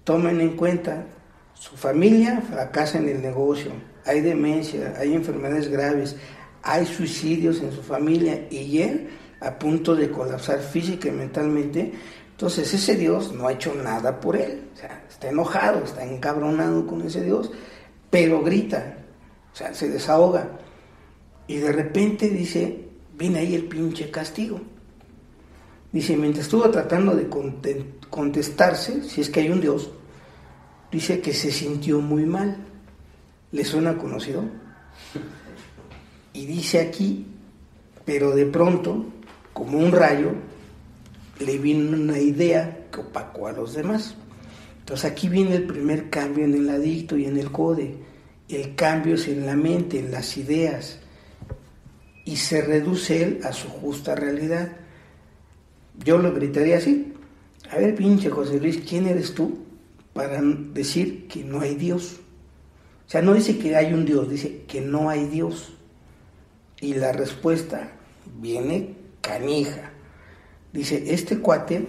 Tomen 0.04 0.40
en 0.40 0.56
cuenta, 0.56 1.06
su 1.54 1.76
familia 1.76 2.42
fracasa 2.42 2.98
en 2.98 3.08
el 3.08 3.22
negocio, 3.22 3.72
hay 4.04 4.20
demencia, 4.20 4.94
hay 4.98 5.14
enfermedades 5.14 5.68
graves, 5.68 6.16
hay 6.62 6.86
suicidios 6.86 7.60
en 7.62 7.72
su 7.72 7.82
familia 7.82 8.46
y 8.50 8.80
él 8.80 9.08
a 9.40 9.58
punto 9.58 9.94
de 9.94 10.10
colapsar 10.10 10.60
física 10.60 11.08
y 11.08 11.12
mentalmente. 11.12 11.92
Entonces 12.30 12.72
ese 12.72 12.96
Dios 12.96 13.32
no 13.32 13.46
ha 13.46 13.52
hecho 13.52 13.74
nada 13.74 14.20
por 14.20 14.36
él. 14.36 14.62
O 14.74 14.76
sea, 14.76 15.04
está 15.08 15.28
enojado, 15.28 15.84
está 15.84 16.04
encabronado 16.04 16.86
con 16.86 17.02
ese 17.02 17.22
Dios, 17.22 17.50
pero 18.10 18.42
grita, 18.42 18.96
o 19.52 19.56
sea, 19.56 19.74
se 19.74 19.88
desahoga. 19.88 20.48
Y 21.46 21.56
de 21.56 21.72
repente 21.72 22.28
dice, 22.28 22.88
viene 23.16 23.40
ahí 23.40 23.54
el 23.54 23.66
pinche 23.66 24.10
castigo. 24.10 24.60
Dice, 25.92 26.16
mientras 26.16 26.46
estuvo 26.46 26.68
tratando 26.70 27.14
de 27.14 27.28
contestarse, 28.10 29.04
si 29.04 29.20
es 29.20 29.30
que 29.30 29.40
hay 29.40 29.50
un 29.50 29.60
Dios, 29.60 29.90
dice 30.94 31.20
que 31.20 31.32
se 31.32 31.50
sintió 31.50 32.00
muy 32.00 32.24
mal. 32.24 32.56
¿Le 33.50 33.64
suena 33.64 33.98
conocido? 33.98 34.44
Y 36.32 36.46
dice 36.46 36.80
aquí, 36.80 37.26
pero 38.04 38.34
de 38.34 38.46
pronto, 38.46 39.04
como 39.52 39.78
un 39.78 39.90
rayo, 39.90 40.32
le 41.40 41.58
vino 41.58 41.96
una 41.96 42.18
idea 42.18 42.86
que 42.92 43.00
opacó 43.00 43.48
a 43.48 43.52
los 43.52 43.74
demás. 43.74 44.14
Entonces 44.78 45.10
aquí 45.10 45.28
viene 45.28 45.56
el 45.56 45.66
primer 45.66 46.10
cambio 46.10 46.44
en 46.44 46.54
el 46.54 46.68
adicto 46.70 47.16
y 47.16 47.24
en 47.24 47.38
el 47.38 47.50
code. 47.50 47.96
El 48.48 48.76
cambio 48.76 49.16
es 49.16 49.26
en 49.26 49.46
la 49.46 49.56
mente, 49.56 49.98
en 49.98 50.12
las 50.12 50.36
ideas, 50.36 51.00
y 52.24 52.36
se 52.36 52.60
reduce 52.62 53.20
él 53.20 53.40
a 53.42 53.52
su 53.52 53.68
justa 53.68 54.14
realidad. 54.14 54.76
Yo 56.04 56.18
lo 56.18 56.32
gritaría 56.32 56.76
así. 56.76 57.12
A 57.70 57.78
ver, 57.78 57.96
pinche 57.96 58.30
José 58.30 58.60
Luis, 58.60 58.78
¿quién 58.86 59.08
eres 59.08 59.34
tú 59.34 59.63
para 60.14 60.40
decir 60.40 61.28
que 61.28 61.44
no 61.44 61.60
hay 61.60 61.74
Dios? 61.74 62.20
O 63.06 63.10
sea, 63.10 63.20
no 63.20 63.34
dice 63.34 63.58
que 63.58 63.76
hay 63.76 63.92
un 63.92 64.06
Dios, 64.06 64.30
dice 64.30 64.62
que 64.66 64.80
no 64.80 65.10
hay 65.10 65.26
Dios. 65.26 65.74
Y 66.80 66.94
la 66.94 67.12
respuesta 67.12 67.92
viene 68.40 68.94
canija. 69.20 69.90
Dice, 70.72 71.12
este 71.12 71.38
cuate 71.38 71.86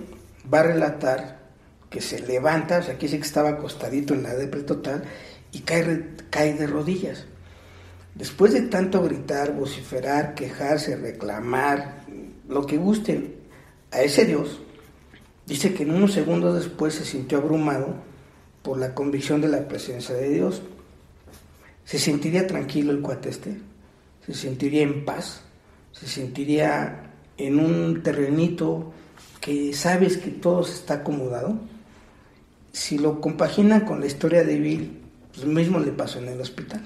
va 0.53 0.59
a 0.59 0.63
relatar 0.63 1.45
que 1.89 2.01
se 2.01 2.19
levanta, 2.19 2.79
o 2.79 2.83
sea, 2.83 2.95
aquí 2.95 3.05
dice 3.05 3.19
que 3.19 3.25
estaba 3.25 3.49
acostadito 3.49 4.13
en 4.13 4.23
la 4.23 4.35
depre 4.35 4.63
total 4.63 5.03
y 5.51 5.61
cae, 5.61 6.15
cae 6.29 6.53
de 6.55 6.67
rodillas. 6.67 7.25
Después 8.15 8.53
de 8.53 8.61
tanto 8.61 9.01
gritar, 9.03 9.53
vociferar, 9.53 10.35
quejarse, 10.35 10.95
reclamar, 10.95 12.03
lo 12.47 12.65
que 12.65 12.77
guste 12.77 13.35
a 13.91 14.01
ese 14.01 14.25
Dios, 14.25 14.61
dice 15.45 15.73
que 15.73 15.83
en 15.83 15.91
unos 15.91 16.13
segundos 16.13 16.55
después 16.55 16.93
se 16.93 17.05
sintió 17.05 17.39
abrumado 17.39 17.95
por 18.65 18.77
la 18.77 18.93
convicción 18.93 19.39
de 19.39 19.47
la 19.47 19.67
presencia 19.67 20.13
de 20.15 20.29
Dios. 20.29 20.61
Se 21.85 21.99
sentiría 21.99 22.47
tranquilo 22.47 22.91
el 22.91 23.01
cuate 23.01 23.29
este, 23.29 23.57
se 24.25 24.33
sentiría 24.33 24.81
en 24.81 25.05
paz, 25.05 25.41
se 25.91 26.07
sentiría 26.07 27.13
en 27.37 27.59
un 27.59 28.01
terrenito 28.01 28.91
que 29.39 29.71
sabes 29.71 30.17
que 30.17 30.31
todo 30.31 30.61
está 30.63 30.95
acomodado. 30.95 31.59
Si 32.73 32.97
lo 32.97 33.21
compaginan 33.21 33.85
con 33.85 34.01
la 34.01 34.07
historia 34.07 34.43
de 34.43 34.59
Bill, 34.59 34.99
pues 35.33 35.45
mismo 35.45 35.79
le 35.79 35.91
pasó 35.91 36.19
en 36.19 36.27
el 36.27 36.41
hospital 36.41 36.81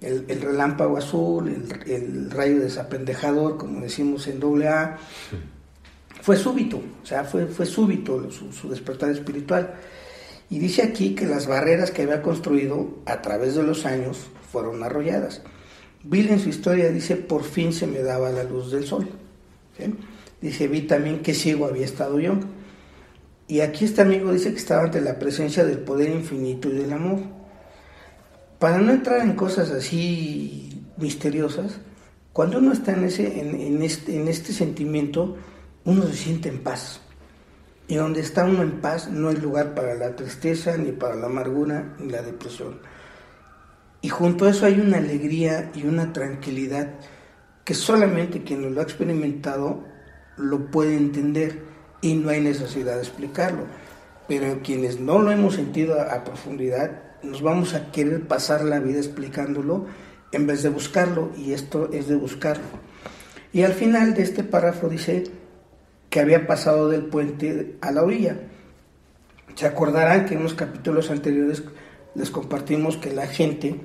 el, 0.00 0.40
relámpago 0.40 0.96
azul, 0.96 1.48
el, 1.86 2.30
rayo 2.30 2.60
desapendejador, 2.60 3.56
como 3.56 3.80
decimos 3.80 4.26
en 4.28 4.40
doble 4.40 4.68
A, 4.68 4.98
fue 6.20 6.36
súbito, 6.36 6.78
o 7.02 7.06
sea, 7.06 7.24
fue, 7.24 7.46
fue 7.46 7.66
súbito 7.66 8.30
su, 8.30 8.68
despertar 8.68 9.10
espiritual. 9.10 9.74
Y 10.48 10.58
dice 10.58 10.82
aquí 10.82 11.14
que 11.14 11.26
las 11.26 11.46
barreras 11.46 11.90
que 11.90 12.02
había 12.02 12.22
construido 12.22 12.98
a 13.06 13.20
través 13.22 13.54
de 13.54 13.62
los 13.62 13.84
años 13.84 14.26
fueron 14.50 14.82
arrolladas. 14.82 15.42
Bill 16.04 16.28
en 16.28 16.38
su 16.38 16.48
historia 16.48 16.90
dice, 16.90 17.16
por 17.16 17.42
fin 17.42 17.72
se 17.72 17.86
me 17.86 18.00
daba 18.00 18.30
la 18.30 18.44
luz 18.44 18.70
del 18.70 18.84
sol. 18.84 19.08
Dice, 20.40 20.68
vi 20.68 20.82
también 20.82 21.20
que 21.20 21.34
ciego 21.34 21.66
había 21.66 21.84
estado 21.84 22.20
yo. 22.20 22.34
Y 23.48 23.60
aquí 23.60 23.84
este 23.84 24.02
amigo 24.02 24.32
dice 24.32 24.52
que 24.52 24.58
estaba 24.58 24.84
ante 24.84 25.00
la 25.00 25.18
presencia 25.18 25.64
del 25.64 25.78
poder 25.78 26.10
infinito 26.10 26.68
y 26.68 26.72
del 26.72 26.92
amor 26.92 27.36
para 28.58 28.78
no 28.78 28.92
entrar 28.92 29.20
en 29.20 29.34
cosas 29.34 29.70
así 29.70 30.82
misteriosas, 30.96 31.78
cuando 32.32 32.58
uno 32.58 32.72
está 32.72 32.92
en, 32.92 33.04
ese, 33.04 33.40
en, 33.40 33.82
este, 33.82 34.16
en 34.16 34.28
este 34.28 34.52
sentimiento, 34.52 35.36
uno 35.84 36.06
se 36.06 36.14
siente 36.14 36.48
en 36.48 36.62
paz. 36.62 37.00
Y 37.88 37.96
donde 37.96 38.20
está 38.20 38.44
uno 38.44 38.62
en 38.62 38.80
paz 38.80 39.08
no 39.08 39.28
hay 39.28 39.36
lugar 39.36 39.74
para 39.74 39.94
la 39.94 40.16
tristeza, 40.16 40.76
ni 40.76 40.92
para 40.92 41.14
la 41.14 41.26
amargura, 41.26 41.94
ni 41.98 42.10
la 42.10 42.22
depresión. 42.22 42.80
Y 44.02 44.08
junto 44.08 44.44
a 44.44 44.50
eso 44.50 44.66
hay 44.66 44.80
una 44.80 44.98
alegría 44.98 45.70
y 45.74 45.84
una 45.84 46.12
tranquilidad 46.12 46.94
que 47.64 47.74
solamente 47.74 48.42
quien 48.42 48.74
lo 48.74 48.80
ha 48.80 48.84
experimentado 48.84 49.84
lo 50.36 50.70
puede 50.70 50.96
entender 50.96 51.62
y 52.00 52.14
no 52.14 52.30
hay 52.30 52.40
necesidad 52.40 52.94
de 52.94 53.02
explicarlo. 53.02 53.64
Pero 54.28 54.60
quienes 54.62 55.00
no 55.00 55.20
lo 55.20 55.30
hemos 55.30 55.54
sentido 55.54 56.00
a 56.00 56.24
profundidad, 56.24 57.02
nos 57.22 57.42
vamos 57.42 57.74
a 57.74 57.90
querer 57.90 58.26
pasar 58.26 58.64
la 58.64 58.80
vida 58.80 58.98
explicándolo 58.98 59.86
en 60.32 60.46
vez 60.46 60.62
de 60.62 60.68
buscarlo, 60.68 61.30
y 61.36 61.52
esto 61.52 61.88
es 61.92 62.08
de 62.08 62.16
buscarlo. 62.16 62.64
Y 63.52 63.62
al 63.62 63.72
final 63.72 64.14
de 64.14 64.22
este 64.22 64.44
párrafo 64.44 64.88
dice 64.88 65.24
que 66.10 66.20
había 66.20 66.46
pasado 66.46 66.88
del 66.88 67.04
puente 67.04 67.76
a 67.80 67.92
la 67.92 68.02
orilla. 68.02 68.38
Se 69.54 69.66
acordarán 69.66 70.26
que 70.26 70.34
en 70.34 70.40
unos 70.40 70.54
capítulos 70.54 71.10
anteriores 71.10 71.62
les 72.14 72.30
compartimos 72.30 72.96
que 72.96 73.12
la 73.12 73.26
gente 73.26 73.80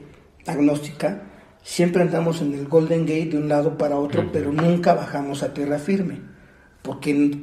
agnóstica 0.46 1.24
siempre 1.64 2.02
andamos 2.02 2.42
en 2.42 2.54
el 2.54 2.68
Golden 2.68 3.02
Gate 3.02 3.32
de 3.32 3.38
un 3.38 3.50
lado 3.50 3.78
para 3.78 3.98
otro, 3.98 4.30
pero 4.32 4.52
nunca 4.52 4.94
bajamos 4.94 5.44
a 5.44 5.54
tierra 5.54 5.80
firme, 5.80 6.20
porque 6.82 7.40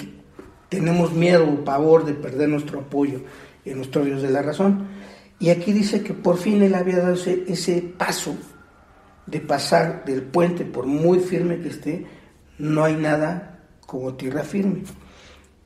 tenemos 0.69 1.13
miedo 1.13 1.49
o 1.49 1.65
pavor 1.65 2.05
de 2.05 2.15
perder 2.15 2.49
nuestro 2.49 2.81
apoyo 2.81 3.23
en 3.65 3.77
nuestro 3.77 4.05
Dios 4.05 4.23
de 4.23 4.31
la 4.31 4.43
razón. 4.43 4.87
Y 5.39 5.51
aquí 5.51 5.73
dice 5.73 6.03
que 6.03 6.15
por 6.15 6.37
fin 6.37 6.63
él 6.63 6.75
había 6.75 6.99
dado 6.99 7.15
ese, 7.15 7.95
paso 7.97 8.37
de 9.27 9.41
pasar 9.41 10.05
del 10.05 10.23
puente, 10.23 10.65
por 10.65 10.87
muy 10.87 11.21
firme 11.21 11.61
que 11.61 11.69
esté, 11.69 12.07
no 12.59 12.85
hay 12.85 12.97
nada 12.97 13.58
como 13.89 14.13
tierra 14.13 14.45
firme. 14.45 14.83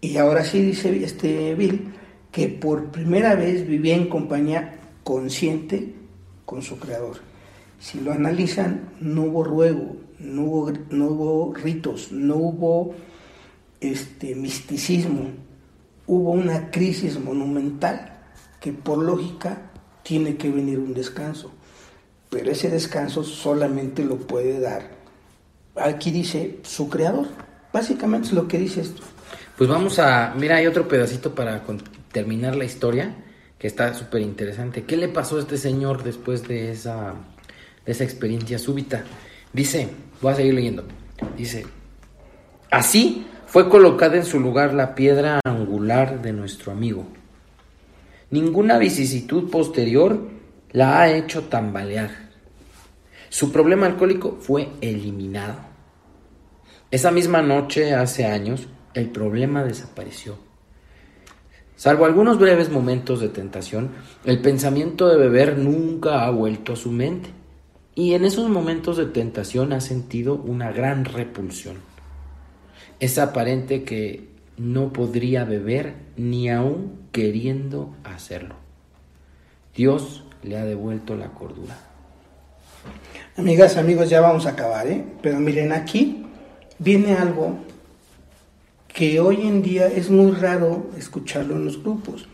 Y 0.00 0.16
ahora 0.16 0.44
sí 0.44 0.62
dice 0.62 1.02
este 1.02 1.56
Bill 1.56 1.92
que 2.30 2.46
por 2.48 2.92
primera 2.92 3.34
vez 3.34 3.66
vivía 3.66 3.96
en 3.96 4.08
compañía 4.08 4.78
consciente 5.02 5.92
con 6.44 6.62
su 6.62 6.78
creador. 6.78 7.16
Si 7.80 8.00
lo 8.00 8.12
analizan, 8.12 8.90
no 9.00 9.22
hubo 9.22 9.42
ruego, 9.42 9.96
no 10.20 10.42
hubo, 10.44 11.52
ritos, 11.52 12.12
no 12.12 12.36
hubo 12.36 12.94
este, 13.80 14.36
misticismo, 14.36 15.30
hubo 16.06 16.30
una 16.30 16.70
crisis 16.70 17.18
monumental 17.18 18.20
que 18.60 18.72
por 18.72 18.98
lógica 18.98 19.72
tiene 20.04 20.36
que 20.36 20.48
venir 20.48 20.78
un 20.78 20.94
descanso, 20.94 21.50
pero 22.30 22.52
ese 22.52 22.70
descanso 22.70 23.24
solamente 23.24 24.04
lo 24.04 24.16
puede 24.16 24.60
dar, 24.60 24.92
aquí 25.74 26.12
dice, 26.12 26.60
su 26.62 26.88
creador. 26.88 27.26
Básicamente 27.72 28.28
es 28.28 28.34
lo 28.34 28.46
que 28.46 28.58
dice 28.58 28.82
esto. 28.82 29.02
Pues 29.56 29.68
vamos 29.68 29.98
a, 29.98 30.34
mira, 30.36 30.56
hay 30.56 30.66
otro 30.66 30.88
pedacito 30.88 31.34
para 31.34 31.62
terminar 32.10 32.56
la 32.56 32.64
historia, 32.64 33.14
que 33.58 33.66
está 33.66 33.94
súper 33.94 34.20
interesante. 34.22 34.84
¿Qué 34.84 34.96
le 34.96 35.08
pasó 35.08 35.36
a 35.36 35.40
este 35.40 35.56
señor 35.56 36.02
después 36.02 36.46
de 36.48 36.72
esa, 36.72 37.14
de 37.86 37.92
esa 37.92 38.04
experiencia 38.04 38.58
súbita? 38.58 39.04
Dice, 39.52 39.88
voy 40.20 40.32
a 40.32 40.36
seguir 40.36 40.54
leyendo. 40.54 40.84
Dice, 41.36 41.64
así 42.70 43.26
fue 43.46 43.68
colocada 43.68 44.16
en 44.16 44.24
su 44.24 44.40
lugar 44.40 44.74
la 44.74 44.94
piedra 44.94 45.40
angular 45.44 46.22
de 46.22 46.32
nuestro 46.32 46.72
amigo. 46.72 47.06
Ninguna 48.30 48.78
vicisitud 48.78 49.50
posterior 49.50 50.18
la 50.72 51.00
ha 51.00 51.10
hecho 51.10 51.44
tambalear. 51.44 52.30
Su 53.28 53.52
problema 53.52 53.86
alcohólico 53.86 54.38
fue 54.40 54.70
eliminado. 54.80 55.71
Esa 56.92 57.10
misma 57.10 57.40
noche, 57.40 57.94
hace 57.94 58.26
años, 58.26 58.68
el 58.92 59.08
problema 59.08 59.64
desapareció. 59.64 60.36
Salvo 61.74 62.04
algunos 62.04 62.38
breves 62.38 62.68
momentos 62.68 63.18
de 63.20 63.30
tentación, 63.30 63.92
el 64.26 64.42
pensamiento 64.42 65.08
de 65.08 65.16
beber 65.16 65.56
nunca 65.56 66.26
ha 66.26 66.30
vuelto 66.30 66.74
a 66.74 66.76
su 66.76 66.92
mente 66.92 67.30
y 67.94 68.12
en 68.12 68.26
esos 68.26 68.50
momentos 68.50 68.98
de 68.98 69.06
tentación 69.06 69.72
ha 69.72 69.80
sentido 69.80 70.34
una 70.34 70.70
gran 70.70 71.06
repulsión. 71.06 71.76
Es 73.00 73.18
aparente 73.18 73.84
que 73.84 74.28
no 74.58 74.92
podría 74.92 75.44
beber 75.44 75.94
ni 76.18 76.50
aún 76.50 77.08
queriendo 77.10 77.96
hacerlo. 78.04 78.56
Dios 79.74 80.24
le 80.42 80.58
ha 80.58 80.66
devuelto 80.66 81.16
la 81.16 81.28
cordura. 81.28 81.78
Amigas, 83.38 83.78
amigos, 83.78 84.10
ya 84.10 84.20
vamos 84.20 84.44
a 84.44 84.50
acabar, 84.50 84.86
¿eh? 84.86 85.02
Pero 85.22 85.40
miren, 85.40 85.72
aquí 85.72 86.26
viene 86.82 87.14
algo 87.14 87.58
que 88.88 89.20
hoy 89.20 89.46
en 89.46 89.62
día 89.62 89.86
es 89.86 90.10
muy 90.10 90.32
raro 90.32 90.90
escucharlo 90.98 91.56
en 91.56 91.64
los 91.64 91.82
grupos. 91.82 92.28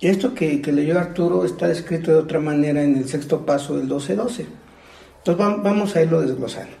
Esto 0.00 0.34
que, 0.34 0.60
leyó 0.72 0.98
Arturo 0.98 1.44
está 1.44 1.70
escrito 1.70 2.10
de 2.10 2.18
otra 2.18 2.40
manera 2.40 2.82
en 2.82 2.96
el 2.96 3.08
sexto 3.08 3.46
paso 3.46 3.78
del 3.78 3.88
12-12. 3.88 4.46
Entonces 5.18 5.62
vamos 5.62 5.96
a 5.96 6.02
irlo 6.02 6.20
desglosando. 6.20 6.76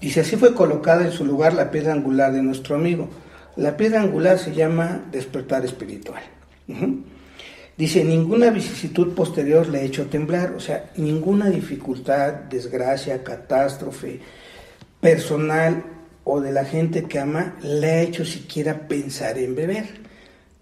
Dice, 0.00 0.20
así 0.20 0.36
fue 0.36 0.54
colocada 0.54 1.04
en 1.04 1.12
su 1.12 1.24
lugar 1.24 1.54
la 1.54 1.70
piedra 1.70 1.92
angular 1.92 2.32
de 2.32 2.42
nuestro 2.42 2.76
amigo. 2.76 3.08
La 3.56 3.76
piedra 3.76 4.00
angular 4.00 4.38
se 4.38 4.54
llama 4.54 5.06
despertar 5.10 5.64
espiritual. 5.64 6.22
Dice, 7.76 8.04
ninguna 8.04 8.50
vicisitud 8.50 9.14
posterior 9.14 9.68
le 9.68 9.78
ha 9.78 9.82
hecho 9.82 10.06
temblar, 10.06 10.52
o 10.52 10.60
sea, 10.60 10.90
ninguna 10.96 11.48
dificultad, 11.48 12.32
desgracia, 12.32 13.24
catástrofe 13.24 14.20
personal 15.00 15.84
o 16.24 16.40
de 16.40 16.52
la 16.52 16.64
gente 16.64 17.04
que 17.04 17.18
ama 17.18 17.56
le 17.62 17.86
ha 17.86 18.02
hecho 18.02 18.24
siquiera 18.24 18.86
pensar 18.88 19.38
en 19.38 19.54
beber. 19.54 19.86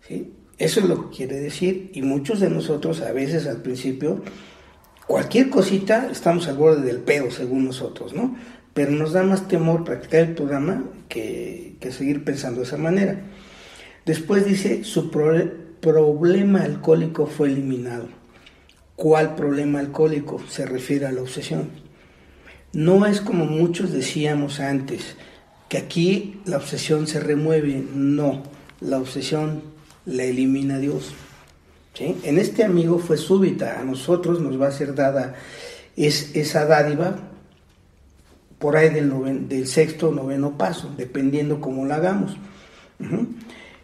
¿sí? 0.07 0.33
Eso 0.59 0.81
es 0.81 0.87
lo 0.87 1.11
que 1.11 1.17
quiere 1.17 1.37
decir. 1.37 1.91
Y 1.93 2.03
muchos 2.03 2.41
de 2.41 2.49
nosotros 2.49 3.03
a 3.03 3.13
veces 3.13 3.47
al 3.47 3.63
principio, 3.63 4.23
cualquier 5.07 5.51
cosita, 5.51 6.09
estamos 6.11 6.49
al 6.49 6.57
borde 6.57 6.83
del 6.83 7.01
pedo 7.01 7.31
según 7.31 7.67
nosotros, 7.67 8.15
¿no? 8.15 8.37
Pero 8.73 8.93
nos 8.93 9.13
da 9.13 9.23
más 9.23 9.49
temor 9.49 9.85
practicar 9.85 10.21
el 10.21 10.35
programa 10.35 10.85
que, 11.09 11.77
seguir 11.91 12.25
pensando 12.25 12.61
de 12.61 12.67
esa 12.67 12.77
manera. 12.77 13.21
Después 14.05 14.45
dice, 14.45 14.85
su 14.85 15.11
problema 15.11 16.63
alcohólico 16.63 17.27
fue 17.27 17.49
eliminado. 17.49 18.09
¿Cuál 18.95 19.35
problema 19.35 19.79
alcohólico? 19.79 20.43
Se 20.49 20.67
refiere 20.67 21.07
a 21.07 21.13
la 21.13 21.23
obsesión. 21.23 21.86
No 22.77 23.07
es 23.07 23.23
como 23.23 23.47
muchos 23.47 23.91
decíamos 23.91 24.61
antes, 24.61 25.17
que 25.67 25.79
aquí 25.79 26.43
la 26.45 26.59
obsesión 26.59 27.07
se 27.07 27.21
remueve, 27.21 27.83
no, 27.95 28.43
la 28.83 28.99
obsesión 28.99 29.63
la 30.05 30.25
elimina 30.25 30.77
Dios. 30.79 31.15
En 31.99 32.37
este 32.37 32.65
amigo 32.65 32.99
fue 32.99 33.17
súbita, 33.17 33.81
a 33.81 33.83
nosotros 33.83 34.43
nos 34.43 34.61
va 34.61 34.67
a 34.69 34.73
ser 34.73 34.95
dada 34.95 35.37
es, 35.97 36.37
esa 36.37 36.67
dádiva 36.67 37.17
por 38.59 38.77
ahí 38.77 38.91
del, 38.91 39.49
del 39.49 39.67
sexto 39.67 40.11
o 40.11 40.13
noveno 40.13 40.59
paso, 40.59 40.93
dependiendo 40.99 41.63
cómo 41.63 41.87
la 41.87 41.95
hagamos. 41.95 42.37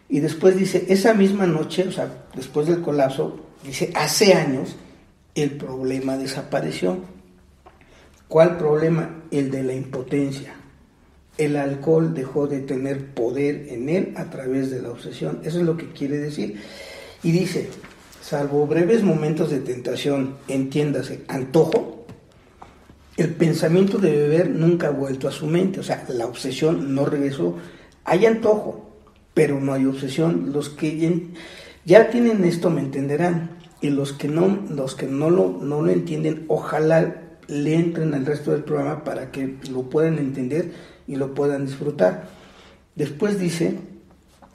Y 0.07 0.19
después 0.19 0.55
dice, 0.55 0.85
esa 0.89 1.15
misma 1.15 1.47
noche, 1.47 1.87
o 1.87 1.91
sea, 1.91 2.25
después 2.35 2.67
del 2.67 2.83
colapso, 2.83 3.39
dice, 3.63 3.91
hace 3.95 4.35
años 4.35 4.75
el 5.33 5.49
problema 5.49 6.15
desapareció. 6.15 7.11
¿Cuál 8.33 8.57
problema? 8.57 9.25
El 9.29 9.51
de 9.51 9.61
la 9.61 9.75
impotencia 9.75 10.55
el 11.37 11.55
alcohol 11.55 12.15
dejó 12.15 12.47
de 12.47 12.61
tener 12.61 13.13
poder 13.13 13.67
en 13.69 13.89
él 13.89 14.15
a 14.17 14.31
través 14.31 14.71
de 14.71 14.81
la 14.81 14.89
obsesión. 14.89 15.41
Eso 15.43 15.59
es 15.59 15.65
lo 15.67 15.77
que 15.77 15.91
quiere 15.91 16.17
decir. 16.17 16.59
Y 17.21 17.31
dice, 17.31 17.69
salvo 18.23 18.65
breves 18.65 19.03
momentos 19.03 19.51
de 19.51 19.59
tentación, 19.59 20.37
entiéndase, 20.47 21.25
antojo, 21.27 22.07
el 23.17 23.35
pensamiento 23.35 23.99
de 23.99 24.09
beber 24.11 24.49
nunca 24.49 24.87
ha 24.87 24.91
vuelto 24.91 25.27
a 25.27 25.31
su 25.31 25.45
mente, 25.45 25.79
o 25.79 25.83
sea, 25.83 26.03
la 26.09 26.25
obsesión 26.25 26.95
no 26.95 27.05
regresó. 27.05 27.57
Hay 28.03 28.25
antojo, 28.25 28.95
pero 29.35 29.61
no 29.61 29.73
hay 29.73 29.85
obsesión. 29.85 30.51
Los 30.51 30.69
que 30.69 31.29
ya 31.85 32.09
tienen 32.09 32.43
esto 32.45 32.71
me 32.71 32.81
entenderán, 32.81 33.59
y 33.79 33.91
los 33.91 34.11
que 34.11 34.27
no, 34.27 34.65
los 34.71 34.95
que 34.95 35.05
no 35.05 35.29
lo, 35.29 35.59
no 35.61 35.83
lo 35.83 35.91
entienden, 35.91 36.45
ojalá 36.47 37.22
le 37.47 37.75
entren 37.75 38.13
al 38.13 38.25
resto 38.25 38.51
del 38.51 38.63
programa 38.63 39.03
para 39.03 39.31
que 39.31 39.57
lo 39.69 39.83
puedan 39.83 40.17
entender 40.17 40.71
y 41.07 41.15
lo 41.15 41.33
puedan 41.33 41.65
disfrutar. 41.65 42.29
Después 42.95 43.39
dice, 43.39 43.77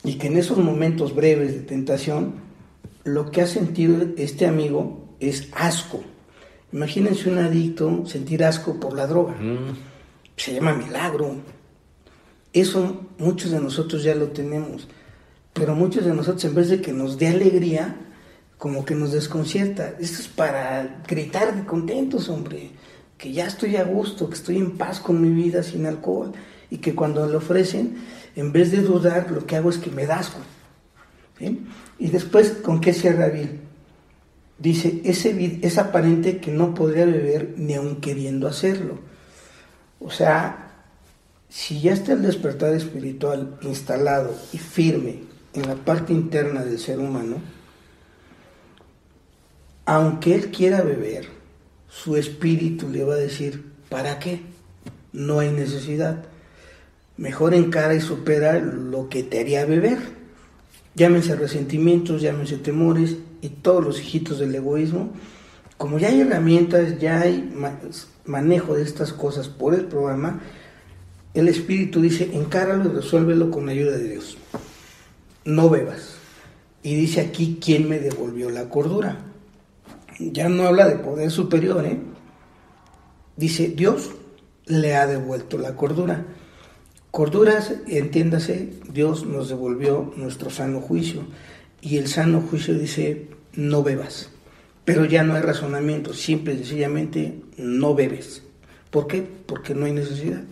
y 0.05 0.15
que 0.15 0.29
en 0.29 0.37
esos 0.37 0.59
momentos 0.59 1.15
breves 1.15 1.53
de 1.53 1.61
tentación, 1.61 2.35
lo 3.05 3.31
que 3.31 3.43
ha 3.43 3.47
sentido 3.47 4.07
este 4.17 4.47
amigo 4.47 5.15
es 5.21 5.49
asco. 5.53 6.03
Imagínense 6.73 7.31
un 7.31 7.39
adicto 7.39 8.07
sentir 8.07 8.45
asco 8.45 8.79
por 8.79 8.95
la 8.95 9.07
droga. 9.07 9.37
Se 10.37 10.55
llama 10.55 10.75
milagro. 10.75 11.37
Eso 12.53 13.07
muchos 13.19 13.51
de 13.51 13.61
nosotros 13.61 14.03
ya 14.03 14.15
lo 14.15 14.29
tenemos. 14.29 14.89
Pero 15.53 15.75
muchos 15.75 16.05
de 16.05 16.15
nosotros 16.15 16.45
en 16.45 16.55
vez 16.55 16.69
de 16.69 16.81
que 16.81 16.93
nos 16.93 17.19
dé 17.19 17.29
alegría, 17.29 17.97
como 18.59 18.85
que 18.85 18.95
nos 18.95 19.13
desconcierta. 19.13 19.95
Esto 19.99 20.23
es 20.23 20.29
para 20.29 21.03
gritar 21.07 21.57
de 21.57 21.65
contentos, 21.65 22.29
hombre 22.29 22.71
que 23.19 23.33
ya 23.33 23.47
estoy 23.47 23.77
a 23.77 23.85
gusto, 23.85 24.29
que 24.29 24.37
estoy 24.37 24.57
en 24.57 24.79
paz 24.79 25.01
con 25.01 25.21
mi 25.21 25.29
vida 25.31 25.63
sin 25.63 25.87
alcohol 25.87 26.33
y 26.71 26.79
que 26.79 26.95
cuando 26.95 27.27
le 27.27 27.37
ofrecen, 27.37 27.99
en 28.37 28.53
vez 28.53 28.71
de 28.71 28.79
dudar, 28.79 29.31
lo 29.33 29.45
que 29.45 29.57
hago 29.57 29.71
es 29.71 29.79
que 29.79 29.91
me 29.91 30.07
dasco. 30.07 30.39
Y 31.99 32.11
después, 32.11 32.51
¿con 32.63 32.81
qué 32.81 32.93
cierra 32.93 33.29
Bill? 33.29 33.61
Dice, 34.59 35.01
ese, 35.05 35.61
es 35.63 35.79
aparente 35.79 36.39
que 36.39 36.51
no 36.51 36.75
podría 36.75 37.07
beber 37.07 37.55
ni 37.57 37.75
aun 37.75 37.97
queriendo 37.97 38.49
hacerlo. 38.49 38.99
O 40.01 40.11
sea, 40.11 40.85
si 41.49 41.81
ya 41.81 41.93
está 41.93 42.13
el 42.13 42.23
despertar 42.23 42.75
espiritual 42.75 43.59
instalado 43.63 44.35
y 44.53 44.59
firme 44.59 45.23
en 45.55 45.67
la 45.67 45.75
parte 45.75 46.13
interna 46.13 46.65
del 46.65 46.79
ser 46.79 46.99
humano, 46.99 47.37
aunque 49.87 50.35
él 50.35 50.51
quiera 50.51 50.83
beber, 50.83 51.38
su 51.89 52.17
espíritu 52.17 52.89
le 52.89 53.05
va 53.05 53.15
a 53.15 53.19
decir, 53.19 53.65
¿para 53.89 54.19
qué? 54.19 54.41
No 55.13 55.41
hay 55.41 55.51
necesidad. 55.51 56.25
Mejor 57.17 57.55
encara 57.55 57.95
y 57.95 58.01
supera 58.01 58.59
lo 58.59 59.09
que 59.09 59.23
te 59.23 59.41
haría 59.41 59.65
beber. 59.65 59.99
Llámense 60.95 61.35
resentimientos, 61.37 62.23
llámense 62.23 62.57
temores 62.57 63.17
y 63.41 63.49
todos 63.49 63.85
los 63.85 64.01
hijitos 64.01 64.39
del 64.39 64.55
egoísmo. 64.55 65.13
Como 65.77 65.99
ya 65.99 66.09
hay 66.09 66.21
herramientas, 66.21 66.99
ya 66.99 67.21
hay 67.21 67.53
manejo 68.25 68.75
de 68.75 68.83
estas 68.83 69.13
cosas 69.13 69.49
por 69.49 69.75
el 69.75 69.85
programa, 69.85 70.41
el 71.35 71.49
espíritu 71.49 72.01
dice, 72.01 72.31
encáralo 72.33 72.87
y 72.87 72.95
resuélvelo 72.97 73.51
con 73.51 73.67
la 73.67 73.73
ayuda 73.73 73.97
de 73.97 74.09
Dios. 74.09 74.37
No 75.45 75.71
bebas. 75.71 76.15
Y 76.83 76.95
dice 76.97 77.21
aquí, 77.21 77.59
¿quién 77.63 77.89
me 77.89 78.01
devolvió 78.01 78.51
la 78.51 78.69
cordura? 78.69 79.28
Ya 80.19 80.49
no 80.49 80.67
habla 80.67 80.89
de 80.89 80.97
poder 80.97 81.31
superior, 81.31 81.85
¿eh? 81.85 81.99
Dice, 83.37 83.69
Dios 83.69 84.11
le 84.67 84.97
ha 84.97 85.07
devuelto 85.07 85.59
la 85.59 85.77
cordura. 85.77 86.25
Corduras, 87.11 87.73
entiéndase, 87.87 88.81
Dios 88.93 89.25
nos 89.25 89.49
devolvió 89.49 90.13
nuestro 90.17 90.51
sano 90.51 90.81
juicio. 90.81 91.23
Y 91.81 91.99
el 91.99 92.09
sano 92.09 92.41
juicio 92.41 92.75
dice, 92.75 93.29
no 93.55 93.83
bebas. 93.83 94.31
Pero 94.85 95.05
ya 95.05 95.23
no 95.23 95.35
hay 95.35 95.43
razonamiento, 95.43 96.13
simple 96.13 96.55
y 96.55 96.59
sencillamente 96.59 97.41
no 97.57 97.95
bebes. 97.95 98.43
¿Por 98.91 99.07
qué? 99.07 99.23
Porque 99.23 99.75
no 99.75 99.87
hay 99.87 99.93
necesidad. 99.93 100.43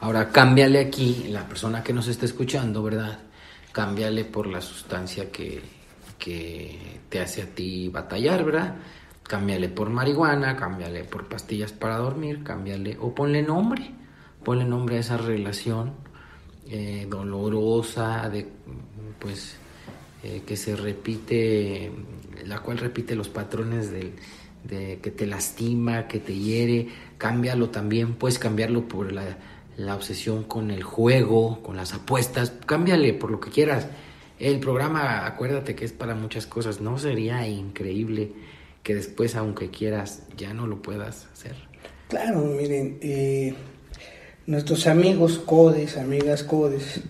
Ahora, 0.00 0.30
cámbiale 0.30 0.80
aquí, 0.80 1.26
la 1.28 1.46
persona 1.46 1.82
que 1.82 1.92
nos 1.92 2.08
está 2.08 2.26
escuchando, 2.26 2.82
¿verdad? 2.82 3.18
Cámbiale 3.72 4.24
por 4.24 4.46
la 4.46 4.60
sustancia 4.60 5.30
que, 5.30 5.62
que 6.20 7.00
te 7.08 7.18
hace 7.18 7.42
a 7.42 7.46
ti 7.46 7.88
batallar, 7.88 8.44
¿verdad? 8.44 8.76
Cámbiale 9.24 9.68
por 9.68 9.90
marihuana, 9.90 10.56
cámbiale 10.56 11.04
por 11.04 11.28
pastillas 11.28 11.72
para 11.72 11.96
dormir, 11.96 12.44
cámbiale 12.44 12.96
o 13.00 13.14
ponle 13.14 13.42
nombre, 13.42 13.90
ponle 14.44 14.64
nombre 14.64 14.98
a 14.98 15.00
esa 15.00 15.16
relación 15.16 15.94
eh, 16.68 17.06
dolorosa, 17.08 18.28
de, 18.28 18.46
pues 19.18 19.56
eh, 20.22 20.42
que 20.46 20.56
se 20.56 20.76
repite, 20.76 21.90
la 22.46 22.60
cual 22.60 22.78
repite 22.78 23.16
los 23.16 23.28
patrones 23.28 23.90
del, 23.90 24.12
de 24.64 24.98
que 25.00 25.10
te 25.10 25.26
lastima, 25.26 26.06
que 26.06 26.20
te 26.20 26.36
hiere, 26.36 26.88
cámbialo 27.18 27.70
también, 27.70 28.14
puedes 28.14 28.38
cambiarlo 28.38 28.86
por 28.86 29.12
la, 29.12 29.38
la 29.76 29.94
obsesión 29.94 30.44
con 30.44 30.70
el 30.70 30.82
juego, 30.82 31.62
con 31.62 31.76
las 31.76 31.94
apuestas, 31.94 32.52
cámbiale 32.66 33.14
por 33.14 33.30
lo 33.30 33.40
que 33.40 33.50
quieras. 33.50 33.88
El 34.40 34.58
programa, 34.58 35.26
acuérdate 35.26 35.74
que 35.74 35.84
es 35.84 35.92
para 35.92 36.14
muchas 36.14 36.46
cosas, 36.46 36.80
¿no? 36.80 36.98
Sería 36.98 37.46
increíble 37.46 38.32
que 38.82 38.94
después, 38.94 39.36
aunque 39.36 39.68
quieras, 39.68 40.22
ya 40.34 40.54
no 40.54 40.66
lo 40.66 40.80
puedas 40.80 41.28
hacer. 41.30 41.54
Claro, 42.08 42.40
miren, 42.40 42.98
eh, 43.02 43.54
nuestros 44.46 44.86
amigos 44.86 45.38
codes, 45.38 45.98
amigas 45.98 46.42
codes, 46.42 47.02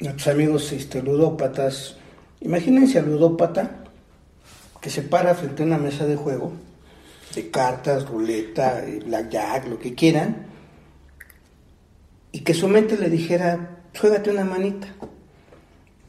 nuestros 0.00 0.28
amigos 0.28 0.70
este, 0.72 1.02
ludópatas, 1.02 1.96
imagínense 2.42 2.98
al 2.98 3.06
ludópata 3.06 3.84
que 4.82 4.90
se 4.90 5.00
para 5.00 5.34
frente 5.34 5.62
a 5.62 5.66
una 5.66 5.78
mesa 5.78 6.04
de 6.04 6.16
juego, 6.16 6.52
de 7.34 7.50
cartas, 7.50 8.06
ruleta, 8.06 8.84
eh, 8.86 9.00
blackjack, 9.02 9.66
lo 9.66 9.78
que 9.78 9.94
quieran, 9.94 10.46
y 12.32 12.40
que 12.40 12.52
su 12.52 12.68
mente 12.68 12.98
le 12.98 13.08
dijera, 13.08 13.80
juégate 13.98 14.30
una 14.30 14.44
manita. 14.44 14.88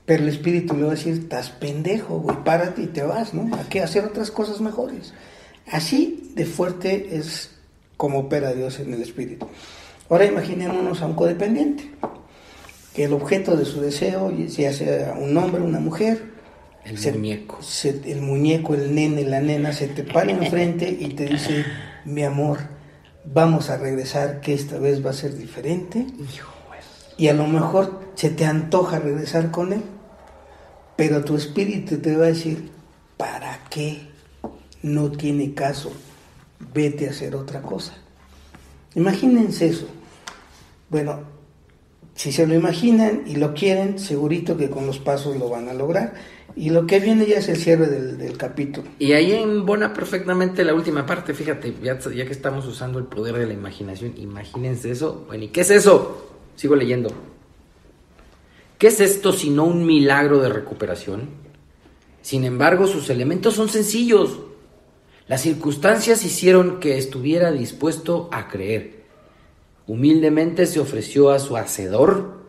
Pero 0.09 0.23
el 0.23 0.29
espíritu 0.29 0.75
le 0.75 0.85
va 0.85 0.87
a 0.87 0.95
decir, 0.95 1.13
estás 1.13 1.51
pendejo, 1.51 2.19
güey, 2.19 2.43
párate 2.43 2.81
y 2.81 2.87
te 2.87 3.03
vas, 3.03 3.35
¿no? 3.35 3.55
Hay 3.55 3.65
que 3.65 3.83
hacer 3.83 4.05
otras 4.05 4.31
cosas 4.31 4.59
mejores. 4.59 5.13
Así 5.71 6.31
de 6.33 6.47
fuerte 6.47 7.15
es 7.15 7.51
como 7.95 8.21
opera 8.21 8.53
Dios 8.53 8.79
en 8.79 8.91
el 8.91 9.03
espíritu. 9.03 9.45
Ahora 10.09 10.25
imaginémonos 10.25 11.03
a 11.03 11.05
un 11.05 11.13
codependiente, 11.13 11.91
que 12.95 13.03
el 13.03 13.13
objeto 13.13 13.55
de 13.55 13.65
su 13.65 13.81
deseo, 13.81 14.31
ya 14.31 14.73
sea 14.73 15.13
un 15.15 15.37
hombre, 15.37 15.61
una 15.61 15.79
mujer, 15.79 16.23
el 16.85 16.97
muñeco. 17.13 17.59
el 17.83 18.21
muñeco, 18.23 18.73
el 18.73 18.95
nene, 18.95 19.25
la 19.25 19.41
nena, 19.41 19.73
se 19.73 19.89
te 19.89 20.01
para 20.01 20.31
enfrente 20.31 20.89
y 20.89 21.09
te 21.09 21.27
dice, 21.27 21.65
mi 22.05 22.23
amor, 22.23 22.57
vamos 23.25 23.69
a 23.69 23.77
regresar, 23.77 24.41
que 24.41 24.55
esta 24.55 24.79
vez 24.79 25.05
va 25.05 25.11
a 25.11 25.13
ser 25.13 25.37
diferente. 25.37 26.07
Y 27.15 27.27
a 27.27 27.33
lo 27.35 27.45
mejor 27.45 28.09
se 28.15 28.31
te 28.31 28.45
antoja 28.45 28.97
regresar 28.97 29.51
con 29.51 29.71
él, 29.73 29.83
pero 30.99 31.23
tu 31.23 31.37
espíritu 31.37 31.99
te 31.99 32.17
va 32.17 32.25
a 32.25 32.27
decir, 32.27 32.71
¿para 33.15 33.63
qué? 33.69 34.01
No 34.83 35.09
tiene 35.09 35.53
caso, 35.53 35.93
vete 36.73 37.07
a 37.07 37.11
hacer 37.11 37.37
otra 37.37 37.61
cosa. 37.61 37.93
Imagínense 38.95 39.67
eso. 39.67 39.87
Bueno, 40.89 41.21
si 42.15 42.33
se 42.33 42.45
lo 42.45 42.53
imaginan 42.53 43.23
y 43.25 43.37
lo 43.37 43.53
quieren, 43.53 43.97
segurito 43.97 44.57
que 44.57 44.69
con 44.69 44.87
los 44.87 44.99
pasos 44.99 45.37
lo 45.37 45.47
van 45.47 45.69
a 45.69 45.73
lograr. 45.73 46.15
Y 46.57 46.69
lo 46.71 46.85
que 46.85 46.99
viene 46.99 47.25
ya 47.25 47.37
es 47.37 47.47
el 47.47 47.55
cierre 47.55 47.87
del, 47.87 48.35
capítulo. 48.35 48.89
Y 48.99 49.13
ahí 49.13 49.31
embona 49.31 49.93
perfectamente 49.93 50.65
la 50.65 50.73
última 50.73 51.05
parte, 51.05 51.33
fíjate, 51.33 51.75
ya, 51.81 51.97
ya, 51.97 52.25
que 52.25 52.33
estamos 52.33 52.67
usando 52.67 52.99
el 52.99 53.05
poder 53.05 53.37
de 53.37 53.47
la 53.47 53.53
imaginación, 53.53 54.15
imagínense 54.17 54.91
eso. 54.91 55.23
Bueno, 55.27 55.45
¿y 55.45 55.47
qué 55.47 55.61
es 55.61 55.71
eso? 55.71 56.29
Sigo 56.57 56.75
leyendo. 56.75 57.09
¿Qué 58.79 58.87
es 58.87 59.01
esto 59.01 59.33
sino 59.33 59.65
un 59.65 59.85
milagro 59.85 60.39
de 60.39 60.47
recuperación? 60.47 61.31
Sin 62.21 62.45
embargo, 62.45 62.87
sus 62.87 63.09
elementos 63.09 63.53
son 63.53 63.67
sencillos. 63.67 64.39
Las 65.27 65.41
circunstancias 65.41 66.23
hicieron 66.23 66.79
que 66.79 66.97
estuviera 66.97 67.51
dispuesto 67.51 68.29
a 68.31 68.47
creer. 68.47 69.03
Humildemente 69.85 70.65
se 70.65 70.79
ofreció 70.79 71.29
a 71.31 71.39
su 71.39 71.57
hacedor, 71.57 72.39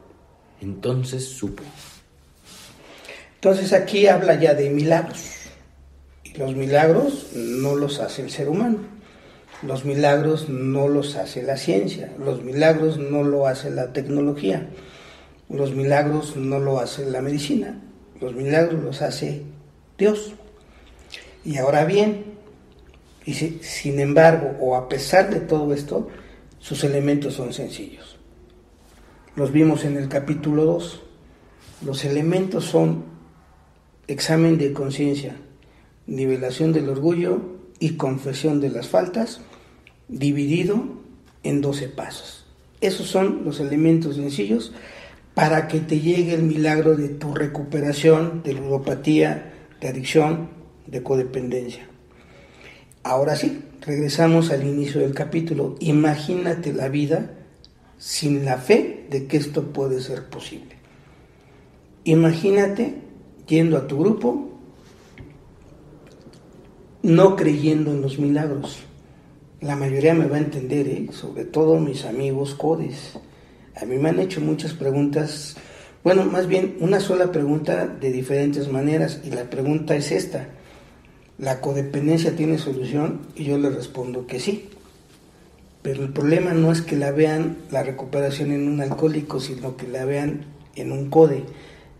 entonces 0.61 1.25
supo. 1.25 1.65
Entonces 3.35 3.73
aquí 3.73 4.07
habla 4.07 4.39
ya 4.39 4.55
de 4.55 4.71
milagros. 4.71 5.25
Y 6.23 6.39
los 6.39 6.55
milagros 6.55 7.33
no 7.35 7.75
los 7.75 7.99
hace 7.99 8.23
el 8.23 8.31
ser 8.31 8.49
humano. 8.49 8.79
Los 9.65 9.85
milagros 9.85 10.49
no 10.49 10.87
los 10.87 11.17
hace 11.17 11.43
la 11.43 11.57
ciencia. 11.57 12.13
Los 12.25 12.45
milagros 12.45 12.99
no 12.99 13.25
lo 13.25 13.49
hace 13.49 13.69
la 13.73 13.93
tecnología. 13.93 14.69
Los 15.51 15.75
milagros 15.75 16.37
no 16.37 16.61
lo 16.61 16.79
hace 16.79 17.11
la 17.11 17.21
medicina. 17.21 17.81
Los 18.21 18.35
milagros 18.35 18.83
los 18.83 19.03
hace 19.03 19.43
Dios. 19.99 20.33
Y 21.45 21.57
ahora 21.57 21.85
bien, 21.85 22.25
dice, 23.27 23.59
sin 23.63 23.99
embargo, 23.99 24.57
o 24.61 24.77
a 24.77 24.89
pesar 24.89 25.29
de 25.31 25.41
todo 25.41 25.75
esto, 25.75 26.09
sus 26.61 26.85
elementos 26.85 27.35
son 27.35 27.53
sencillos. 27.53 28.17
Los 29.35 29.51
vimos 29.51 29.85
en 29.85 29.97
el 29.97 30.09
capítulo 30.09 30.65
2. 30.65 31.03
Los 31.85 32.05
elementos 32.05 32.67
son 32.67 33.05
examen 34.07 34.57
de 34.57 34.73
conciencia, 34.73 35.37
nivelación 36.07 36.73
del 36.73 36.89
orgullo 36.89 37.41
y 37.81 37.97
confesión 37.97 38.61
de 38.61 38.69
las 38.71 38.89
faltas, 38.89 39.41
dividido 40.09 40.85
en 41.43 41.61
12 41.61 41.89
pasos. 41.89 42.47
Esos 42.81 43.09
son 43.09 43.45
los 43.45 43.61
elementos 43.61 44.17
sencillos 44.17 44.73
para 45.41 45.69
que 45.69 45.81
te 45.81 46.01
llegue 46.01 46.35
el 46.35 46.43
milagro 46.43 46.97
de 46.97 47.09
tu 47.09 47.35
recuperación 47.35 48.43
de 48.43 48.53
ludopatía, 48.53 49.55
de 49.81 49.89
adicción, 49.89 50.51
de 50.87 51.03
codependencia. 51.03 51.89
Ahora 53.05 53.35
sí, 53.37 53.65
regresamos 53.81 54.51
al 54.51 54.67
inicio 54.67 55.01
del 55.01 55.15
capítulo. 55.15 55.77
Imagínate 55.81 56.75
la 56.75 56.91
vida 56.91 57.39
sin 57.97 58.45
la 58.45 58.59
fe 58.59 59.07
de 59.09 59.27
que 59.29 59.39
esto 59.39 59.73
puede 59.73 60.03
ser 60.03 60.29
posible. 60.29 60.77
Imagínate 62.05 62.97
yendo 63.47 63.79
a 63.79 63.87
tu 63.87 63.99
grupo, 63.99 64.51
no 67.03 67.35
creyendo 67.35 67.93
en 67.93 68.03
los 68.03 68.19
milagros. 68.19 68.81
La 69.63 69.75
mayoría 69.75 70.13
me 70.13 70.27
va 70.27 70.37
a 70.37 70.41
entender, 70.41 70.87
¿eh? 70.87 71.09
sobre 71.13 71.47
todo 71.47 71.81
mis 71.81 72.05
amigos 72.05 72.55
codes. 72.55 73.19
A 73.77 73.85
mí 73.85 73.97
me 73.97 74.09
han 74.09 74.21
hecho 74.21 74.41
muchas 74.41 74.73
preguntas, 74.73 75.57
bueno, 76.03 76.25
más 76.25 76.47
bien 76.47 76.77
una 76.81 77.01
sola 77.01 77.31
pregunta 77.33 77.87
de 77.87 78.11
diferentes 78.11 78.71
maneras 78.71 79.21
y 79.25 79.31
la 79.31 79.45
pregunta 79.45 79.95
es 79.97 80.13
esta. 80.13 80.49
¿La 81.39 81.61
codependencia 81.61 82.37
tiene 82.37 82.59
solución? 82.59 83.21
Y 83.35 83.45
yo 83.45 83.59
le 83.59 83.71
respondo 83.71 84.27
que 84.27 84.41
sí. 84.41 84.69
Pero 85.83 86.03
el 86.03 86.13
problema 86.13 86.53
no 86.53 86.73
es 86.73 86.83
que 86.83 86.97
la 86.97 87.11
vean 87.11 87.57
la 87.71 87.83
recuperación 87.83 88.53
en 88.53 88.69
un 88.69 88.81
alcohólico, 88.81 89.41
sino 89.41 89.77
que 89.77 89.89
la 89.89 90.05
vean 90.05 90.45
en 90.75 90.93
un 90.93 91.09
code 91.09 91.45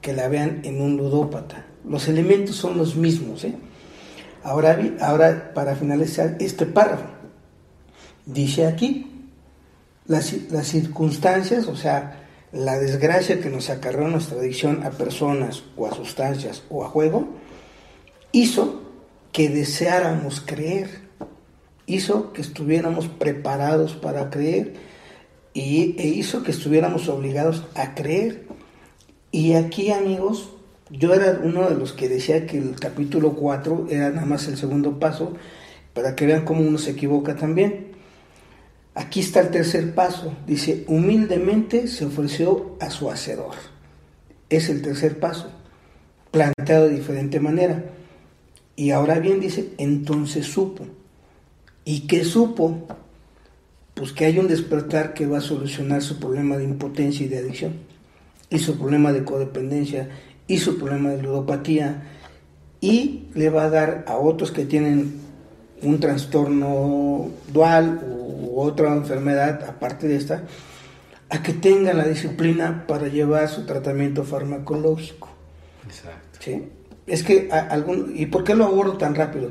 que 0.01 0.13
la 0.13 0.29
vean 0.29 0.61
en 0.65 0.81
un 0.81 0.97
ludópata. 0.97 1.67
Los 1.89 2.09
elementos 2.09 2.57
son 2.57 2.77
los 2.77 2.97
mismos. 2.97 3.45
¿eh? 3.45 3.55
Ahora, 4.43 4.79
ahora, 5.01 5.53
para 5.55 5.77
finalizar 5.77 6.37
este 6.41 6.67
párrafo, 6.67 7.07
dice 8.27 8.67
aquí, 8.67 9.10
las, 10.11 10.67
circunstancias, 10.67 11.67
o 11.67 11.77
sea, 11.77 12.27
la 12.53 12.79
desgracia 12.79 13.41
que 13.41 13.49
nos 13.49 13.71
acarreó 13.71 14.09
nuestra 14.09 14.39
adicción 14.39 14.85
a 14.85 14.91
personas 14.91 15.63
o 15.77 15.87
a 15.87 15.95
sustancias 15.95 16.65
o 16.69 16.85
a 16.85 16.89
juego, 16.89 17.29
hizo 18.33 18.83
que 19.33 19.49
deseáramos 19.49 20.43
creer, 20.45 20.89
hizo 21.87 22.33
que 22.33 22.43
estuviéramos 22.43 23.07
preparados 23.07 23.95
para 23.95 24.31
creer 24.31 24.75
y, 25.55 25.95
e 25.99 26.09
hizo 26.09 26.43
que 26.43 26.51
estuviéramos 26.51 27.09
obligados 27.09 27.65
a 27.75 27.95
creer 27.95 28.47
y 29.33 29.53
aquí, 29.53 29.93
amigos, 29.93 30.51
yo 30.91 31.15
era 31.15 31.41
uno 31.45 31.69
de 31.69 31.77
los 31.77 31.93
que 31.93 32.09
decía 32.09 32.49
que 32.49 32.59
el 32.59 32.75
capítulo 32.75 33.35
4 33.35 33.87
era 33.91 34.11
nada 34.11 34.27
más 34.27 34.49
el 34.49 34.57
segundo 34.57 34.99
paso, 34.99 35.35
para 35.95 36.17
que 36.17 36.27
vean 36.27 36.45
cómo 36.45 36.63
uno 36.63 36.79
se 36.79 36.91
equivoca 36.91 37.37
también. 37.37 37.90
Aquí 39.01 39.21
está 39.21 39.41
el 39.41 39.49
tercer 39.49 39.95
paso. 39.95 40.35
Dice, 40.47 40.85
humildemente 40.87 41.89
se 41.89 42.05
ofreció 42.05 42.77
a 42.81 42.91
su 42.91 43.11
hacedor. 43.11 43.55
Es 44.51 44.69
el 44.69 44.83
tercer 44.83 45.19
paso, 45.19 45.51
planteado 46.31 46.87
de 46.87 46.97
diferente 46.97 47.41
manera. 47.41 47.83
Y 48.77 48.91
ahora 48.91 49.19
bien 49.19 49.41
dice, 49.41 49.71
entonces 49.79 50.45
supo. 50.45 50.85
¿Y 51.87 52.01
qué 52.01 52.25
supo? 52.25 52.87
Pues 53.95 54.13
que 54.13 54.27
hay 54.27 54.39
un 54.39 54.49
despertar 54.49 55.15
que 55.15 55.27
va 55.27 55.39
a 55.39 55.41
solucionar 55.43 56.03
su 56.03 56.19
problema 56.19 56.59
de 56.59 56.65
impotencia 56.65 57.25
y 57.25 57.31
de 57.31 57.39
adicción 57.39 57.73
y 58.51 58.59
su 58.59 58.77
problema 58.77 59.15
de 59.15 59.25
codependencia 59.25 60.11
y 60.47 60.59
su 60.59 60.77
problema 60.79 61.09
de 61.09 61.23
ludopatía 61.23 62.03
y 62.83 63.29
le 63.35 63.49
va 63.49 63.65
a 63.65 63.71
dar 63.71 64.05
a 64.07 64.19
otros 64.19 64.51
que 64.51 64.67
tienen 64.67 65.21
un 65.83 66.01
trastorno 66.01 67.31
dual 67.51 68.20
u 68.61 68.69
otra 68.69 68.95
enfermedad 68.95 69.65
aparte 69.69 70.09
de 70.09 70.17
esta 70.17 70.43
a 71.29 71.43
que 71.43 71.53
tengan 71.53 71.97
la 71.97 72.05
disciplina 72.05 72.85
para 72.87 73.09
llevar 73.09 73.49
su 73.49 73.65
tratamiento 73.65 74.25
farmacológico. 74.25 75.29
Exacto. 75.87 76.39
¿Sí? 76.41 76.69
Es 77.07 77.23
que 77.23 77.49
algún 77.51 78.13
¿y 78.17 78.27
por 78.27 78.45
qué 78.45 78.55
lo 78.55 78.65
abordo 78.65 78.97
tan 78.99 79.15
rápido? 79.15 79.51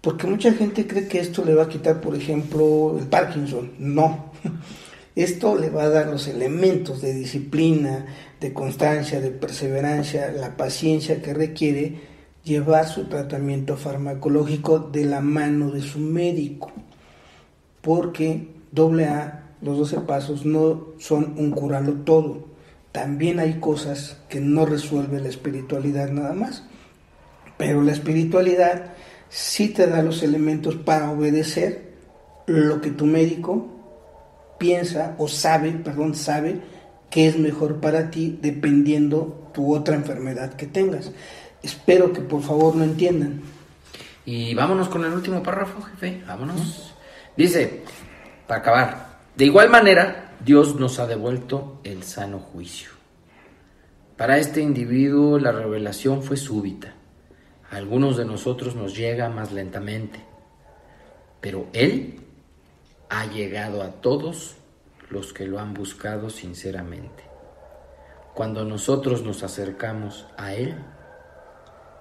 Porque 0.00 0.26
mucha 0.26 0.52
gente 0.52 0.86
cree 0.86 1.08
que 1.08 1.20
esto 1.20 1.44
le 1.44 1.54
va 1.54 1.64
a 1.64 1.68
quitar, 1.68 2.00
por 2.00 2.14
ejemplo, 2.14 2.96
el 2.98 3.06
Parkinson. 3.06 3.72
No. 3.78 4.32
Esto 5.16 5.56
le 5.56 5.70
va 5.70 5.84
a 5.84 5.88
dar 5.88 6.08
los 6.08 6.26
elementos 6.26 7.00
de 7.00 7.14
disciplina, 7.14 8.04
de 8.40 8.52
constancia, 8.52 9.20
de 9.20 9.30
perseverancia, 9.30 10.32
la 10.32 10.56
paciencia 10.56 11.22
que 11.22 11.32
requiere 11.32 12.00
llevar 12.42 12.88
su 12.88 13.04
tratamiento 13.04 13.76
farmacológico 13.76 14.80
de 14.80 15.04
la 15.04 15.20
mano 15.20 15.70
de 15.70 15.82
su 15.82 16.00
médico. 16.00 16.72
Porque 17.84 18.48
doble 18.72 19.04
A, 19.06 19.52
los 19.60 19.78
12 19.78 20.00
pasos 20.00 20.44
no 20.44 20.86
son 20.98 21.34
un 21.36 21.50
curarlo 21.50 21.92
todo. 22.04 22.46
También 22.92 23.38
hay 23.38 23.60
cosas 23.60 24.16
que 24.28 24.40
no 24.40 24.64
resuelve 24.64 25.20
la 25.20 25.28
espiritualidad 25.28 26.08
nada 26.08 26.32
más. 26.32 26.64
Pero 27.58 27.82
la 27.82 27.92
espiritualidad 27.92 28.94
sí 29.28 29.68
te 29.68 29.86
da 29.86 30.02
los 30.02 30.22
elementos 30.22 30.76
para 30.76 31.10
obedecer 31.10 31.92
lo 32.46 32.80
que 32.80 32.90
tu 32.90 33.04
médico 33.04 33.68
piensa 34.58 35.14
o 35.18 35.28
sabe, 35.28 35.72
perdón, 35.72 36.14
sabe 36.14 36.60
que 37.10 37.26
es 37.26 37.38
mejor 37.38 37.80
para 37.80 38.10
ti 38.10 38.38
dependiendo 38.40 39.50
tu 39.52 39.74
otra 39.74 39.94
enfermedad 39.94 40.54
que 40.54 40.66
tengas. 40.66 41.12
Espero 41.62 42.12
que 42.12 42.22
por 42.22 42.42
favor 42.42 42.74
lo 42.76 42.84
entiendan. 42.84 43.42
Y 44.24 44.54
vámonos 44.54 44.88
con 44.88 45.04
el 45.04 45.12
último 45.12 45.42
párrafo, 45.42 45.82
jefe, 45.82 46.22
vámonos. 46.26 46.93
Dice, 47.36 47.82
para 48.46 48.60
acabar, 48.60 49.18
de 49.36 49.46
igual 49.46 49.68
manera, 49.68 50.36
Dios 50.44 50.76
nos 50.76 50.98
ha 51.00 51.06
devuelto 51.06 51.80
el 51.82 52.04
sano 52.04 52.38
juicio. 52.38 52.90
Para 54.16 54.38
este 54.38 54.60
individuo 54.60 55.38
la 55.38 55.50
revelación 55.50 56.22
fue 56.22 56.36
súbita. 56.36 56.94
A 57.70 57.76
algunos 57.76 58.16
de 58.16 58.24
nosotros 58.24 58.76
nos 58.76 58.96
llega 58.96 59.28
más 59.28 59.50
lentamente, 59.50 60.20
pero 61.40 61.66
Él 61.72 62.20
ha 63.08 63.26
llegado 63.26 63.82
a 63.82 63.88
todos 63.90 64.56
los 65.10 65.32
que 65.32 65.46
lo 65.46 65.58
han 65.58 65.74
buscado 65.74 66.30
sinceramente. 66.30 67.24
Cuando 68.34 68.64
nosotros 68.64 69.22
nos 69.22 69.42
acercamos 69.42 70.26
a 70.36 70.54
Él, 70.54 70.76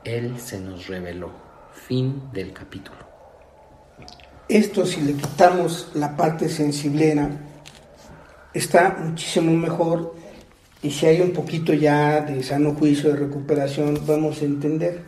Él 0.04 0.40
se 0.40 0.60
nos 0.60 0.88
reveló. 0.88 1.32
Fin 1.72 2.32
del 2.32 2.54
capítulo. 2.54 3.13
Esto 4.54 4.86
si 4.86 5.02
le 5.02 5.14
quitamos 5.14 5.88
la 5.96 6.16
parte 6.16 6.48
sensiblera, 6.48 7.28
está 8.54 8.96
muchísimo 9.00 9.52
mejor 9.52 10.14
y 10.84 10.92
si 10.92 11.08
hay 11.08 11.22
un 11.22 11.32
poquito 11.32 11.74
ya 11.74 12.22
de 12.22 12.44
sano 12.44 12.76
juicio, 12.76 13.10
de 13.10 13.16
recuperación, 13.16 14.00
vamos 14.06 14.44
a 14.44 14.46
entender. 14.46 15.06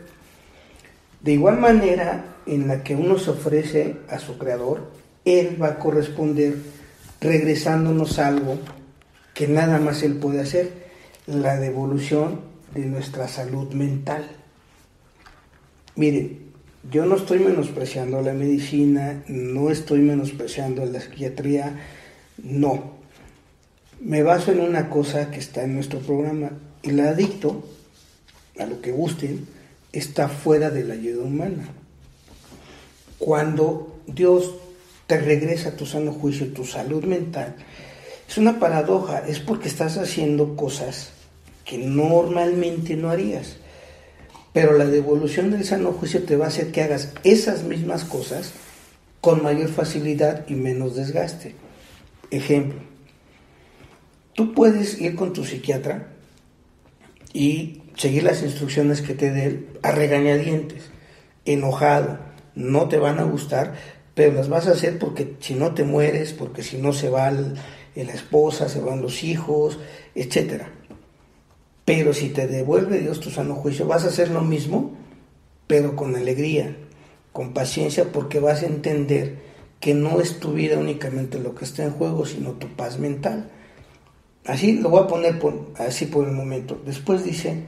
De 1.21 1.33
igual 1.33 1.59
manera 1.59 2.37
en 2.47 2.67
la 2.67 2.81
que 2.81 2.95
uno 2.95 3.19
se 3.19 3.29
ofrece 3.29 3.97
a 4.09 4.17
su 4.17 4.39
creador, 4.39 4.89
él 5.25 5.61
va 5.61 5.67
a 5.67 5.77
corresponder 5.77 6.57
regresándonos 7.21 8.17
algo 8.17 8.57
que 9.35 9.47
nada 9.47 9.77
más 9.77 10.01
Él 10.01 10.15
puede 10.15 10.41
hacer, 10.41 10.87
la 11.27 11.57
devolución 11.57 12.41
de 12.73 12.87
nuestra 12.87 13.27
salud 13.27 13.71
mental. 13.73 14.27
Miren, 15.95 16.44
yo 16.91 17.05
no 17.05 17.15
estoy 17.15 17.39
menospreciando 17.39 18.21
la 18.21 18.33
medicina, 18.33 19.23
no 19.27 19.71
estoy 19.71 19.99
menospreciando 19.99 20.85
la 20.85 21.01
psiquiatría, 21.01 21.79
no. 22.43 22.95
Me 23.99 24.23
baso 24.23 24.51
en 24.51 24.61
una 24.61 24.89
cosa 24.89 25.31
que 25.31 25.39
está 25.39 25.63
en 25.63 25.75
nuestro 25.75 25.99
programa. 25.99 26.51
El 26.83 26.99
adicto, 26.99 27.67
a 28.59 28.65
lo 28.65 28.81
que 28.81 28.91
gusten, 28.91 29.47
está 29.91 30.27
fuera 30.27 30.69
de 30.69 30.83
la 30.83 30.93
ayuda 30.93 31.23
humana. 31.23 31.69
Cuando 33.17 34.01
Dios 34.05 34.53
te 35.07 35.19
regresa 35.19 35.75
tu 35.75 35.85
sano 35.85 36.11
juicio, 36.11 36.53
tu 36.53 36.65
salud 36.65 37.03
mental. 37.05 37.55
Es 38.27 38.37
una 38.37 38.59
paradoja, 38.59 39.19
es 39.27 39.39
porque 39.39 39.69
estás 39.69 39.97
haciendo 39.97 40.55
cosas 40.55 41.11
que 41.63 41.77
normalmente 41.77 42.95
no 42.95 43.09
harías. 43.09 43.57
Pero 44.55 44.77
la 44.77 44.85
devolución 44.85 45.51
del 45.51 45.65
sano 45.65 45.91
juicio 45.91 46.23
te 46.23 46.37
va 46.37 46.45
a 46.45 46.47
hacer 46.47 46.71
que 46.71 46.81
hagas 46.81 47.11
esas 47.25 47.63
mismas 47.63 48.05
cosas 48.05 48.53
con 49.19 49.43
mayor 49.43 49.67
facilidad 49.67 50.45
y 50.47 50.53
menos 50.53 50.95
desgaste. 50.95 51.55
Ejemplo, 52.31 52.79
tú 54.31 54.53
puedes 54.53 55.01
ir 55.01 55.15
con 55.15 55.33
tu 55.33 55.43
psiquiatra 55.43 56.07
y 57.33 57.81
seguir 57.97 58.23
las 58.23 58.43
instrucciones 58.43 59.01
que 59.01 59.13
te 59.13 59.29
dé 59.31 59.67
a 59.81 59.91
regañadientes, 59.91 60.83
enojado, 61.43 62.19
no 62.55 62.87
te 62.87 62.97
van 62.97 63.19
a 63.19 63.25
gustar, 63.25 63.73
pero 64.13 64.31
las 64.31 64.47
vas 64.47 64.67
a 64.67 64.71
hacer 64.71 64.99
porque 64.99 65.35
si 65.41 65.55
no 65.55 65.73
te 65.73 65.83
mueres, 65.83 66.31
porque 66.31 66.63
si 66.63 66.77
no 66.77 66.93
se 66.93 67.09
va 67.09 67.29
la 67.29 68.13
esposa, 68.13 68.69
se 68.69 68.79
van 68.79 69.01
los 69.01 69.21
hijos, 69.25 69.79
etc. 70.15 70.63
Pero 71.85 72.13
si 72.13 72.29
te 72.29 72.47
devuelve 72.47 72.99
Dios 72.99 73.19
tu 73.19 73.29
sano 73.29 73.55
juicio, 73.55 73.87
vas 73.87 74.03
a 74.03 74.07
hacer 74.07 74.29
lo 74.29 74.41
mismo, 74.41 74.91
pero 75.67 75.95
con 75.95 76.15
alegría, 76.15 76.75
con 77.31 77.53
paciencia, 77.53 78.11
porque 78.11 78.39
vas 78.39 78.63
a 78.63 78.65
entender 78.65 79.37
que 79.79 79.93
no 79.93 80.19
es 80.19 80.39
tu 80.39 80.53
vida 80.53 80.77
únicamente 80.77 81.39
lo 81.39 81.53
que 81.53 81.65
está 81.65 81.83
en 81.83 81.91
juego, 81.91 82.25
sino 82.25 82.53
tu 82.53 82.67
paz 82.75 82.97
mental. 82.97 83.51
Así 84.45 84.73
lo 84.73 84.89
voy 84.89 85.03
a 85.03 85.07
poner 85.07 85.39
así 85.77 86.07
por 86.07 86.27
el 86.27 86.33
momento. 86.33 86.81
Después 86.85 87.23
dice 87.23 87.63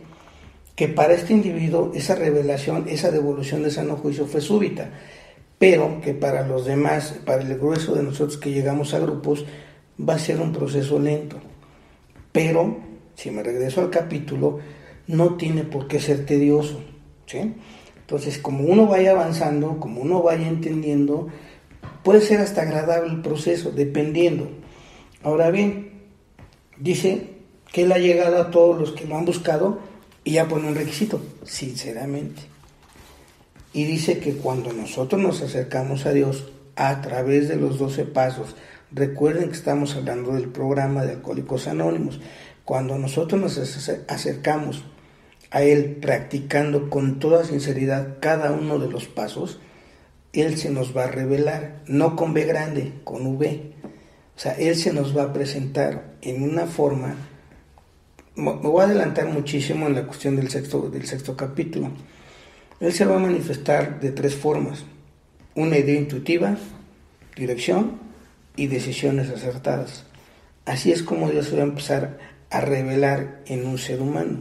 que 0.76 0.88
para 0.88 1.14
este 1.14 1.34
individuo 1.34 1.92
esa 1.94 2.16
revelación, 2.16 2.86
esa 2.88 3.12
devolución 3.12 3.64
de 3.64 3.72
sano 3.72 3.98
juicio 3.98 4.26
fue 4.26 4.42
súbita 4.42 4.92
pero 5.58 6.02
que 6.02 6.14
para 6.14 6.46
los 6.48 6.66
demás, 6.66 7.20
para 7.26 7.42
el 7.42 7.58
grueso 7.58 7.96
de 7.96 8.04
nosotros 8.04 8.38
que 8.38 8.52
llegamos 8.52 8.94
a 8.94 9.00
grupos, 9.00 9.46
va 10.00 10.16
a 10.16 10.20
ser 10.20 10.40
un 10.40 10.54
proceso 10.54 11.00
lento. 11.00 11.38
Pero, 12.32 12.78
si 13.18 13.32
me 13.32 13.42
regreso 13.42 13.82
al 13.82 13.90
capítulo, 13.90 14.60
no 15.08 15.36
tiene 15.36 15.64
por 15.64 15.88
qué 15.88 16.00
ser 16.00 16.26
tedioso. 16.26 16.80
¿sí? 17.26 17.56
Entonces, 18.00 18.38
como 18.38 18.64
uno 18.64 18.86
vaya 18.86 19.12
avanzando, 19.12 19.80
como 19.80 20.02
uno 20.02 20.22
vaya 20.22 20.48
entendiendo, 20.48 21.28
puede 22.04 22.22
ser 22.22 22.40
hasta 22.40 22.62
agradable 22.62 23.12
el 23.12 23.22
proceso, 23.22 23.72
dependiendo. 23.72 24.48
Ahora 25.24 25.50
bien, 25.50 26.04
dice 26.78 27.32
que 27.74 27.84
él 27.84 27.92
ha 27.92 27.98
llegado 27.98 28.40
a 28.40 28.52
todos 28.52 28.80
los 28.80 28.92
que 28.92 29.06
lo 29.06 29.18
han 29.18 29.26
buscado 29.26 29.80
y 30.24 30.34
ya 30.34 30.48
pone 30.48 30.68
un 30.68 30.76
requisito, 30.76 31.20
sinceramente. 31.44 32.44
Y 33.74 33.86
dice 33.86 34.20
que 34.20 34.34
cuando 34.36 34.74
nosotros 34.74 35.20
nos 35.20 35.42
acercamos 35.42 36.06
a 36.06 36.14
Dios 36.14 36.52
a 36.76 37.02
través 37.02 37.50
de 37.50 37.56
los 37.56 37.80
12 37.80 38.06
pasos, 38.06 38.56
recuerden 38.92 39.50
que 39.50 39.56
estamos 39.56 39.96
hablando 39.96 40.34
del 40.34 40.50
programa 40.50 41.04
de 41.04 41.14
Alcohólicos 41.14 41.68
Anónimos, 41.68 42.20
cuando 42.68 42.98
nosotros 42.98 43.40
nos 43.40 43.90
acercamos 44.10 44.84
a 45.52 45.64
Él 45.64 46.00
practicando 46.02 46.90
con 46.90 47.18
toda 47.18 47.46
sinceridad 47.46 48.18
cada 48.20 48.52
uno 48.52 48.78
de 48.78 48.90
los 48.90 49.06
pasos, 49.08 49.62
Él 50.34 50.58
se 50.58 50.70
nos 50.70 50.96
va 50.96 51.06
a 51.06 51.08
revelar, 51.08 51.82
no 51.88 52.18
con 52.18 52.34
B 52.34 52.44
grande, 52.44 52.92
con 53.06 53.26
V. 53.26 53.72
O 54.36 54.38
sea, 54.40 54.52
Él 54.56 54.76
se 54.76 54.92
nos 54.92 55.16
va 55.18 55.24
a 55.24 55.32
presentar 55.32 56.18
en 56.22 56.44
una 56.44 56.66
forma, 56.66 57.16
me 58.36 58.52
voy 58.52 58.82
a 58.82 58.88
adelantar 58.88 59.28
muchísimo 59.28 59.88
en 59.88 59.96
la 59.96 60.06
cuestión 60.06 60.36
del 60.36 60.50
sexto, 60.50 60.90
del 60.90 61.08
sexto 61.08 61.38
capítulo, 61.38 61.92
él 62.82 62.92
se 62.92 63.06
va 63.06 63.16
a 63.16 63.20
manifestar 63.20 64.02
de 64.02 64.12
tres 64.12 64.36
formas. 64.36 64.84
Una 65.56 65.78
idea 65.78 65.96
intuitiva, 65.96 66.58
dirección 67.34 67.94
y 68.58 68.68
decisiones 68.68 69.30
acertadas. 69.30 70.04
Así 70.66 70.92
es 70.92 71.02
como 71.02 71.30
Dios 71.30 71.56
va 71.56 71.60
a 71.60 71.64
empezar 71.64 72.37
a 72.50 72.62
revelar 72.62 73.42
en 73.46 73.66
un 73.66 73.78
ser 73.78 74.02
humano, 74.02 74.40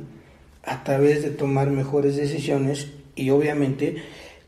a 0.62 0.84
través 0.84 1.22
de 1.22 1.30
tomar 1.30 1.70
mejores 1.70 2.16
decisiones 2.16 2.88
y 3.14 3.30
obviamente 3.30 3.96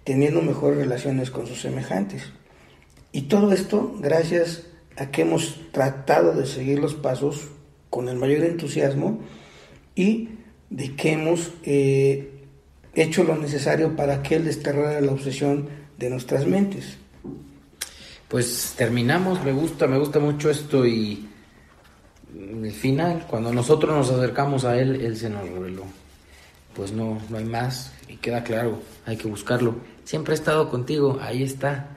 teniendo 0.04 0.42
mejores 0.42 0.78
relaciones 0.78 1.30
con 1.30 1.46
sus 1.46 1.60
semejantes. 1.60 2.24
Y 3.12 3.22
todo 3.22 3.52
esto 3.52 3.94
gracias 4.00 4.66
a 4.96 5.10
que 5.10 5.22
hemos 5.22 5.60
tratado 5.72 6.32
de 6.34 6.46
seguir 6.46 6.78
los 6.78 6.94
pasos 6.94 7.48
con 7.90 8.08
el 8.08 8.16
mayor 8.16 8.44
entusiasmo 8.44 9.20
y 9.94 10.30
de 10.70 10.94
que 10.94 11.12
hemos 11.12 11.52
eh, 11.62 12.30
hecho 12.94 13.24
lo 13.24 13.36
necesario 13.36 13.96
para 13.96 14.22
que 14.22 14.36
Él 14.36 14.44
desterrara 14.44 15.00
la 15.00 15.12
obsesión 15.12 15.68
de 15.98 16.10
nuestras 16.10 16.46
mentes. 16.46 16.96
Pues 18.28 18.74
terminamos, 18.76 19.42
me 19.42 19.52
gusta, 19.52 19.86
me 19.86 19.98
gusta 19.98 20.18
mucho 20.18 20.50
esto 20.50 20.86
y 20.86 21.28
el 22.64 22.72
final, 22.72 23.26
cuando 23.28 23.52
nosotros 23.52 23.94
nos 23.94 24.10
acercamos 24.10 24.64
a 24.64 24.78
Él, 24.78 25.00
Él 25.00 25.16
se 25.16 25.30
nos 25.30 25.48
reveló. 25.48 25.84
Pues 26.74 26.92
no, 26.92 27.20
no 27.28 27.38
hay 27.38 27.44
más 27.44 27.92
y 28.08 28.16
queda 28.16 28.44
claro, 28.44 28.80
hay 29.06 29.16
que 29.16 29.28
buscarlo. 29.28 29.76
Siempre 30.04 30.34
he 30.34 30.36
estado 30.36 30.70
contigo, 30.70 31.18
ahí 31.20 31.42
está, 31.42 31.88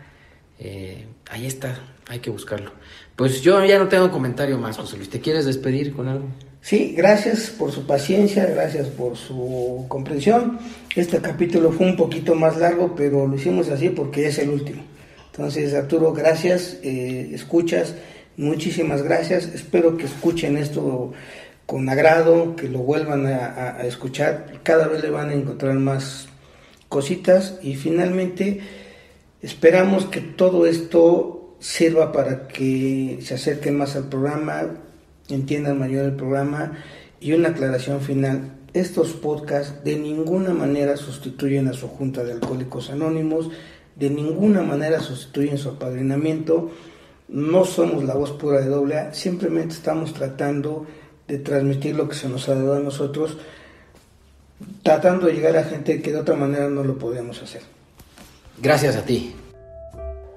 eh, 0.60 1.06
ahí 1.30 1.46
está, 1.46 1.80
hay 2.08 2.20
que 2.20 2.30
buscarlo. 2.30 2.72
Pues 3.16 3.42
yo 3.42 3.64
ya 3.64 3.78
no 3.78 3.88
tengo 3.88 4.12
comentario 4.12 4.58
más, 4.58 4.78
José 4.78 4.98
Luis. 4.98 5.10
¿Te 5.10 5.22
quieres 5.22 5.46
despedir 5.46 5.94
con 5.94 6.08
algo? 6.08 6.26
Sí, 6.62 6.94
gracias 6.96 7.50
por 7.50 7.72
su 7.72 7.88
paciencia, 7.88 8.46
gracias 8.46 8.88
por 8.88 9.18
su 9.18 9.86
comprensión. 9.88 10.60
Este 10.96 11.20
capítulo 11.20 11.72
fue 11.72 11.88
un 11.88 11.96
poquito 11.96 12.36
más 12.36 12.58
largo, 12.58 12.94
pero 12.96 13.26
lo 13.26 13.36
hicimos 13.36 13.70
así 13.70 13.90
porque 13.90 14.28
es 14.28 14.38
el 14.38 14.50
último. 14.50 14.84
Entonces, 15.32 15.74
Arturo, 15.74 16.14
gracias, 16.14 16.78
eh, 16.84 17.32
escuchas, 17.34 17.96
Muchísimas 18.38 19.04
gracias. 19.04 19.46
Espero 19.54 19.98
que 19.98 20.06
escuchen 20.06 20.58
esto 20.58 21.14
con 21.66 21.88
agrado, 21.90 22.56
que 22.56 22.68
lo 22.68 22.80
vuelvan 22.80 23.26
a, 23.26 23.82
escuchar. 23.84 24.60
Cada 24.64 24.88
vez 24.88 25.02
le 25.02 25.10
van 25.10 25.30
a 25.30 25.34
encontrar 25.34 25.76
más 25.76 26.28
cositas 26.90 27.60
y 27.62 27.76
finalmente 27.76 28.60
esperamos 29.42 30.06
que 30.06 30.22
todo 30.22 30.66
esto 30.66 31.56
sirva 31.60 32.12
para 32.12 32.48
que 32.48 33.20
se 33.22 33.36
acerquen 33.36 33.78
más 33.78 33.96
al 33.96 34.10
programa, 34.10 34.64
entiendan 35.30 35.80
mayor 35.80 36.06
el 36.06 36.16
programa 36.16 36.74
y 37.22 37.34
una 37.34 37.50
aclaración 37.50 38.02
final. 38.02 38.52
Estos 38.74 39.14
podcasts 39.14 39.84
de 39.84 39.96
ninguna 39.96 40.54
manera 40.54 40.98
sustituyen 40.98 41.68
a 41.68 41.74
su 41.74 41.88
Junta 41.88 42.24
de 42.24 42.34
Alcohólicos 42.34 42.90
Anónimos, 42.90 43.50
de 43.96 44.10
ninguna 44.10 44.62
manera 44.62 45.00
sustituyen 45.00 45.58
su 45.58 45.70
apadrinamiento, 45.70 46.72
no 47.32 47.66
somos 47.66 48.04
la 48.04 48.14
voz 48.14 48.32
pura 48.32 48.60
de 48.60 48.68
doble 48.68 49.00
A, 49.00 49.14
simplemente 49.14 49.74
estamos 49.74 50.14
tratando 50.14 50.86
de 51.28 51.40
transmitir 51.40 51.96
lo 51.96 52.08
que 52.08 52.16
se 52.16 52.30
nos 52.30 52.48
ha 52.50 52.56
dado 52.56 52.76
a 52.76 52.80
nosotros 52.80 53.38
tratando 54.84 55.28
de 55.28 55.34
llegar 55.34 55.58
a 55.58 55.64
gente 55.64 56.02
que 56.02 56.12
de 56.12 56.20
otra 56.20 56.36
manera 56.36 56.70
no 56.70 56.84
lo 56.84 56.98
podíamos 56.98 57.42
hacer. 57.42 57.62
Gracias 58.62 58.96
a 58.96 59.06
ti. 59.06 59.36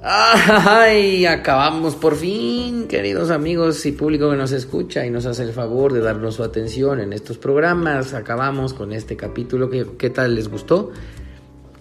¡Ay! 0.03 1.25
Acabamos 1.25 1.95
por 1.95 2.15
fin, 2.17 2.87
queridos 2.89 3.31
amigos 3.31 3.87
y 3.87 3.93
público 3.93 4.31
que 4.31 4.37
nos 4.37 4.53
escucha 4.53 5.07
y 5.07 5.11
nos 5.11 5.25
hace 5.25 5.43
el 5.45 5.53
favor 5.53 5.95
de 5.95 6.01
darnos 6.01 6.35
su 6.35 6.43
atención 6.43 7.01
en 7.01 7.15
estos 7.15 7.39
programas. 7.39 8.13
Acabamos 8.13 8.75
con 8.75 8.93
este 8.93 9.17
capítulo. 9.17 9.71
¿Qué, 9.71 9.87
qué 9.99 10.11
tal 10.11 10.35
les 10.35 10.49
gustó? 10.49 10.93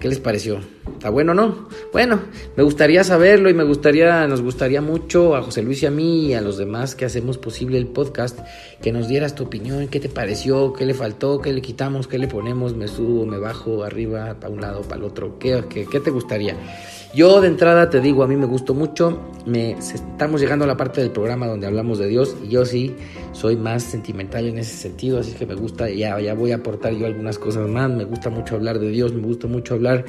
¿Qué 0.04 0.10
les 0.10 0.20
pareció? 0.20 0.60
¿Está 0.92 1.10
bueno 1.10 1.32
o 1.32 1.34
no? 1.34 1.70
Bueno, 1.94 2.20
me 2.58 2.64
gustaría 2.64 3.06
saberlo 3.06 3.50
y 3.50 3.54
me 3.54 3.64
gustaría, 3.64 4.28
nos 4.28 4.42
gustaría 4.42 4.82
mucho 4.82 5.34
a 5.34 5.42
José 5.42 5.62
Luis 5.62 5.82
y 5.82 5.86
a 5.86 5.92
mí 5.92 6.26
y 6.26 6.34
a 6.34 6.42
los 6.42 6.58
demás 6.58 6.94
que 6.94 7.06
hacemos 7.06 7.38
posible 7.38 7.78
el 7.78 7.88
podcast, 7.88 8.38
que 8.82 8.92
nos 8.92 9.08
dieras 9.08 9.34
tu 9.34 9.46
opinión, 9.46 9.88
qué 9.88 10.02
te 10.02 10.10
pareció, 10.10 10.74
qué 10.74 10.86
le 10.86 10.94
faltó, 10.94 11.40
qué 11.40 11.54
le 11.54 11.62
quitamos, 11.62 12.10
qué 12.10 12.18
le 12.18 12.28
ponemos, 12.28 12.76
me 12.76 12.90
subo, 12.90 13.26
me 13.26 13.38
bajo, 13.38 13.86
arriba, 13.86 14.38
para 14.42 14.54
un 14.54 14.60
lado, 14.60 14.82
para 14.82 14.98
el 14.98 15.04
otro, 15.04 15.40
qué, 15.40 15.64
qué, 15.70 15.86
qué 15.90 16.02
te 16.02 16.12
gustaría. 16.12 16.58
Yo 17.14 17.42
de 17.42 17.48
entrada 17.48 17.92
te 17.92 18.02
digo, 18.02 18.24
a 18.24 18.28
mí 18.28 18.36
me 18.36 18.48
gustó 18.48 18.74
mucho, 18.74 19.20
me, 19.46 19.74
estamos 19.74 20.42
llegando 20.42 20.66
a 20.66 20.68
la 20.68 20.76
parte 20.76 21.00
del 21.00 21.12
programa 21.12 21.46
donde 21.46 21.68
hablamos 21.68 22.00
de 22.00 22.08
Dios 22.08 22.36
y 22.44 22.50
yo 22.50 22.66
sí 22.66 22.96
soy 23.34 23.56
más 23.56 23.84
sentimental 23.84 24.48
en 24.48 24.58
ese 24.58 24.76
sentido, 24.76 25.20
así 25.20 25.34
que 25.34 25.46
me 25.46 25.54
gusta, 25.54 25.92
ya, 25.92 26.20
ya 26.20 26.34
voy 26.34 26.54
a 26.54 26.56
aportar 26.56 26.94
yo 26.94 27.06
algunas 27.06 27.38
cosas 27.38 27.70
más, 27.70 27.92
me 27.92 28.04
gusta 28.06 28.32
mucho 28.32 28.56
hablar 28.56 28.80
de 28.80 28.90
Dios, 28.90 29.14
me 29.14 29.22
gusta 29.22 29.46
mucho 29.46 29.76
hablar 29.76 30.06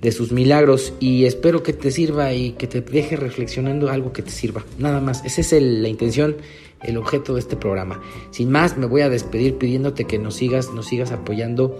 de 0.00 0.10
sus 0.10 0.32
milagros 0.32 0.94
y 1.00 1.26
espero 1.26 1.62
que 1.62 1.74
te 1.74 1.90
sirva 1.90 2.32
y 2.32 2.52
que 2.52 2.66
te 2.66 2.80
deje 2.80 3.16
reflexionando 3.16 3.90
algo 3.90 4.14
que 4.14 4.22
te 4.22 4.30
sirva, 4.30 4.64
nada 4.78 5.02
más, 5.02 5.26
esa 5.26 5.42
es 5.42 5.62
la 5.62 5.88
intención, 5.88 6.36
el 6.82 6.96
objeto 6.96 7.34
de 7.34 7.40
este 7.40 7.56
programa. 7.56 8.00
Sin 8.30 8.50
más, 8.50 8.78
me 8.78 8.86
voy 8.86 9.02
a 9.02 9.10
despedir 9.10 9.58
pidiéndote 9.58 10.06
que 10.06 10.18
nos 10.18 10.36
sigas, 10.36 10.72
nos 10.72 10.86
sigas 10.86 11.12
apoyando 11.12 11.78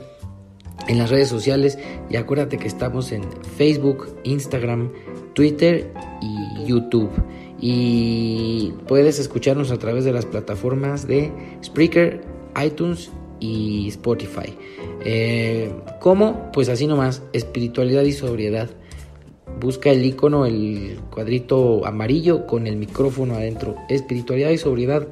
en 0.89 0.99
las 0.99 1.11
redes 1.11 1.29
sociales 1.29 1.79
y 2.11 2.17
acuérdate 2.17 2.59
que 2.59 2.67
estamos 2.67 3.13
en 3.13 3.23
Facebook, 3.57 4.09
Instagram, 4.25 4.91
Twitter 5.35 5.93
y 6.21 6.67
YouTube. 6.67 7.11
Y 7.61 8.73
puedes 8.87 9.19
escucharnos 9.19 9.71
a 9.71 9.79
través 9.79 10.05
de 10.05 10.13
las 10.13 10.27
plataformas 10.27 11.07
de 11.07 11.31
Spreaker, 11.63 12.23
iTunes 12.65 13.11
y 13.41 13.89
Spotify. 13.89 14.55
Eh, 15.05 15.71
¿Cómo? 16.01 16.51
Pues 16.53 16.69
así 16.69 16.87
nomás, 16.87 17.23
espiritualidad 17.33 18.03
y 18.03 18.13
sobriedad. 18.13 18.71
Busca 19.61 19.91
el 19.91 20.05
icono, 20.05 20.47
el 20.47 21.01
cuadrito 21.11 21.85
amarillo 21.85 22.47
con 22.47 22.67
el 22.67 22.77
micrófono 22.77 23.35
adentro. 23.35 23.75
Espiritualidad 23.89 24.51
y 24.51 24.59
sobriedad 24.59 25.09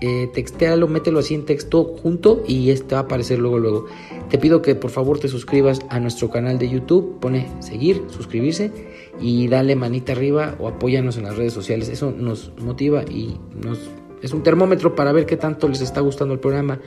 eh, 0.00 0.28
textéalo, 0.32 0.88
mételo 0.88 1.18
así 1.18 1.34
en 1.34 1.44
texto 1.44 1.96
junto 2.02 2.42
y 2.46 2.70
este 2.70 2.94
va 2.94 3.02
a 3.02 3.04
aparecer 3.04 3.38
luego 3.38 3.58
luego. 3.58 3.86
Te 4.28 4.38
pido 4.38 4.62
que 4.62 4.74
por 4.74 4.90
favor 4.90 5.18
te 5.18 5.28
suscribas 5.28 5.80
a 5.88 6.00
nuestro 6.00 6.30
canal 6.30 6.58
de 6.58 6.68
YouTube, 6.68 7.18
pone 7.20 7.48
seguir, 7.60 8.04
suscribirse 8.08 8.72
y 9.20 9.48
dale 9.48 9.76
manita 9.76 10.12
arriba 10.12 10.56
o 10.58 10.68
apóyanos 10.68 11.16
en 11.18 11.24
las 11.24 11.36
redes 11.36 11.52
sociales. 11.52 11.88
Eso 11.88 12.12
nos 12.12 12.52
motiva 12.58 13.02
y 13.02 13.36
nos 13.62 13.78
es 14.22 14.32
un 14.32 14.42
termómetro 14.42 14.94
para 14.94 15.12
ver 15.12 15.26
qué 15.26 15.36
tanto 15.36 15.68
les 15.68 15.80
está 15.80 16.00
gustando 16.00 16.34
el 16.34 16.40
programa. 16.40 16.80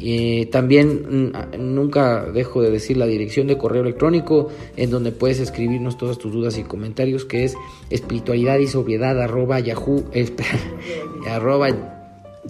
Eh, 0.00 0.48
también 0.52 1.32
mm, 1.32 1.74
nunca 1.74 2.24
dejo 2.24 2.62
de 2.62 2.70
decir 2.70 2.96
la 2.96 3.06
dirección 3.06 3.48
de 3.48 3.58
correo 3.58 3.82
electrónico 3.82 4.48
en 4.76 4.90
donde 4.90 5.10
puedes 5.10 5.40
escribirnos 5.40 5.98
todas 5.98 6.18
tus 6.18 6.32
dudas 6.32 6.56
y 6.58 6.62
comentarios 6.62 7.24
que 7.24 7.44
es 7.44 7.56
espiritualidad 7.90 8.58
y 8.58 8.68
sobriedad 8.68 9.20
arroba 9.20 9.58
yahoo 9.58 10.04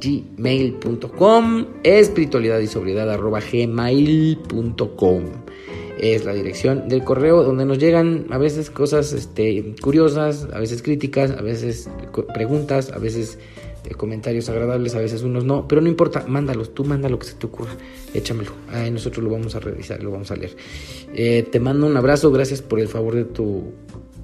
gmail.com, 0.01 1.67
espiritualidad 1.83 2.59
y 2.61 2.67
sobriedad 2.67 3.11
arroba 3.11 3.41
gmail.com. 3.41 5.25
Es 5.99 6.25
la 6.25 6.33
dirección 6.33 6.89
del 6.89 7.03
correo 7.03 7.43
donde 7.43 7.65
nos 7.65 7.79
llegan 7.79 8.27
a 8.31 8.39
veces 8.39 8.71
cosas 8.71 9.13
este, 9.13 9.75
curiosas, 9.81 10.47
a 10.53 10.61
veces 10.61 10.83
críticas, 10.83 11.33
a 11.33 11.43
veces 11.43 11.91
preguntas, 12.33 12.93
a 12.93 12.99
veces 12.99 13.39
eh, 13.85 13.95
comentarios 13.95 14.49
agradables, 14.49 14.95
a 14.95 15.01
veces 15.01 15.23
unos 15.23 15.45
no, 15.45 15.67
pero 15.67 15.81
no 15.81 15.89
importa, 15.89 16.25
mándalos, 16.29 16.73
tú 16.73 16.85
manda 16.85 17.09
lo 17.09 17.19
que 17.19 17.27
se 17.27 17.35
te 17.35 17.47
ocurra, 17.47 17.73
échamelo, 18.15 18.53
Ahí 18.71 18.91
nosotros 18.93 19.25
lo 19.25 19.31
vamos 19.31 19.57
a 19.57 19.61
revisar, 19.61 20.03
lo 20.03 20.13
vamos 20.13 20.31
a 20.31 20.37
leer. 20.37 20.57
Eh, 21.15 21.45
te 21.51 21.59
mando 21.59 21.87
un 21.87 21.97
abrazo, 21.97 22.31
gracias 22.31 22.63
por 22.63 22.79
el 22.79 22.87
favor 22.87 23.17
de 23.17 23.25
tu 23.25 23.73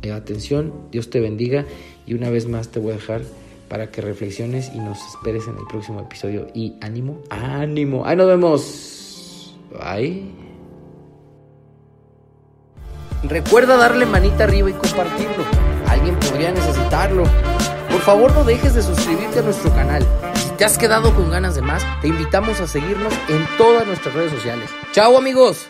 eh, 0.03 0.13
atención, 0.13 0.73
Dios 0.93 1.11
te 1.11 1.19
bendiga 1.21 1.67
y 2.07 2.15
una 2.15 2.31
vez 2.31 2.47
más 2.47 2.71
te 2.71 2.79
voy 2.79 2.93
a 2.93 2.97
dejar 2.97 3.23
para 3.69 3.91
que 3.91 4.01
reflexiones 4.01 4.71
y 4.75 4.79
nos 4.79 4.99
esperes 5.07 5.47
en 5.49 5.57
el 5.57 5.67
próximo 5.67 6.01
episodio. 6.01 6.47
Y 6.55 6.77
ánimo, 6.81 7.23
ánimo. 7.31 8.07
Ahí 8.07 8.17
nos 8.17 8.27
vemos. 8.27 9.57
Bye. 9.71 10.45
Recuerda 13.25 13.77
darle 13.77 14.07
manita 14.07 14.45
arriba 14.45 14.71
y 14.71 14.75
compartirlo. 14.75 15.45
Alguien 15.89 16.19
podría 16.19 16.53
necesitarlo. 16.53 17.25
Por 17.91 18.01
favor 18.01 18.33
no 18.35 18.45
dejes 18.45 18.75
de 18.75 18.83
suscribirte 18.83 19.39
a 19.39 19.43
nuestro 19.43 19.71
canal. 19.73 20.05
Si 20.35 20.51
te 20.51 20.65
has 20.65 20.77
quedado 20.77 21.15
con 21.15 21.31
ganas 21.31 21.55
de 21.55 21.63
más, 21.63 21.83
te 22.03 22.09
invitamos 22.09 22.61
a 22.61 22.67
seguirnos 22.67 23.13
en 23.29 23.47
todas 23.57 23.87
nuestras 23.87 24.15
redes 24.15 24.33
sociales. 24.33 24.69
¡Chao 24.93 25.17
amigos! 25.17 25.69